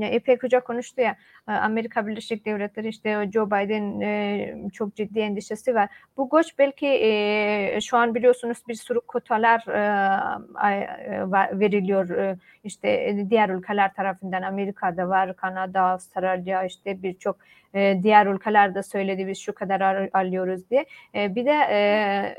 İpek 0.01 0.43
Hoca 0.43 0.61
konuştu 0.61 1.01
ya 1.01 1.17
Amerika 1.47 2.07
Birleşik 2.07 2.47
Devletleri 2.47 2.89
işte 2.89 3.31
Joe 3.33 3.47
Biden 3.47 4.01
e, 4.01 4.55
çok 4.73 4.97
ciddi 4.97 5.21
endişesi 5.21 5.75
var. 5.75 5.89
Bu 6.17 6.31
göç 6.31 6.59
belki 6.59 6.87
e, 6.87 7.79
şu 7.81 7.97
an 7.97 8.15
biliyorsunuz 8.15 8.59
bir 8.69 8.75
sürü 8.75 9.01
kotalar 9.01 9.61
e, 9.69 11.61
veriliyor 11.61 12.37
işte 12.65 13.17
diğer 13.31 13.49
ülkeler 13.49 13.95
tarafından 13.95 14.43
Amerika'da 14.43 15.09
var, 15.09 15.37
Kanada, 15.37 15.81
Avustralya 15.81 16.65
işte 16.65 17.03
birçok 17.03 17.37
diğer 17.75 18.27
ülkeler 18.27 18.75
de 18.75 18.83
söyledi 18.83 19.27
biz 19.27 19.39
şu 19.39 19.55
kadar 19.55 20.09
alıyoruz 20.13 20.71
diye. 20.71 20.87
bir 21.15 21.47
de 21.47 22.37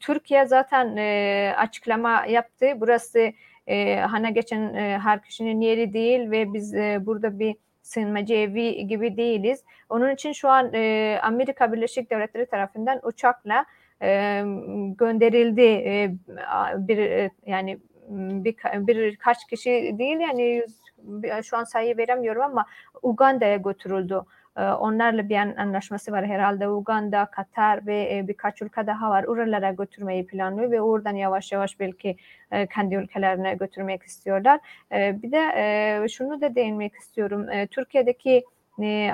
Türkiye 0.00 0.46
zaten 0.46 0.96
açıklama 1.52 2.26
yaptı. 2.26 2.66
Burası 2.76 3.32
e, 3.70 4.00
hani 4.00 4.34
geçen 4.34 4.74
e, 4.74 4.98
her 4.98 5.22
kişinin 5.22 5.60
yeri 5.60 5.92
değil 5.92 6.30
ve 6.30 6.52
biz 6.52 6.74
e, 6.74 6.98
burada 7.06 7.38
bir 7.38 7.56
sığınmacı 7.82 8.34
evi 8.34 8.86
gibi 8.86 9.16
değiliz. 9.16 9.64
Onun 9.88 10.10
için 10.14 10.32
şu 10.32 10.48
an 10.48 10.74
e, 10.74 11.18
Amerika 11.22 11.72
Birleşik 11.72 12.10
Devletleri 12.10 12.46
tarafından 12.46 13.00
uçakla 13.02 13.64
e, 14.02 14.42
gönderildi 14.98 15.60
e, 15.62 16.14
bir 16.76 16.98
e, 16.98 17.30
yani 17.46 17.78
bir, 18.08 18.56
birkaç 18.86 19.46
kişi 19.46 19.94
değil 19.98 20.20
yani 20.20 20.42
yüz, 20.42 20.80
şu 21.42 21.56
an 21.56 21.64
sayı 21.64 21.96
veremiyorum 21.96 22.42
ama 22.42 22.66
Uganda'ya 23.02 23.56
götürüldü. 23.56 24.22
Ee, 24.60 24.72
onlarla 24.72 25.28
bir 25.28 25.36
anlaşması 25.36 26.12
var 26.12 26.26
herhalde. 26.26 26.68
Uganda, 26.68 27.26
Katar 27.26 27.86
ve 27.86 28.16
e, 28.16 28.28
birkaç 28.28 28.62
ülke 28.62 28.86
daha 28.86 29.10
var. 29.10 29.24
Oralara 29.24 29.72
götürmeyi 29.72 30.26
planlıyor 30.26 30.70
ve 30.70 30.80
oradan 30.80 31.14
yavaş 31.14 31.52
yavaş 31.52 31.80
belki 31.80 32.16
e, 32.52 32.66
kendi 32.66 32.94
ülkelerine 32.94 33.54
götürmek 33.54 34.02
istiyorlar. 34.02 34.60
E, 34.92 35.22
bir 35.22 35.32
de 35.32 36.08
şunu 36.08 36.40
da 36.40 36.54
değinmek 36.54 36.94
istiyorum. 36.94 37.46
Türkiye'deki 37.70 38.44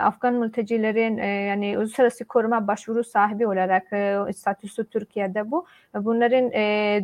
Afgan 0.00 0.34
mültecilerin 0.34 1.16
yani 1.48 1.78
uluslararası 1.78 2.24
koruma 2.24 2.66
başvuru 2.66 3.04
sahibi 3.04 3.46
olarak 3.46 3.82
statüsü 4.36 4.84
Türkiye'de 4.84 5.50
bu. 5.50 5.66
Bunların 5.94 6.50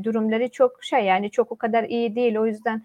durumları 0.05 0.49
çok 0.49 0.85
şey 0.85 1.05
yani 1.05 1.31
çok 1.31 1.53
o 1.53 1.57
kadar 1.57 1.85
iyi 1.85 2.17
değil. 2.17 2.37
O 2.39 2.47
yüzden 2.47 2.83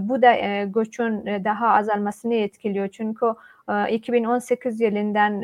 bu 0.00 0.22
da 0.22 0.62
göçün 0.64 1.26
daha 1.26 1.68
azalmasını 1.68 2.34
etkiliyor. 2.34 2.88
Çünkü 2.88 3.26
2018 3.68 4.80
yılından 4.80 5.42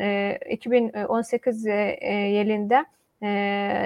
2018 0.49 1.65
yılında 1.65 2.85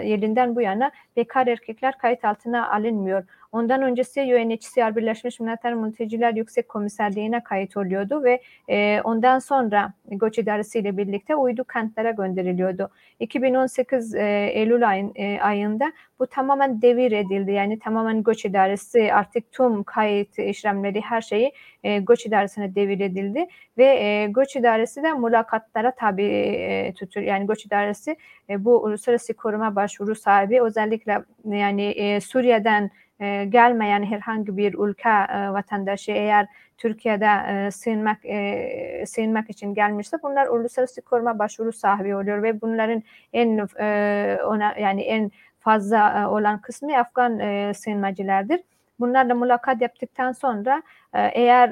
yılından 0.03 0.55
bu 0.55 0.61
yana 0.61 0.91
bekar 1.15 1.47
erkekler 1.47 1.97
kayıt 1.97 2.25
altına 2.25 2.71
alınmıyor. 2.71 3.23
Ondan 3.51 3.81
öncesi 3.81 4.21
UNHCR 4.21 4.95
Birleşmiş 4.95 5.39
Milletler 5.39 5.73
Mülteciler 5.73 6.33
Yüksek 6.33 6.69
Komiserliğine 6.69 7.43
kayıt 7.43 7.77
oluyordu 7.77 8.23
ve 8.23 8.41
e, 8.69 9.01
ondan 9.03 9.39
sonra 9.39 9.93
göç 10.07 10.37
idaresi 10.37 10.79
ile 10.79 10.97
birlikte 10.97 11.35
uydu 11.35 11.63
kentlere 11.73 12.11
gönderiliyordu. 12.11 12.89
2018 13.19 14.15
e, 14.15 14.49
Eylül 14.53 14.89
ayın, 14.89 15.11
e, 15.15 15.39
ayında 15.41 15.91
bu 16.19 16.27
tamamen 16.27 16.81
devir 16.81 17.11
edildi. 17.11 17.51
Yani 17.51 17.79
tamamen 17.79 18.23
göç 18.23 18.45
idaresi 18.45 19.13
artık 19.13 19.51
tüm 19.51 19.83
kayıt 19.83 20.39
işlemleri 20.39 21.01
her 21.01 21.21
şeyi 21.21 21.53
e, 21.83 21.99
göç 21.99 22.25
idaresine 22.25 22.75
devir 22.75 22.99
edildi 22.99 23.47
ve 23.77 23.85
e, 23.85 24.27
göç 24.27 24.55
idaresi 24.55 25.03
de 25.03 25.13
mülakatlara 25.13 25.91
tabi 25.91 26.23
e, 26.23 26.93
tutuyor. 26.93 27.25
Yani 27.25 27.47
göç 27.47 27.65
idaresi 27.65 28.17
e, 28.49 28.65
bu 28.65 28.83
uluslararası 28.83 29.33
koruma 29.33 29.75
başvuru 29.75 30.15
sahibi 30.15 30.61
özellikle 30.61 31.23
yani 31.45 31.83
e, 31.83 32.21
Suriye'den 32.21 32.91
e, 33.19 33.45
gelmeyen 33.45 34.03
herhangi 34.03 34.57
bir 34.57 34.73
ülke 34.73 35.09
e, 35.09 35.49
vatandaşı 35.53 36.11
eğer 36.11 36.47
Türkiye'de 36.77 37.25
e, 37.25 37.71
sığınmak 37.71 38.25
e, 38.25 39.03
sığınmak 39.07 39.49
için 39.49 39.73
gelmişse 39.73 40.17
bunlar 40.23 40.47
uluslararası 40.47 41.01
koruma 41.01 41.39
başvuru 41.39 41.71
sahibi 41.71 42.15
oluyor 42.15 42.43
ve 42.43 42.61
bunların 42.61 43.03
en 43.33 43.67
e, 43.79 44.37
ona 44.45 44.75
yani 44.79 45.01
en 45.01 45.31
fazla 45.59 46.29
olan 46.31 46.61
kısmı 46.61 46.97
Afgan 46.97 47.39
e, 47.39 47.73
sığınmacılardır. 47.73 48.59
Bunlarla 48.99 49.35
mülakat 49.35 49.81
yaptıktan 49.81 50.31
sonra 50.31 50.83
eğer 51.13 51.71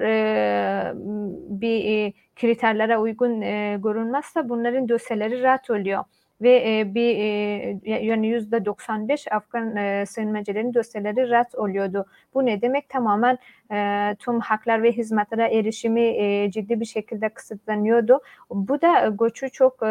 bir 1.62 2.14
kriterlere 2.36 2.98
uygun 2.98 3.42
görünmezse 3.82 4.50
bunların 4.50 4.90
dosyaları 4.90 5.44
rat 5.44 5.70
oluyor 5.70 6.04
ve 6.44 6.80
e, 6.80 6.96
bir 6.96 7.18
e, 7.18 8.04
yani 8.06 8.28
yüzde 8.28 8.66
95 8.66 9.32
Afgan 9.32 9.76
e, 9.76 10.06
sığınmacıların 10.06 10.74
dosyaları 10.74 11.30
red 11.30 11.54
oluyordu. 11.58 12.06
Bu 12.34 12.46
ne 12.46 12.62
demek? 12.62 12.90
Tamamen 12.90 13.38
e, 13.72 14.16
tüm 14.20 14.40
haklar 14.40 14.84
ve 14.84 14.92
hizmetlere 14.92 15.58
erişimi 15.58 16.02
e, 16.02 16.52
ciddi 16.52 16.80
bir 16.80 16.86
şekilde 16.86 17.30
kısıtlanıyordu. 17.30 18.20
Bu 18.50 18.82
da 18.82 19.08
göçü 19.20 19.50
çok 19.50 19.84
e, 19.84 19.88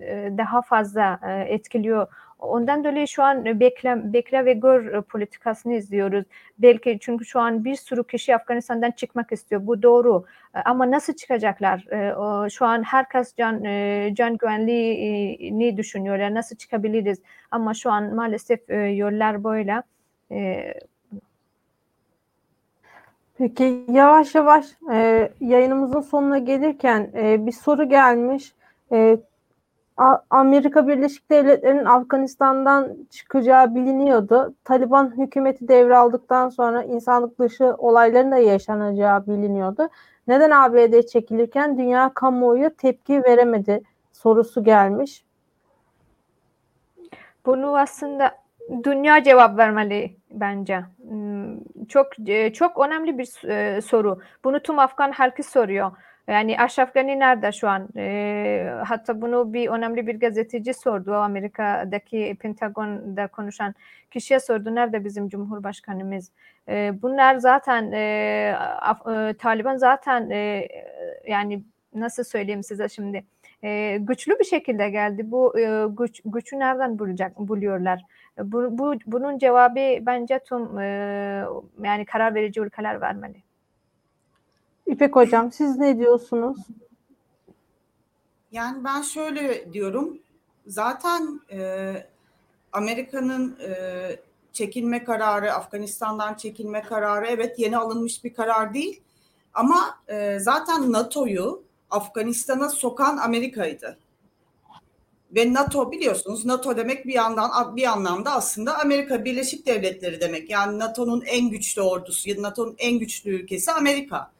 e 0.00 0.32
daha 0.38 0.62
fazla 0.62 1.20
e, 1.22 1.54
etkiliyor 1.54 2.06
Ondan 2.38 2.84
dolayı 2.84 3.08
şu 3.08 3.22
an 3.22 3.44
bekle, 3.44 4.12
bekle 4.12 4.44
ve 4.44 4.52
gör 4.52 5.02
politikasını 5.02 5.74
izliyoruz. 5.74 6.24
Belki 6.58 6.98
çünkü 7.00 7.24
şu 7.24 7.40
an 7.40 7.64
bir 7.64 7.74
sürü 7.74 8.04
kişi 8.04 8.36
Afganistan'dan 8.36 8.90
çıkmak 8.90 9.32
istiyor. 9.32 9.66
Bu 9.66 9.82
doğru. 9.82 10.24
Ama 10.64 10.90
nasıl 10.90 11.12
çıkacaklar? 11.12 11.86
Şu 12.50 12.66
an 12.66 12.82
herkes 12.82 13.34
can 13.36 13.64
e, 13.64 14.10
can 14.14 14.36
güvenliğini 14.36 15.76
düşünüyorlar. 15.76 16.34
Nasıl 16.34 16.56
çıkabiliriz? 16.56 17.18
Ama 17.50 17.74
şu 17.74 17.90
an 17.90 18.14
maalesef 18.14 18.70
e, 18.70 18.76
yollar 18.76 19.44
böyle. 19.44 19.82
Peki 23.38 23.84
yavaş 23.88 24.34
yavaş 24.34 24.66
e, 24.92 25.30
yayınımızın 25.40 26.00
sonuna 26.00 26.38
gelirken 26.38 27.10
e, 27.14 27.46
bir 27.46 27.52
soru 27.52 27.88
gelmiş. 27.88 28.54
E, 28.92 29.18
Amerika 30.30 30.88
Birleşik 30.88 31.30
Devletleri'nin 31.30 31.84
Afganistan'dan 31.84 32.96
çıkacağı 33.10 33.74
biliniyordu. 33.74 34.54
Taliban 34.64 35.18
hükümeti 35.18 35.68
devraldıktan 35.68 36.48
sonra 36.48 36.82
insanlık 36.82 37.38
dışı 37.38 37.74
olayların 37.78 38.30
da 38.30 38.36
yaşanacağı 38.36 39.26
biliniyordu. 39.26 39.88
Neden 40.28 40.50
ABD 40.50 41.06
çekilirken 41.06 41.78
dünya 41.78 42.14
kamuoyu 42.14 42.76
tepki 42.76 43.22
veremedi 43.24 43.82
sorusu 44.12 44.64
gelmiş. 44.64 45.24
Bunu 47.46 47.78
aslında 47.78 48.34
dünya 48.84 49.22
cevap 49.22 49.58
vermeli 49.58 50.16
bence. 50.30 50.84
Hmm, 51.08 51.58
çok 51.88 52.06
çok 52.54 52.86
önemli 52.86 53.18
bir 53.18 53.48
e, 53.48 53.80
soru. 53.80 54.20
Bunu 54.44 54.60
tüm 54.60 54.78
Afgan 54.78 55.12
halkı 55.12 55.42
soruyor. 55.42 55.92
Yani 56.28 56.58
Aşraf 56.58 56.94
Gani 56.94 57.18
nerede 57.18 57.52
şu 57.52 57.68
an? 57.68 57.88
E, 57.96 58.70
hatta 58.86 59.20
bunu 59.22 59.52
bir 59.52 59.68
önemli 59.68 60.06
bir 60.06 60.20
gazeteci 60.20 60.74
sordu. 60.74 61.14
Amerika'daki 61.14 62.36
Pentagon'da 62.40 63.26
konuşan 63.26 63.74
kişiye 64.10 64.40
sordu. 64.40 64.74
Nerede 64.74 65.04
bizim 65.04 65.28
Cumhurbaşkanımız? 65.28 66.30
E, 66.68 67.02
bunlar 67.02 67.36
zaten 67.36 67.92
e, 67.92 68.56
Af, 68.80 69.06
e, 69.06 69.34
Taliban 69.38 69.76
zaten 69.76 70.30
e, 70.30 70.68
yani 71.28 71.62
nasıl 71.94 72.24
söyleyeyim 72.24 72.62
size 72.62 72.88
şimdi 72.88 73.24
e, 73.64 73.98
güçlü 74.00 74.38
bir 74.38 74.44
şekilde 74.44 74.90
geldi. 74.90 75.30
Bu 75.30 75.58
e, 75.58 75.86
güç, 75.98 76.20
gücü 76.24 76.58
nereden 76.58 76.98
bulacak 76.98 77.38
buluyorlar? 77.38 78.02
Bu, 78.38 78.78
bu 78.78 78.94
bunun 79.06 79.38
cevabı 79.38 80.06
bence 80.06 80.38
tüm 80.38 80.78
e, 80.78 80.84
yani 81.84 82.04
karar 82.04 82.34
verici 82.34 82.60
ülkeler 82.60 83.00
vermeli. 83.00 83.53
İpek 84.86 85.16
Hocam 85.16 85.52
siz 85.52 85.76
ne 85.76 85.98
diyorsunuz? 85.98 86.56
Yani 88.52 88.84
ben 88.84 89.02
şöyle 89.02 89.72
diyorum. 89.72 90.18
Zaten 90.66 91.40
e, 91.52 91.92
Amerika'nın 92.72 93.56
e, 93.60 93.72
çekilme 94.52 95.04
kararı, 95.04 95.52
Afganistan'dan 95.52 96.34
çekilme 96.34 96.82
kararı 96.82 97.26
evet 97.26 97.58
yeni 97.58 97.76
alınmış 97.76 98.24
bir 98.24 98.34
karar 98.34 98.74
değil. 98.74 99.00
Ama 99.54 99.98
e, 100.08 100.38
zaten 100.38 100.92
NATO'yu 100.92 101.62
Afganistan'a 101.90 102.68
sokan 102.68 103.16
Amerika'ydı. 103.16 103.98
Ve 105.34 105.52
NATO 105.52 105.92
biliyorsunuz 105.92 106.44
NATO 106.44 106.76
demek 106.76 107.06
bir 107.06 107.12
yandan 107.14 107.76
bir 107.76 107.84
anlamda 107.84 108.32
aslında 108.32 108.78
Amerika 108.78 109.24
Birleşik 109.24 109.66
Devletleri 109.66 110.20
demek. 110.20 110.50
Yani 110.50 110.78
NATO'nun 110.78 111.22
en 111.26 111.50
güçlü 111.50 111.82
ordusu, 111.82 112.42
NATO'nun 112.42 112.74
en 112.78 112.98
güçlü 112.98 113.30
ülkesi 113.30 113.72
Amerika. 113.72 114.33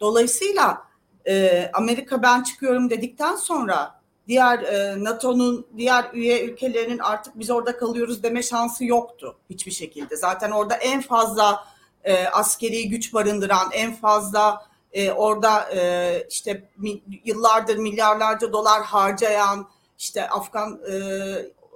Dolayısıyla 0.00 0.82
e, 1.28 1.70
Amerika 1.72 2.22
ben 2.22 2.42
çıkıyorum 2.42 2.90
dedikten 2.90 3.36
sonra 3.36 4.00
diğer 4.28 4.58
e, 4.58 5.04
NATO'nun 5.04 5.66
diğer 5.76 6.10
üye 6.12 6.44
ülkelerinin 6.44 6.98
artık 6.98 7.38
biz 7.38 7.50
orada 7.50 7.76
kalıyoruz 7.76 8.22
deme 8.22 8.42
şansı 8.42 8.84
yoktu 8.84 9.36
hiçbir 9.50 9.72
şekilde. 9.72 10.16
Zaten 10.16 10.50
orada 10.50 10.74
en 10.74 11.00
fazla 11.00 11.64
e, 12.04 12.26
askeri 12.26 12.88
güç 12.88 13.14
barındıran, 13.14 13.68
en 13.72 13.94
fazla 13.94 14.66
e, 14.92 15.12
orada 15.12 15.70
e, 15.74 16.26
işte 16.30 16.70
mi, 16.76 17.00
yıllardır 17.24 17.76
milyarlarca 17.76 18.52
dolar 18.52 18.82
harcayan, 18.82 19.68
işte 19.98 20.28
Afgan 20.28 20.80
e, 20.90 20.94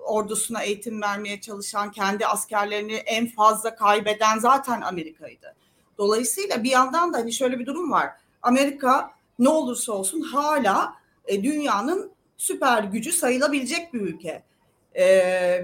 ordusuna 0.05 0.62
eğitim 0.62 1.03
vermeye 1.03 1.41
çalışan, 1.41 1.91
kendi 1.91 2.27
askerlerini 2.27 2.95
en 2.95 3.27
fazla 3.27 3.75
kaybeden 3.75 4.39
zaten 4.39 4.81
Amerika'ydı. 4.81 5.55
Dolayısıyla 5.99 6.64
bir 6.64 6.70
yandan 6.70 7.12
da 7.12 7.18
hani 7.18 7.32
şöyle 7.32 7.59
bir 7.59 7.66
durum 7.66 7.90
var. 7.90 8.11
Amerika 8.42 9.11
ne 9.38 9.49
olursa 9.49 9.92
olsun 9.92 10.20
hala 10.20 10.95
e, 11.26 11.42
dünyanın 11.42 12.11
süper 12.36 12.84
gücü 12.84 13.12
sayılabilecek 13.12 13.95
bir 13.95 14.01
ülke. 14.01 14.42
E, 14.95 15.07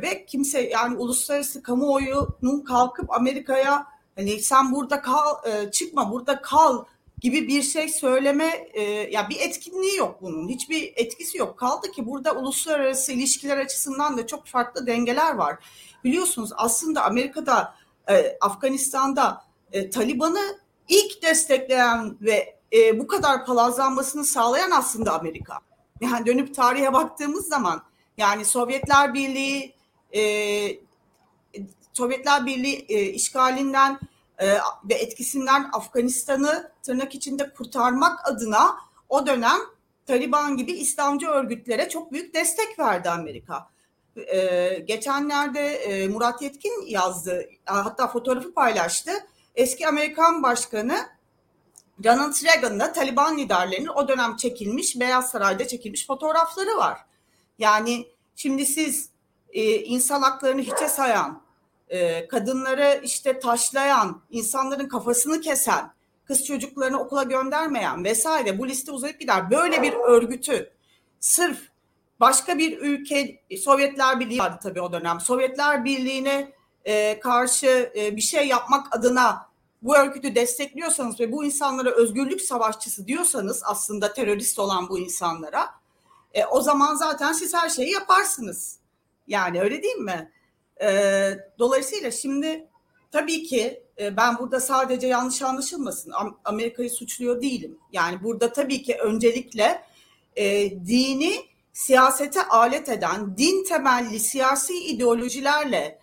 ve 0.03 0.27
kimse 0.27 0.61
yani 0.61 0.97
uluslararası 0.97 1.63
kamuoyunun 1.63 2.61
kalkıp 2.61 3.13
Amerika'ya 3.13 3.87
hani 4.17 4.41
sen 4.41 4.75
burada 4.75 5.03
kal 5.03 5.37
e, 5.47 5.71
çıkma 5.71 6.13
burada 6.13 6.43
kal 6.43 6.85
gibi 7.21 7.49
bir 7.49 7.63
şey 7.63 7.89
söyleme 7.89 8.69
e, 8.73 8.83
ya 8.83 9.29
bir 9.29 9.41
etkinliği 9.41 9.97
yok 9.97 10.19
bunun. 10.23 10.49
Hiçbir 10.49 10.93
etkisi 10.97 11.39
yok. 11.39 11.59
Kaldı 11.59 11.91
ki 11.91 12.07
burada 12.07 12.37
uluslararası 12.37 13.13
ilişkiler 13.13 13.59
açısından 13.59 14.19
da 14.19 14.27
çok 14.27 14.47
farklı 14.47 14.87
dengeler 14.87 15.35
var. 15.35 15.57
Biliyorsunuz 16.05 16.51
aslında 16.57 17.05
Amerika'da 17.05 17.75
e, 18.11 18.39
Afganistan'da 18.41 19.45
e, 19.73 19.91
Taliban'ı 19.91 20.59
ilk 20.89 21.23
destekleyen 21.23 22.17
ve 22.21 22.57
e, 22.73 22.99
bu 22.99 23.07
kadar 23.07 23.47
palazlanmasını 23.47 24.25
sağlayan 24.25 24.71
aslında 24.71 25.19
Amerika. 25.19 25.59
Yani 26.01 26.27
dönüp 26.27 26.55
tarihe 26.55 26.93
baktığımız 26.93 27.49
zaman 27.49 27.83
yani 28.17 28.45
Sovyetler 28.45 29.15
Birliği 29.15 29.75
e, 30.15 30.23
Sovyetler 31.93 32.47
Birliği 32.47 32.87
e, 32.89 33.03
işgalinden 33.03 34.01
e, 34.39 34.55
ve 34.85 34.95
etkisinden 34.95 35.71
Afganistan'ı 35.73 36.73
tırnak 36.83 37.15
içinde 37.15 37.55
kurtarmak 37.55 38.29
adına 38.29 38.77
o 39.09 39.27
dönem 39.27 39.59
Taliban 40.07 40.57
gibi 40.57 40.73
İslamcı 40.73 41.27
örgütlere 41.27 41.89
çok 41.89 42.13
büyük 42.13 42.35
destek 42.35 42.79
verdi 42.79 43.11
Amerika. 43.11 43.69
E, 44.17 44.69
geçenlerde 44.87 45.61
e, 45.61 46.09
Murat 46.09 46.43
Yetkin 46.43 46.87
yazdı, 46.87 47.49
hatta 47.65 48.09
fotoğrafı 48.09 48.55
paylaştı 48.55 49.11
eski 49.55 49.89
Amerikan 49.89 50.43
Başkanı 50.43 51.09
Ronald 52.05 52.45
Reagan'da 52.45 52.93
Taliban 52.93 53.39
liderlerinin 53.39 53.89
o 53.89 54.09
dönem 54.09 54.37
çekilmiş 54.37 55.01
Beyaz 55.01 55.31
Saray'da 55.31 55.69
çekilmiş 55.69 56.07
fotoğrafları 56.07 56.77
var. 56.77 56.99
Yani 57.59 58.07
şimdi 58.37 58.67
siz 58.67 59.11
e, 59.53 59.75
insan 59.75 60.23
haklarını 60.23 60.61
hiçe 60.61 60.89
sayan, 60.89 61.43
e, 61.89 62.29
kadınları 62.29 63.01
işte 63.05 63.39
taşlayan, 63.39 64.23
insanların 64.31 64.89
kafasını 64.89 65.41
kesen, 65.41 65.93
kız 66.25 66.45
çocuklarını 66.45 67.01
okula 67.01 67.23
göndermeyen 67.23 68.05
vesaire 68.05 68.59
bu 68.59 68.69
liste 68.69 68.93
uzayıp 68.93 69.21
gider. 69.21 69.51
Böyle 69.51 69.83
bir 69.83 69.93
örgütü 69.93 70.73
sırf 71.21 71.59
başka 72.21 72.59
bir 72.59 72.79
ülke 72.79 73.41
Sovyetler 73.59 74.21
Birliği 74.21 74.39
vardı 74.39 74.59
tabii 74.63 74.81
o 74.81 74.93
dönem. 74.93 75.21
Sovyetler 75.21 75.85
Birliği'ne 75.85 76.53
e, 76.85 77.21
karşı 77.21 77.93
e, 77.97 78.17
bir 78.17 78.21
şey 78.21 78.49
yapmak 78.49 78.97
adına 78.97 79.51
bu 79.83 79.97
örgütü 79.97 80.35
destekliyorsanız 80.35 81.21
ve 81.21 81.33
bu 81.33 81.45
insanlara 81.45 81.91
özgürlük 81.91 82.41
savaşçısı 82.41 83.07
diyorsanız 83.07 83.63
aslında 83.65 84.13
terörist 84.13 84.59
olan 84.59 84.89
bu 84.89 84.99
insanlara 84.99 85.67
e, 86.35 86.45
o 86.45 86.61
zaman 86.61 86.95
zaten 86.95 87.33
siz 87.33 87.55
her 87.55 87.69
şeyi 87.69 87.93
yaparsınız. 87.93 88.79
Yani 89.27 89.61
öyle 89.61 89.83
değil 89.83 89.97
mi? 89.97 90.33
E, 90.83 90.91
dolayısıyla 91.59 92.11
şimdi 92.11 92.69
tabii 93.13 93.43
ki 93.43 93.83
e, 93.99 94.17
ben 94.17 94.39
burada 94.39 94.61
sadece 94.61 95.07
yanlış 95.07 95.43
anlaşılmasın 95.43 96.13
Amerika'yı 96.45 96.91
suçluyor 96.91 97.43
değilim. 97.43 97.79
Yani 97.93 98.23
burada 98.23 98.53
tabii 98.53 98.83
ki 98.83 98.97
öncelikle 98.97 99.83
e, 100.37 100.71
dini 100.71 101.35
siyasete 101.73 102.43
alet 102.43 102.89
eden 102.89 103.37
din 103.37 103.65
temelli 103.65 104.21
siyasi 104.21 104.75
ideolojilerle 104.75 106.00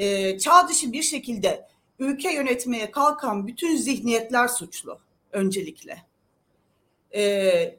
e, 0.00 0.38
çağ 0.38 0.68
dışı 0.68 0.92
bir 0.92 1.02
şekilde 1.02 1.68
ülke 1.98 2.32
yönetmeye 2.32 2.90
kalkan 2.90 3.46
bütün 3.46 3.76
zihniyetler 3.76 4.48
suçlu 4.48 4.98
öncelikle. 5.32 6.02
E, 7.14 7.78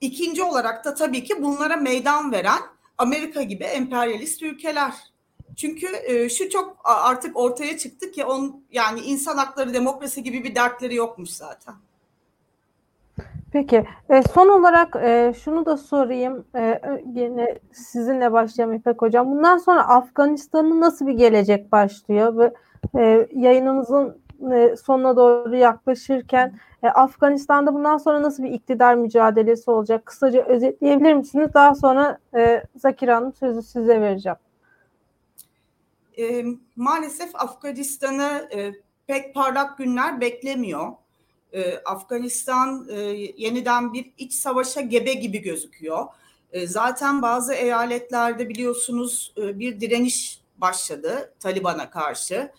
ikinci 0.00 0.42
olarak 0.42 0.84
da 0.84 0.94
tabii 0.94 1.24
ki 1.24 1.42
bunlara 1.42 1.76
meydan 1.76 2.32
veren 2.32 2.62
Amerika 2.98 3.42
gibi 3.42 3.64
emperyalist 3.64 4.42
ülkeler. 4.42 4.94
Çünkü 5.56 5.86
e, 6.04 6.28
şu 6.28 6.50
çok 6.50 6.76
artık 6.84 7.36
ortaya 7.36 7.78
çıktı 7.78 8.10
ki 8.10 8.24
on 8.24 8.64
yani 8.72 9.00
insan 9.00 9.36
hakları 9.36 9.74
demokrasi 9.74 10.22
gibi 10.22 10.44
bir 10.44 10.54
dertleri 10.54 10.94
yokmuş 10.94 11.30
zaten. 11.30 11.74
Peki 13.52 13.84
e, 14.10 14.22
son 14.22 14.48
olarak 14.48 14.96
e, 14.96 15.34
şunu 15.44 15.66
da 15.66 15.76
sorayım 15.76 16.44
e, 16.56 16.80
yine 17.14 17.58
sizinle 17.72 18.32
başlayalım 18.32 18.74
İpek 18.76 19.02
Hocam. 19.02 19.30
Bundan 19.30 19.58
sonra 19.58 19.88
Afganistan'ın 19.88 20.80
nasıl 20.80 21.06
bir 21.06 21.12
gelecek 21.12 21.72
başlıyor 21.72 22.36
ve 22.38 22.54
e, 22.98 23.28
yayınımızın 23.34 24.18
e, 24.52 24.76
sonuna 24.76 25.16
doğru 25.16 25.56
yaklaşırken 25.56 26.58
e, 26.82 26.88
Afganistan'da 26.88 27.74
bundan 27.74 27.98
sonra 27.98 28.22
nasıl 28.22 28.42
bir 28.42 28.50
iktidar 28.50 28.94
mücadelesi 28.94 29.70
olacak? 29.70 30.06
Kısaca 30.06 30.42
özetleyebilir 30.42 31.14
misiniz? 31.14 31.48
Daha 31.54 31.74
sonra 31.74 32.18
e, 32.36 32.62
Zakir 32.76 33.08
Hanım 33.08 33.32
sözü 33.32 33.62
size 33.62 34.00
vereceğim. 34.00 34.38
E, 36.18 36.44
maalesef 36.76 37.34
Afganistan'ı 37.34 38.48
e, 38.54 38.72
pek 39.06 39.34
parlak 39.34 39.78
günler 39.78 40.20
beklemiyor. 40.20 40.92
E, 41.52 41.78
Afganistan 41.84 42.88
e, 42.90 43.00
yeniden 43.36 43.92
bir 43.92 44.10
iç 44.18 44.32
savaşa 44.32 44.80
gebe 44.80 45.14
gibi 45.14 45.38
gözüküyor. 45.38 46.06
E, 46.52 46.66
zaten 46.66 47.22
bazı 47.22 47.54
eyaletlerde 47.54 48.48
biliyorsunuz 48.48 49.32
e, 49.36 49.58
bir 49.58 49.80
direniş 49.80 50.40
başladı 50.58 51.32
Taliban'a 51.40 51.90
karşı. 51.90 52.52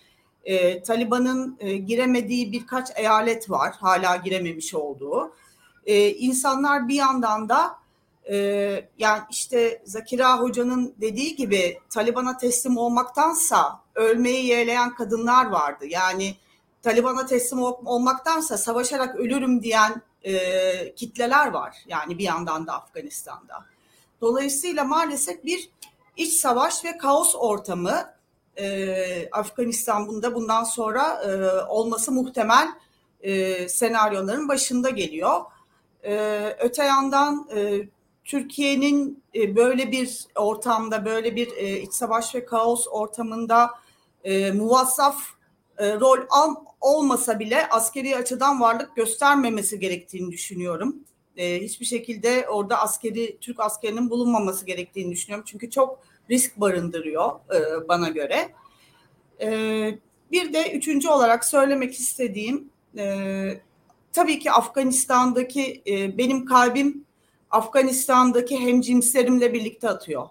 E, 0.43 0.83
Taliban'ın 0.83 1.57
e, 1.59 1.77
giremediği 1.77 2.51
birkaç 2.51 2.89
eyalet 2.95 3.49
var, 3.49 3.73
hala 3.79 4.15
girememiş 4.15 4.75
olduğu. 4.75 5.33
E, 5.85 6.09
insanlar 6.09 6.87
bir 6.87 6.95
yandan 6.95 7.49
da 7.49 7.75
e, 8.29 8.35
yani 8.97 9.21
işte 9.31 9.81
Zakira 9.85 10.39
Hoca'nın 10.39 10.93
dediği 11.01 11.35
gibi 11.35 11.79
Taliban'a 11.89 12.37
teslim 12.37 12.77
olmaktansa 12.77 13.81
ölmeyi 13.95 14.45
yeğleyen 14.45 14.95
kadınlar 14.95 15.45
vardı. 15.45 15.85
Yani 15.87 16.35
Taliban'a 16.83 17.25
teslim 17.25 17.61
olmaktansa 17.61 18.57
savaşarak 18.57 19.15
ölürüm 19.15 19.63
diyen 19.63 20.01
e, 20.23 20.95
kitleler 20.95 21.47
var. 21.47 21.75
Yani 21.87 22.17
bir 22.17 22.23
yandan 22.23 22.67
da 22.67 22.73
Afganistan'da. 22.73 23.65
Dolayısıyla 24.21 24.83
maalesef 24.83 25.45
bir 25.45 25.69
iç 26.17 26.33
savaş 26.33 26.85
ve 26.85 26.97
kaos 26.97 27.35
ortamı 27.35 28.13
e, 28.57 29.29
Afganistan 29.31 30.07
bunda 30.07 30.35
bundan 30.35 30.63
sonra 30.63 31.23
e, 31.23 31.61
olması 31.65 32.11
muhtemel 32.11 32.67
e, 33.21 33.67
senaryoların 33.69 34.49
başında 34.49 34.89
geliyor. 34.89 35.41
E, 36.03 36.39
öte 36.59 36.83
yandan 36.83 37.47
e, 37.55 37.87
Türkiye'nin 38.25 39.23
e, 39.35 39.55
böyle 39.55 39.91
bir 39.91 40.25
ortamda, 40.35 41.05
böyle 41.05 41.35
bir 41.35 41.57
e, 41.57 41.81
iç 41.81 41.93
savaş 41.93 42.35
ve 42.35 42.45
kaos 42.45 42.87
ortamında 42.91 43.71
e, 44.23 44.51
muvassaf 44.51 45.17
e, 45.77 45.99
rol 45.99 46.17
al, 46.29 46.55
olmasa 46.81 47.39
bile 47.39 47.69
askeri 47.69 48.15
açıdan 48.17 48.61
varlık 48.61 48.95
göstermemesi 48.95 49.79
gerektiğini 49.79 50.31
düşünüyorum. 50.31 50.95
E, 51.37 51.61
hiçbir 51.61 51.85
şekilde 51.85 52.47
orada 52.49 52.81
askeri 52.81 53.37
Türk 53.41 53.59
askerinin 53.59 54.09
bulunmaması 54.09 54.65
gerektiğini 54.65 55.11
düşünüyorum. 55.11 55.45
Çünkü 55.47 55.69
çok 55.69 55.99
risk 56.29 56.59
barındırıyor 56.59 57.31
e, 57.31 57.87
bana 57.87 58.09
göre. 58.09 58.49
E, 59.41 59.49
bir 60.31 60.53
de 60.53 60.71
üçüncü 60.71 61.09
olarak 61.09 61.45
söylemek 61.45 61.99
istediğim 61.99 62.69
e, 62.97 63.61
tabii 64.13 64.39
ki 64.39 64.51
Afganistan'daki 64.51 65.81
e, 65.87 66.17
benim 66.17 66.45
kalbim 66.45 67.05
Afganistan'daki 67.51 68.59
hemcinslerimle 68.59 69.53
birlikte 69.53 69.89
atıyor. 69.89 70.27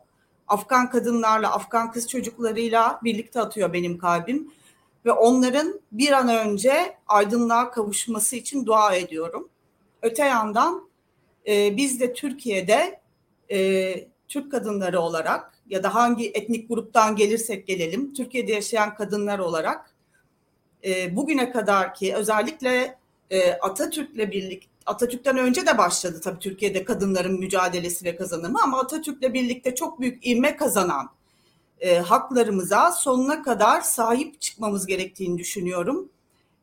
Afgan 0.49 0.91
kadınlarla, 0.91 1.53
Afgan 1.53 1.93
kız 1.93 2.09
çocuklarıyla 2.09 3.01
birlikte 3.05 3.41
atıyor 3.41 3.73
benim 3.73 3.99
kalbim 3.99 4.53
ve 5.05 5.13
onların 5.13 5.81
bir 5.93 6.13
an 6.13 6.29
önce 6.29 6.97
aydınlığa 7.07 7.71
kavuşması 7.71 8.37
için 8.37 8.67
dua 8.67 8.95
ediyorum. 8.95 9.49
Öte 10.03 10.25
yandan 10.25 10.89
e, 11.49 11.77
biz 11.77 12.01
de 12.01 12.13
Türkiye'de 12.13 13.01
e, 13.51 13.95
Türk 14.29 14.51
kadınları 14.51 15.01
olarak 15.01 15.55
ya 15.67 15.83
da 15.83 15.95
hangi 15.95 16.31
etnik 16.31 16.69
gruptan 16.69 17.17
gelirsek 17.17 17.67
gelelim 17.67 18.15
Türkiye'de 18.15 18.53
yaşayan 18.53 18.95
kadınlar 18.95 19.39
olarak 19.39 19.95
e, 20.85 21.17
bugüne 21.17 21.53
kadar 21.53 21.95
ki 21.95 22.15
özellikle 22.15 22.99
e, 23.31 23.53
Atatürk'le 23.53 24.31
birlikte 24.31 24.71
Atatürk'ten 24.87 25.39
önce 25.39 25.67
de 25.67 25.79
başladı 25.79 26.21
tabii 26.25 26.39
Türkiye'de 26.39 26.85
kadınların 26.85 27.39
mücadelesi 27.39 28.05
ve 28.05 28.17
kazanımı 28.17 28.63
ama 28.63 28.81
Atatürk'le 28.81 29.35
birlikte 29.35 29.75
çok 29.75 30.01
büyük 30.01 30.27
ivme 30.27 30.57
kazanan 30.57 31.11
e, 31.81 31.99
haklarımıza 31.99 32.93
sonuna 32.93 33.43
kadar 33.43 33.81
sahip 33.81 34.41
çıkmamız 34.41 34.87
gerektiğini 34.87 35.39
düşünüyorum. 35.39 36.09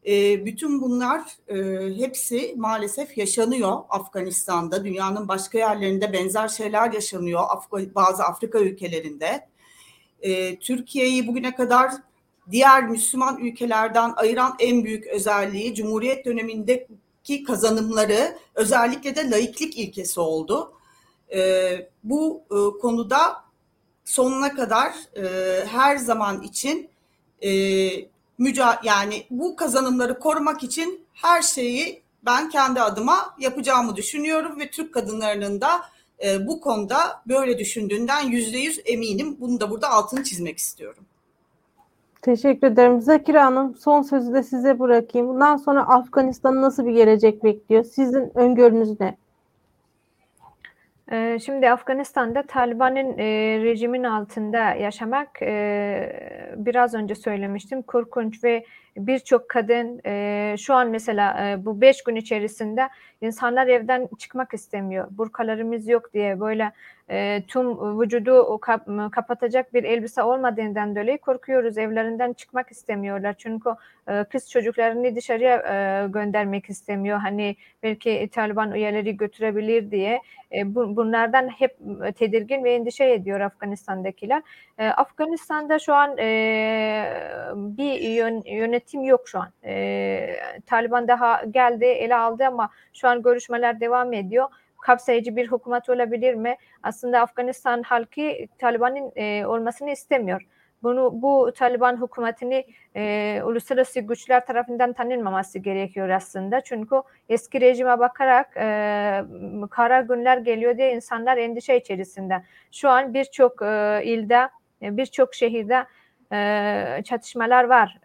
E, 0.08 0.46
bütün 0.46 0.82
bunlar 0.82 1.22
e, 1.48 1.58
hepsi 1.98 2.54
maalesef 2.58 3.18
yaşanıyor 3.18 3.78
Afganistan'da, 3.90 4.86
dünyanın 4.86 5.28
başka 5.28 5.58
yerlerinde 5.58 6.14
benzer 6.14 6.48
şeyler 6.48 6.92
yaşanıyor 6.92 7.42
Af- 7.50 7.96
bazı 7.96 8.24
Afrika 8.24 8.60
ülkelerinde. 8.60 9.48
E, 10.22 10.60
Türkiye'yi 10.60 11.28
bugüne 11.28 11.56
kadar 11.56 11.92
diğer 12.52 12.90
Müslüman 12.90 13.38
ülkelerden 13.38 14.14
ayıran 14.16 14.56
en 14.60 14.84
büyük 14.84 15.08
özelliği 15.08 15.76
Cumhuriyet 15.76 16.26
dönemindeki 16.26 17.44
kazanımları 17.44 18.38
özellikle 18.56 19.16
de 19.16 19.30
laiklik 19.32 19.78
ilkesi 19.78 20.20
oldu. 20.20 20.74
E, 21.36 21.70
bu 22.04 22.42
e, 22.52 22.80
konuda 22.82 23.47
sonuna 24.08 24.54
kadar 24.54 24.94
e, 25.16 25.24
her 25.66 25.98
zaman 25.98 26.42
için 26.42 26.90
e, 27.42 27.52
müca 28.38 28.80
yani 28.84 29.24
bu 29.30 29.56
kazanımları 29.56 30.20
korumak 30.20 30.64
için 30.64 31.06
her 31.14 31.42
şeyi 31.42 32.02
ben 32.26 32.50
kendi 32.50 32.82
adıma 32.82 33.36
yapacağımı 33.40 33.96
düşünüyorum 33.96 34.60
ve 34.60 34.70
Türk 34.70 34.94
kadınlarının 34.94 35.62
da 35.62 35.82
e, 36.26 36.48
bu 36.48 36.62
konuda 36.62 37.22
böyle 37.28 37.58
düşündüğünden 37.58 38.22
yüzde 38.22 38.58
yüz 38.58 38.82
eminim. 38.86 39.38
Bunu 39.40 39.60
da 39.60 39.72
burada 39.72 39.90
altını 39.90 40.24
çizmek 40.24 40.58
istiyorum. 40.58 41.04
Teşekkür 42.22 42.68
ederim. 42.68 43.02
Zakira 43.02 43.46
Hanım 43.46 43.76
son 43.76 44.02
sözü 44.02 44.34
de 44.34 44.44
size 44.44 44.80
bırakayım. 44.80 45.28
Bundan 45.28 45.58
sonra 45.58 45.88
Afganistan'ı 45.88 46.62
nasıl 46.62 46.86
bir 46.86 46.94
gelecek 46.94 47.44
bekliyor? 47.44 47.84
Sizin 47.84 48.38
öngörünüz 48.38 49.00
ne? 49.00 49.18
Şimdi 51.46 51.70
Afganistan'da 51.70 52.44
Taliban'ın 52.44 53.18
e, 53.18 53.26
rejimin 53.64 54.04
altında 54.04 54.74
yaşamak 54.74 55.42
e, 55.42 56.54
biraz 56.58 56.94
önce 56.94 57.16
söylemiştim. 57.16 57.82
Korkunç 57.82 58.44
ve 58.44 58.66
birçok 58.98 59.50
kadın 59.50 60.02
e, 60.06 60.56
şu 60.58 60.74
an 60.74 60.90
mesela 60.90 61.50
e, 61.50 61.66
bu 61.66 61.82
beş 61.82 62.04
gün 62.04 62.16
içerisinde 62.16 62.90
insanlar 63.22 63.68
evden 63.68 64.10
çıkmak 64.20 64.54
istemiyor. 64.54 65.08
Burkalarımız 65.12 65.88
yok 65.88 66.14
diye 66.14 66.40
böyle 66.40 66.72
e, 67.10 67.44
tüm 67.48 68.00
vücudu 68.00 68.58
kap, 68.62 68.88
kapatacak 69.12 69.74
bir 69.74 69.84
elbise 69.84 70.24
olmadığından 70.24 70.96
dolayı 70.96 71.18
korkuyoruz. 71.18 71.78
Evlerinden 71.78 72.34
çıkmak 72.34 72.72
istemiyorlar. 72.72 73.36
Çünkü 73.38 73.70
e, 74.08 74.24
kız 74.24 74.52
çocuklarını 74.52 75.16
dışarıya 75.16 75.56
e, 75.58 76.08
göndermek 76.08 76.70
istemiyor. 76.70 77.18
Hani 77.18 77.56
belki 77.84 78.30
Taliban 78.32 78.72
üyeleri 78.72 79.18
götürebilir 79.18 79.92
diye. 79.92 80.22
E, 80.52 80.76
bu, 80.76 80.96
bunlardan 80.96 81.48
hep 81.48 81.78
tedirgin 82.16 82.64
ve 82.64 82.74
endişe 82.74 83.06
ediyor 83.06 83.40
Afganistan'dakiler. 83.40 84.42
E, 84.78 84.88
Afganistan'da 84.88 85.80
şu 85.80 85.94
an 85.94 86.18
e, 86.18 86.28
bir 87.56 88.00
yön, 88.00 88.42
yönetim 88.88 89.04
yok 89.04 89.30
şu 89.30 89.40
an. 89.40 89.50
E, 89.64 90.40
Taliban 90.66 91.08
daha 91.08 91.44
geldi, 91.44 91.86
ele 91.86 92.16
aldı 92.16 92.46
ama 92.46 92.70
şu 92.94 93.08
an 93.08 93.22
görüşmeler 93.22 93.80
devam 93.80 94.14
ediyor 94.14 94.50
kapsayıcı 94.82 95.36
bir 95.36 95.52
hükümet 95.52 95.90
olabilir 95.90 96.34
mi? 96.34 96.56
Aslında 96.84 97.20
Afganistan 97.20 97.82
halkı 97.82 98.22
Taliban'ın 98.60 99.12
e, 99.16 99.46
olmasını 99.46 99.92
istemiyor. 99.92 100.42
Bunu 100.84 101.12
bu 101.14 101.52
Taliban 101.56 102.02
hükümetini 102.02 102.66
e, 102.96 103.42
uluslararası 103.46 104.00
güçler 104.00 104.46
tarafından 104.46 104.94
tanınmaması 104.94 105.60
gerekiyor 105.60 106.10
aslında. 106.10 106.62
Çünkü 106.62 106.96
eski 107.30 107.62
rejime 107.62 108.00
bakarak 108.00 108.58
e, 108.58 109.24
kara 109.72 110.02
günler 110.02 110.38
geliyor 110.38 110.78
diye 110.78 110.96
insanlar 110.96 111.38
endişe 111.38 111.78
içerisinde. 111.78 112.44
Şu 112.72 112.90
an 112.90 113.14
birçok 113.14 113.62
e, 113.62 114.02
ilde, 114.04 114.50
e, 114.82 114.98
birçok 114.98 115.34
şehirde 115.34 115.86
çatışmalar 117.04 117.64
var. 117.64 118.00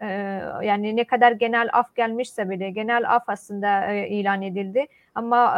Yani 0.63 0.95
ne 0.95 1.03
kadar 1.03 1.31
genel 1.31 1.69
af 1.73 1.95
gelmişse 1.95 2.49
bile 2.49 2.69
genel 2.69 3.15
af 3.15 3.23
aslında 3.27 3.91
ilan 3.91 4.41
edildi. 4.41 4.87
Ama 5.15 5.57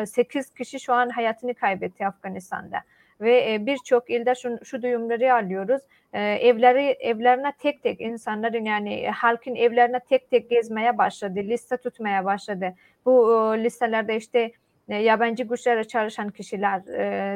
e, 0.00 0.06
8 0.06 0.54
kişi 0.54 0.80
şu 0.80 0.92
an 0.92 1.08
hayatını 1.08 1.54
kaybetti 1.54 2.06
Afganistan'da 2.06 2.78
ve 3.20 3.66
birçok 3.66 4.10
ilde 4.10 4.34
şu, 4.34 4.64
şu 4.64 4.82
duyumları 4.82 5.34
alıyoruz. 5.34 5.82
Evleri 6.12 6.82
evlerine 6.82 7.52
tek 7.58 7.82
tek 7.82 8.00
insanların 8.00 8.64
yani 8.64 9.10
halkın 9.10 9.54
evlerine 9.54 10.00
tek 10.00 10.30
tek 10.30 10.50
gezmeye 10.50 10.98
başladı, 10.98 11.38
liste 11.38 11.76
tutmaya 11.76 12.24
başladı. 12.24 12.74
Bu 13.04 13.28
listelerde 13.58 14.16
işte 14.16 14.52
yabancı 14.88 15.44
güçlere 15.44 15.84
çalışan 15.84 16.28
kişiler, 16.28 16.86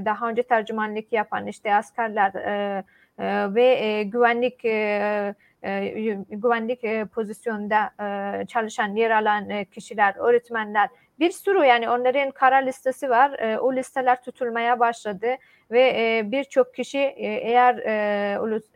daha 0.05 0.29
önce 0.29 0.43
tercümanlık 0.43 1.13
yapan 1.13 1.47
işte 1.47 1.75
askerler 1.75 2.33
ve 3.55 3.65
e, 3.65 4.03
güvenlik 4.03 4.65
e, 4.65 5.35
e, 5.63 5.89
güvenlik 6.31 7.11
pozisyonda 7.13 7.91
çalışan 8.47 8.97
yer 8.97 9.11
alan 9.11 9.65
kişiler, 9.65 10.15
öğretmenler 10.19 10.89
bir 11.19 11.31
sürü 11.31 11.59
yani 11.59 11.91
onların 11.91 12.31
kara 12.31 12.57
listesi 12.57 13.11
var. 13.11 13.57
O 13.59 13.77
listeler 13.77 14.23
tutulmaya 14.23 14.81
başladı 14.81 15.27
ve 15.71 16.23
birçok 16.25 16.75
kişi 16.75 16.99
eğer 17.19 17.75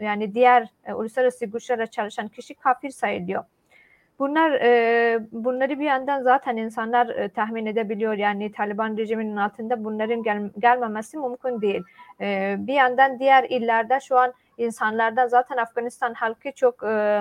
yani 0.01 0.35
diğer 0.35 0.69
uluslararası 0.95 1.47
güçlere 1.47 1.87
çalışan 1.87 2.29
kişi 2.29 2.55
kafir 2.55 2.91
sayılıyor. 2.91 3.45
Bunlar 4.19 4.51
e, 4.51 5.21
bunları 5.33 5.79
bir 5.79 5.85
yandan 5.85 6.23
zaten 6.23 6.57
insanlar 6.57 7.09
e, 7.09 7.29
tahmin 7.29 7.67
edebiliyor. 7.67 8.15
Yani 8.15 8.53
Taliban 8.53 8.97
rejiminin 8.97 9.37
altında 9.37 9.85
bunların 9.85 10.23
gel, 10.23 10.51
gelmemesi 10.59 11.19
mümkün 11.19 11.61
değil. 11.61 11.83
E, 12.21 12.57
bir 12.59 12.75
yandan 12.75 13.19
diğer 13.19 13.45
illerde 13.45 14.01
şu 14.01 14.19
an 14.19 14.33
insanlarda 14.59 15.29
zaten 15.29 15.57
Afganistan 15.57 16.15
halkı 16.15 16.53
çok 16.53 16.83
e, 16.83 17.21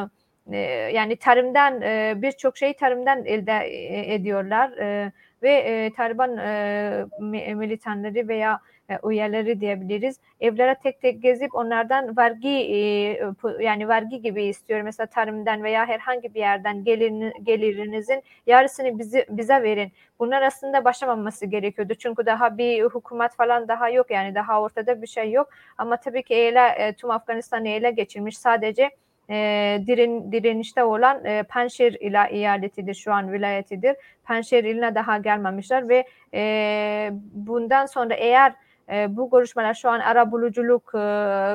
e, 0.51 0.57
yani 0.93 1.15
tarımdan 1.15 1.81
e, 1.81 2.13
birçok 2.17 2.57
şeyi 2.57 2.73
tarımdan 2.73 3.25
elde 3.25 3.51
e, 3.51 4.13
ediyorlar 4.13 4.71
e, 4.71 5.11
ve 5.43 5.51
e, 5.51 5.93
Taliban 5.93 6.37
e, 6.37 7.05
militanları 7.53 8.27
veya 8.27 8.59
e, 8.82 8.82
üyeleri 9.09 9.61
diyebiliriz. 9.61 10.19
Evlere 10.39 10.75
tek 10.83 11.01
tek 11.01 11.21
gezip 11.21 11.55
onlardan 11.55 12.17
vergi 12.17 12.49
e, 12.49 12.77
yani 13.59 13.87
vergi 13.87 14.21
gibi 14.21 14.43
istiyor. 14.43 14.81
Mesela 14.81 15.07
tarımdan 15.07 15.63
veya 15.63 15.85
herhangi 15.85 16.33
bir 16.33 16.39
yerden 16.39 16.83
gelirin, 16.83 17.33
gelirinizin 17.43 18.23
yarısını 18.47 18.99
bizi, 18.99 19.25
bize 19.29 19.63
verin. 19.63 19.91
Bunlar 20.19 20.41
aslında 20.41 20.85
başlamaması 20.85 21.45
gerekiyordu. 21.45 21.93
Çünkü 21.95 22.25
daha 22.25 22.57
bir 22.57 22.83
hükümet 22.83 23.35
falan 23.35 23.67
daha 23.67 23.89
yok 23.89 24.11
yani 24.11 24.35
daha 24.35 24.61
ortada 24.61 25.01
bir 25.01 25.07
şey 25.07 25.31
yok. 25.31 25.49
Ama 25.77 25.97
tabii 25.97 26.23
ki 26.23 26.35
ele, 26.35 26.67
e, 26.77 26.93
tüm 26.93 27.11
Afganistan'ı 27.11 27.69
ele 27.69 27.91
geçirmiş 27.91 28.37
sadece 28.37 28.89
e, 29.29 29.79
diren, 29.87 30.31
direnişte 30.31 30.83
olan 30.83 31.25
e, 31.25 31.43
Penşehir 31.43 31.93
ila 31.99 32.27
eyaletidir 32.27 32.93
şu 32.93 33.13
an 33.13 33.33
vilayetidir. 33.33 33.95
Penşehir 34.27 34.63
iline 34.63 34.95
daha 34.95 35.17
gelmemişler 35.17 35.89
ve 35.89 36.07
e, 36.33 37.09
bundan 37.33 37.85
sonra 37.85 38.13
eğer 38.13 38.53
e, 38.89 39.17
bu 39.17 39.29
görüşmeler 39.29 39.73
şu 39.73 39.89
an 39.89 39.99
ara 39.99 40.31
buluculuk 40.31 40.91
e, 40.95 40.99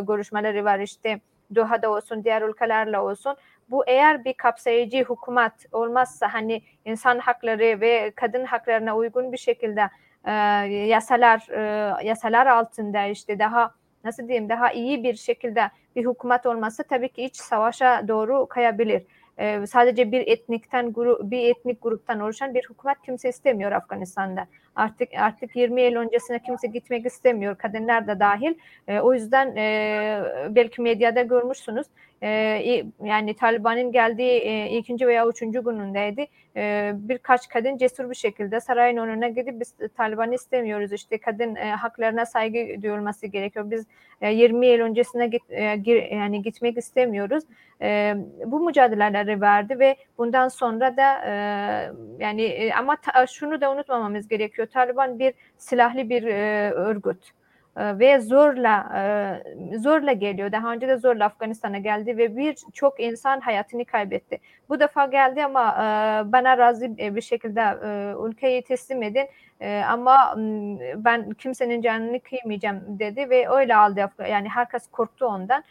görüşmeleri 0.06 0.64
var 0.64 0.78
işte 0.78 1.20
Doha'da 1.54 1.90
olsun 1.90 2.24
diğer 2.24 2.42
ülkelerle 2.42 2.98
olsun. 2.98 3.36
Bu 3.70 3.84
eğer 3.86 4.24
bir 4.24 4.34
kapsayıcı 4.34 4.98
hükümet 4.98 5.52
olmazsa 5.72 6.34
hani 6.34 6.62
insan 6.84 7.18
hakları 7.18 7.80
ve 7.80 8.12
kadın 8.16 8.44
haklarına 8.44 8.96
uygun 8.96 9.32
bir 9.32 9.38
şekilde 9.38 9.90
e, 10.24 10.32
yasalar 10.86 11.48
e, 11.50 12.06
yasalar 12.06 12.46
altında 12.46 13.06
işte 13.06 13.38
daha 13.38 13.74
nasıl 14.04 14.28
diyeyim 14.28 14.48
daha 14.48 14.72
iyi 14.72 15.02
bir 15.02 15.14
şekilde 15.14 15.70
bir 15.96 16.06
hükümet 16.10 16.46
olması 16.46 16.84
tabii 16.84 17.08
ki 17.08 17.24
iç 17.24 17.36
savaşa 17.36 18.08
doğru 18.08 18.46
kayabilir. 18.46 19.02
Ee, 19.38 19.66
sadece 19.66 20.12
bir 20.12 20.26
etnikten 20.26 20.92
grup 20.92 21.30
bir 21.30 21.50
etnik 21.50 21.82
gruptan 21.82 22.20
oluşan 22.20 22.54
bir 22.54 22.62
hükümet 22.70 22.96
kimse 23.04 23.28
istemiyor 23.28 23.72
Afganistan'da. 23.72 24.46
Artık 24.78 25.08
artık 25.18 25.56
20 25.56 25.82
yıl 25.82 25.96
öncesine 25.96 26.38
kimse 26.38 26.68
gitmek 26.68 27.06
istemiyor. 27.06 27.56
Kadınlar 27.56 28.06
da 28.06 28.20
dahil. 28.20 28.54
E, 28.88 29.00
o 29.00 29.14
yüzden 29.14 29.56
e, 29.56 30.22
belki 30.50 30.82
medyada 30.82 31.22
görmüşsünüz. 31.22 31.86
E, 32.22 32.28
yani 33.04 33.36
Taliban'ın 33.36 33.92
geldiği 33.92 34.38
e, 34.40 34.78
ikinci 34.78 35.06
veya 35.06 35.26
üçüncü 35.26 35.64
günündeydi. 35.64 36.26
E, 36.56 36.92
birkaç 36.94 37.48
kadın 37.48 37.76
cesur 37.76 38.10
bir 38.10 38.14
şekilde 38.14 38.60
sarayın 38.60 38.96
önüne 38.96 39.30
gidip 39.30 39.60
biz 39.60 39.74
Taliban'ı 39.96 40.34
istemiyoruz. 40.34 40.92
İşte 40.92 41.18
kadın 41.18 41.56
e, 41.56 41.70
haklarına 41.70 42.26
saygı 42.26 42.82
duyulması 42.82 43.26
gerekiyor. 43.26 43.70
Biz 43.70 43.86
e, 44.20 44.32
20 44.32 44.66
yıl 44.66 44.80
öncesine 44.80 45.26
git, 45.26 45.42
e, 45.50 45.76
gir, 45.76 46.02
yani 46.02 46.42
gitmek 46.42 46.78
istemiyoruz. 46.78 47.44
E, 47.82 48.14
bu 48.46 48.60
mücadeleleri 48.60 49.40
verdi 49.40 49.78
ve 49.78 49.96
bundan 50.18 50.48
sonra 50.48 50.96
da 50.96 51.24
e, 51.26 51.32
yani 52.18 52.42
e, 52.42 52.72
ama 52.72 52.96
ta, 52.96 53.26
şunu 53.26 53.60
da 53.60 53.72
unutmamamız 53.72 54.28
gerekiyor. 54.28 54.67
Taliban 54.70 55.18
bir 55.18 55.34
silahlı 55.58 56.08
bir 56.08 56.22
e, 56.22 56.70
örgüt 56.70 57.30
e, 57.76 57.98
ve 57.98 58.20
zorla 58.20 58.92
e, 59.72 59.78
zorla 59.78 60.12
geliyor. 60.12 60.52
Daha 60.52 60.72
önce 60.72 60.88
de 60.88 60.96
zorla 60.96 61.24
Afganistan'a 61.24 61.78
geldi 61.78 62.16
ve 62.16 62.36
birçok 62.36 63.00
insan 63.00 63.40
hayatını 63.40 63.84
kaybetti. 63.84 64.38
Bu 64.68 64.80
defa 64.80 65.06
geldi 65.06 65.44
ama 65.44 65.68
e, 65.70 66.32
bana 66.32 66.58
razı 66.58 66.98
bir 66.98 67.20
şekilde 67.20 67.62
ülkeyi 68.28 68.62
teslim 68.62 69.02
edin 69.02 69.26
ama 69.88 70.34
ben 70.96 71.30
kimsenin 71.30 71.82
canını 71.82 72.20
kıymayacağım 72.20 72.98
dedi 72.98 73.30
ve 73.30 73.48
öyle 73.48 73.76
aldı. 73.76 74.10
Yani 74.30 74.48
herkes 74.48 74.86
korktu 74.86 75.26
ondan. 75.26 75.64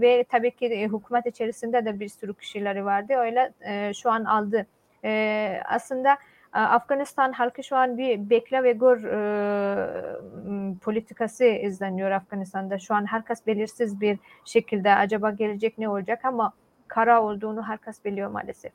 Ve 0.00 0.24
tabii 0.28 0.50
ki 0.50 0.88
hükümet 0.88 1.26
içerisinde 1.26 1.84
de 1.84 2.00
bir 2.00 2.08
sürü 2.08 2.34
kişileri 2.34 2.84
vardı. 2.84 3.14
Öyle 3.16 3.52
şu 3.94 4.10
an 4.10 4.24
aldı. 4.24 4.66
E, 5.04 5.60
aslında 5.64 6.16
Afganistan 6.60 7.32
halkı 7.32 7.64
şu 7.64 7.76
an 7.76 7.98
bir 7.98 8.30
bekle 8.30 8.62
ve 8.62 8.72
gör 8.72 9.04
e, 9.04 10.76
politikası 10.80 11.44
izleniyor 11.44 12.10
Afganistan'da. 12.10 12.78
Şu 12.78 12.94
an 12.94 13.06
herkes 13.06 13.46
belirsiz 13.46 14.00
bir 14.00 14.18
şekilde 14.44 14.94
acaba 14.94 15.30
gelecek 15.30 15.78
ne 15.78 15.88
olacak 15.88 16.24
ama 16.24 16.52
kara 16.88 17.22
olduğunu 17.22 17.62
herkes 17.62 18.04
biliyor 18.04 18.30
maalesef. 18.30 18.72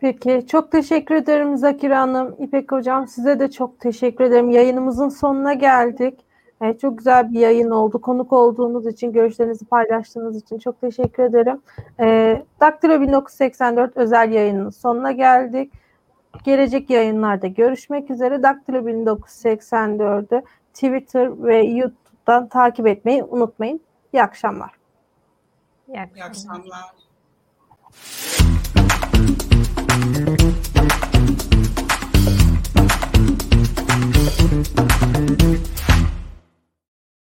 Peki 0.00 0.46
çok 0.50 0.72
teşekkür 0.72 1.14
ederim 1.14 1.56
Zakir 1.56 1.90
Hanım. 1.90 2.36
İpek 2.38 2.72
Hocam 2.72 3.08
size 3.08 3.40
de 3.40 3.50
çok 3.50 3.80
teşekkür 3.80 4.24
ederim. 4.24 4.50
Yayınımızın 4.50 5.08
sonuna 5.08 5.54
geldik. 5.54 6.20
Evet, 6.60 6.80
çok 6.80 6.98
güzel 6.98 7.32
bir 7.32 7.40
yayın 7.40 7.70
oldu. 7.70 8.00
Konuk 8.00 8.32
olduğunuz 8.32 8.86
için, 8.86 9.12
görüşlerinizi 9.12 9.64
paylaştığınız 9.64 10.36
için 10.36 10.58
çok 10.58 10.80
teşekkür 10.80 11.22
ederim. 11.22 11.60
E, 12.00 12.42
Daktilo 12.60 13.00
1984 13.00 13.96
özel 13.96 14.32
yayının 14.32 14.70
sonuna 14.70 15.12
geldik. 15.12 15.72
Gelecek 16.44 16.90
yayınlarda 16.90 17.46
görüşmek 17.46 18.10
üzere. 18.10 18.42
Daktilo 18.42 18.78
1984'ü 18.78 20.42
Twitter 20.74 21.42
ve 21.42 21.62
YouTube'dan 21.62 22.48
takip 22.48 22.86
etmeyi 22.86 23.24
unutmayın. 23.24 23.80
İyi 24.12 24.22
akşamlar. 24.22 24.70
İyi 25.88 26.00
akşamlar. 26.00 26.16
İyi 26.16 26.24
akşamlar. 26.24 27.08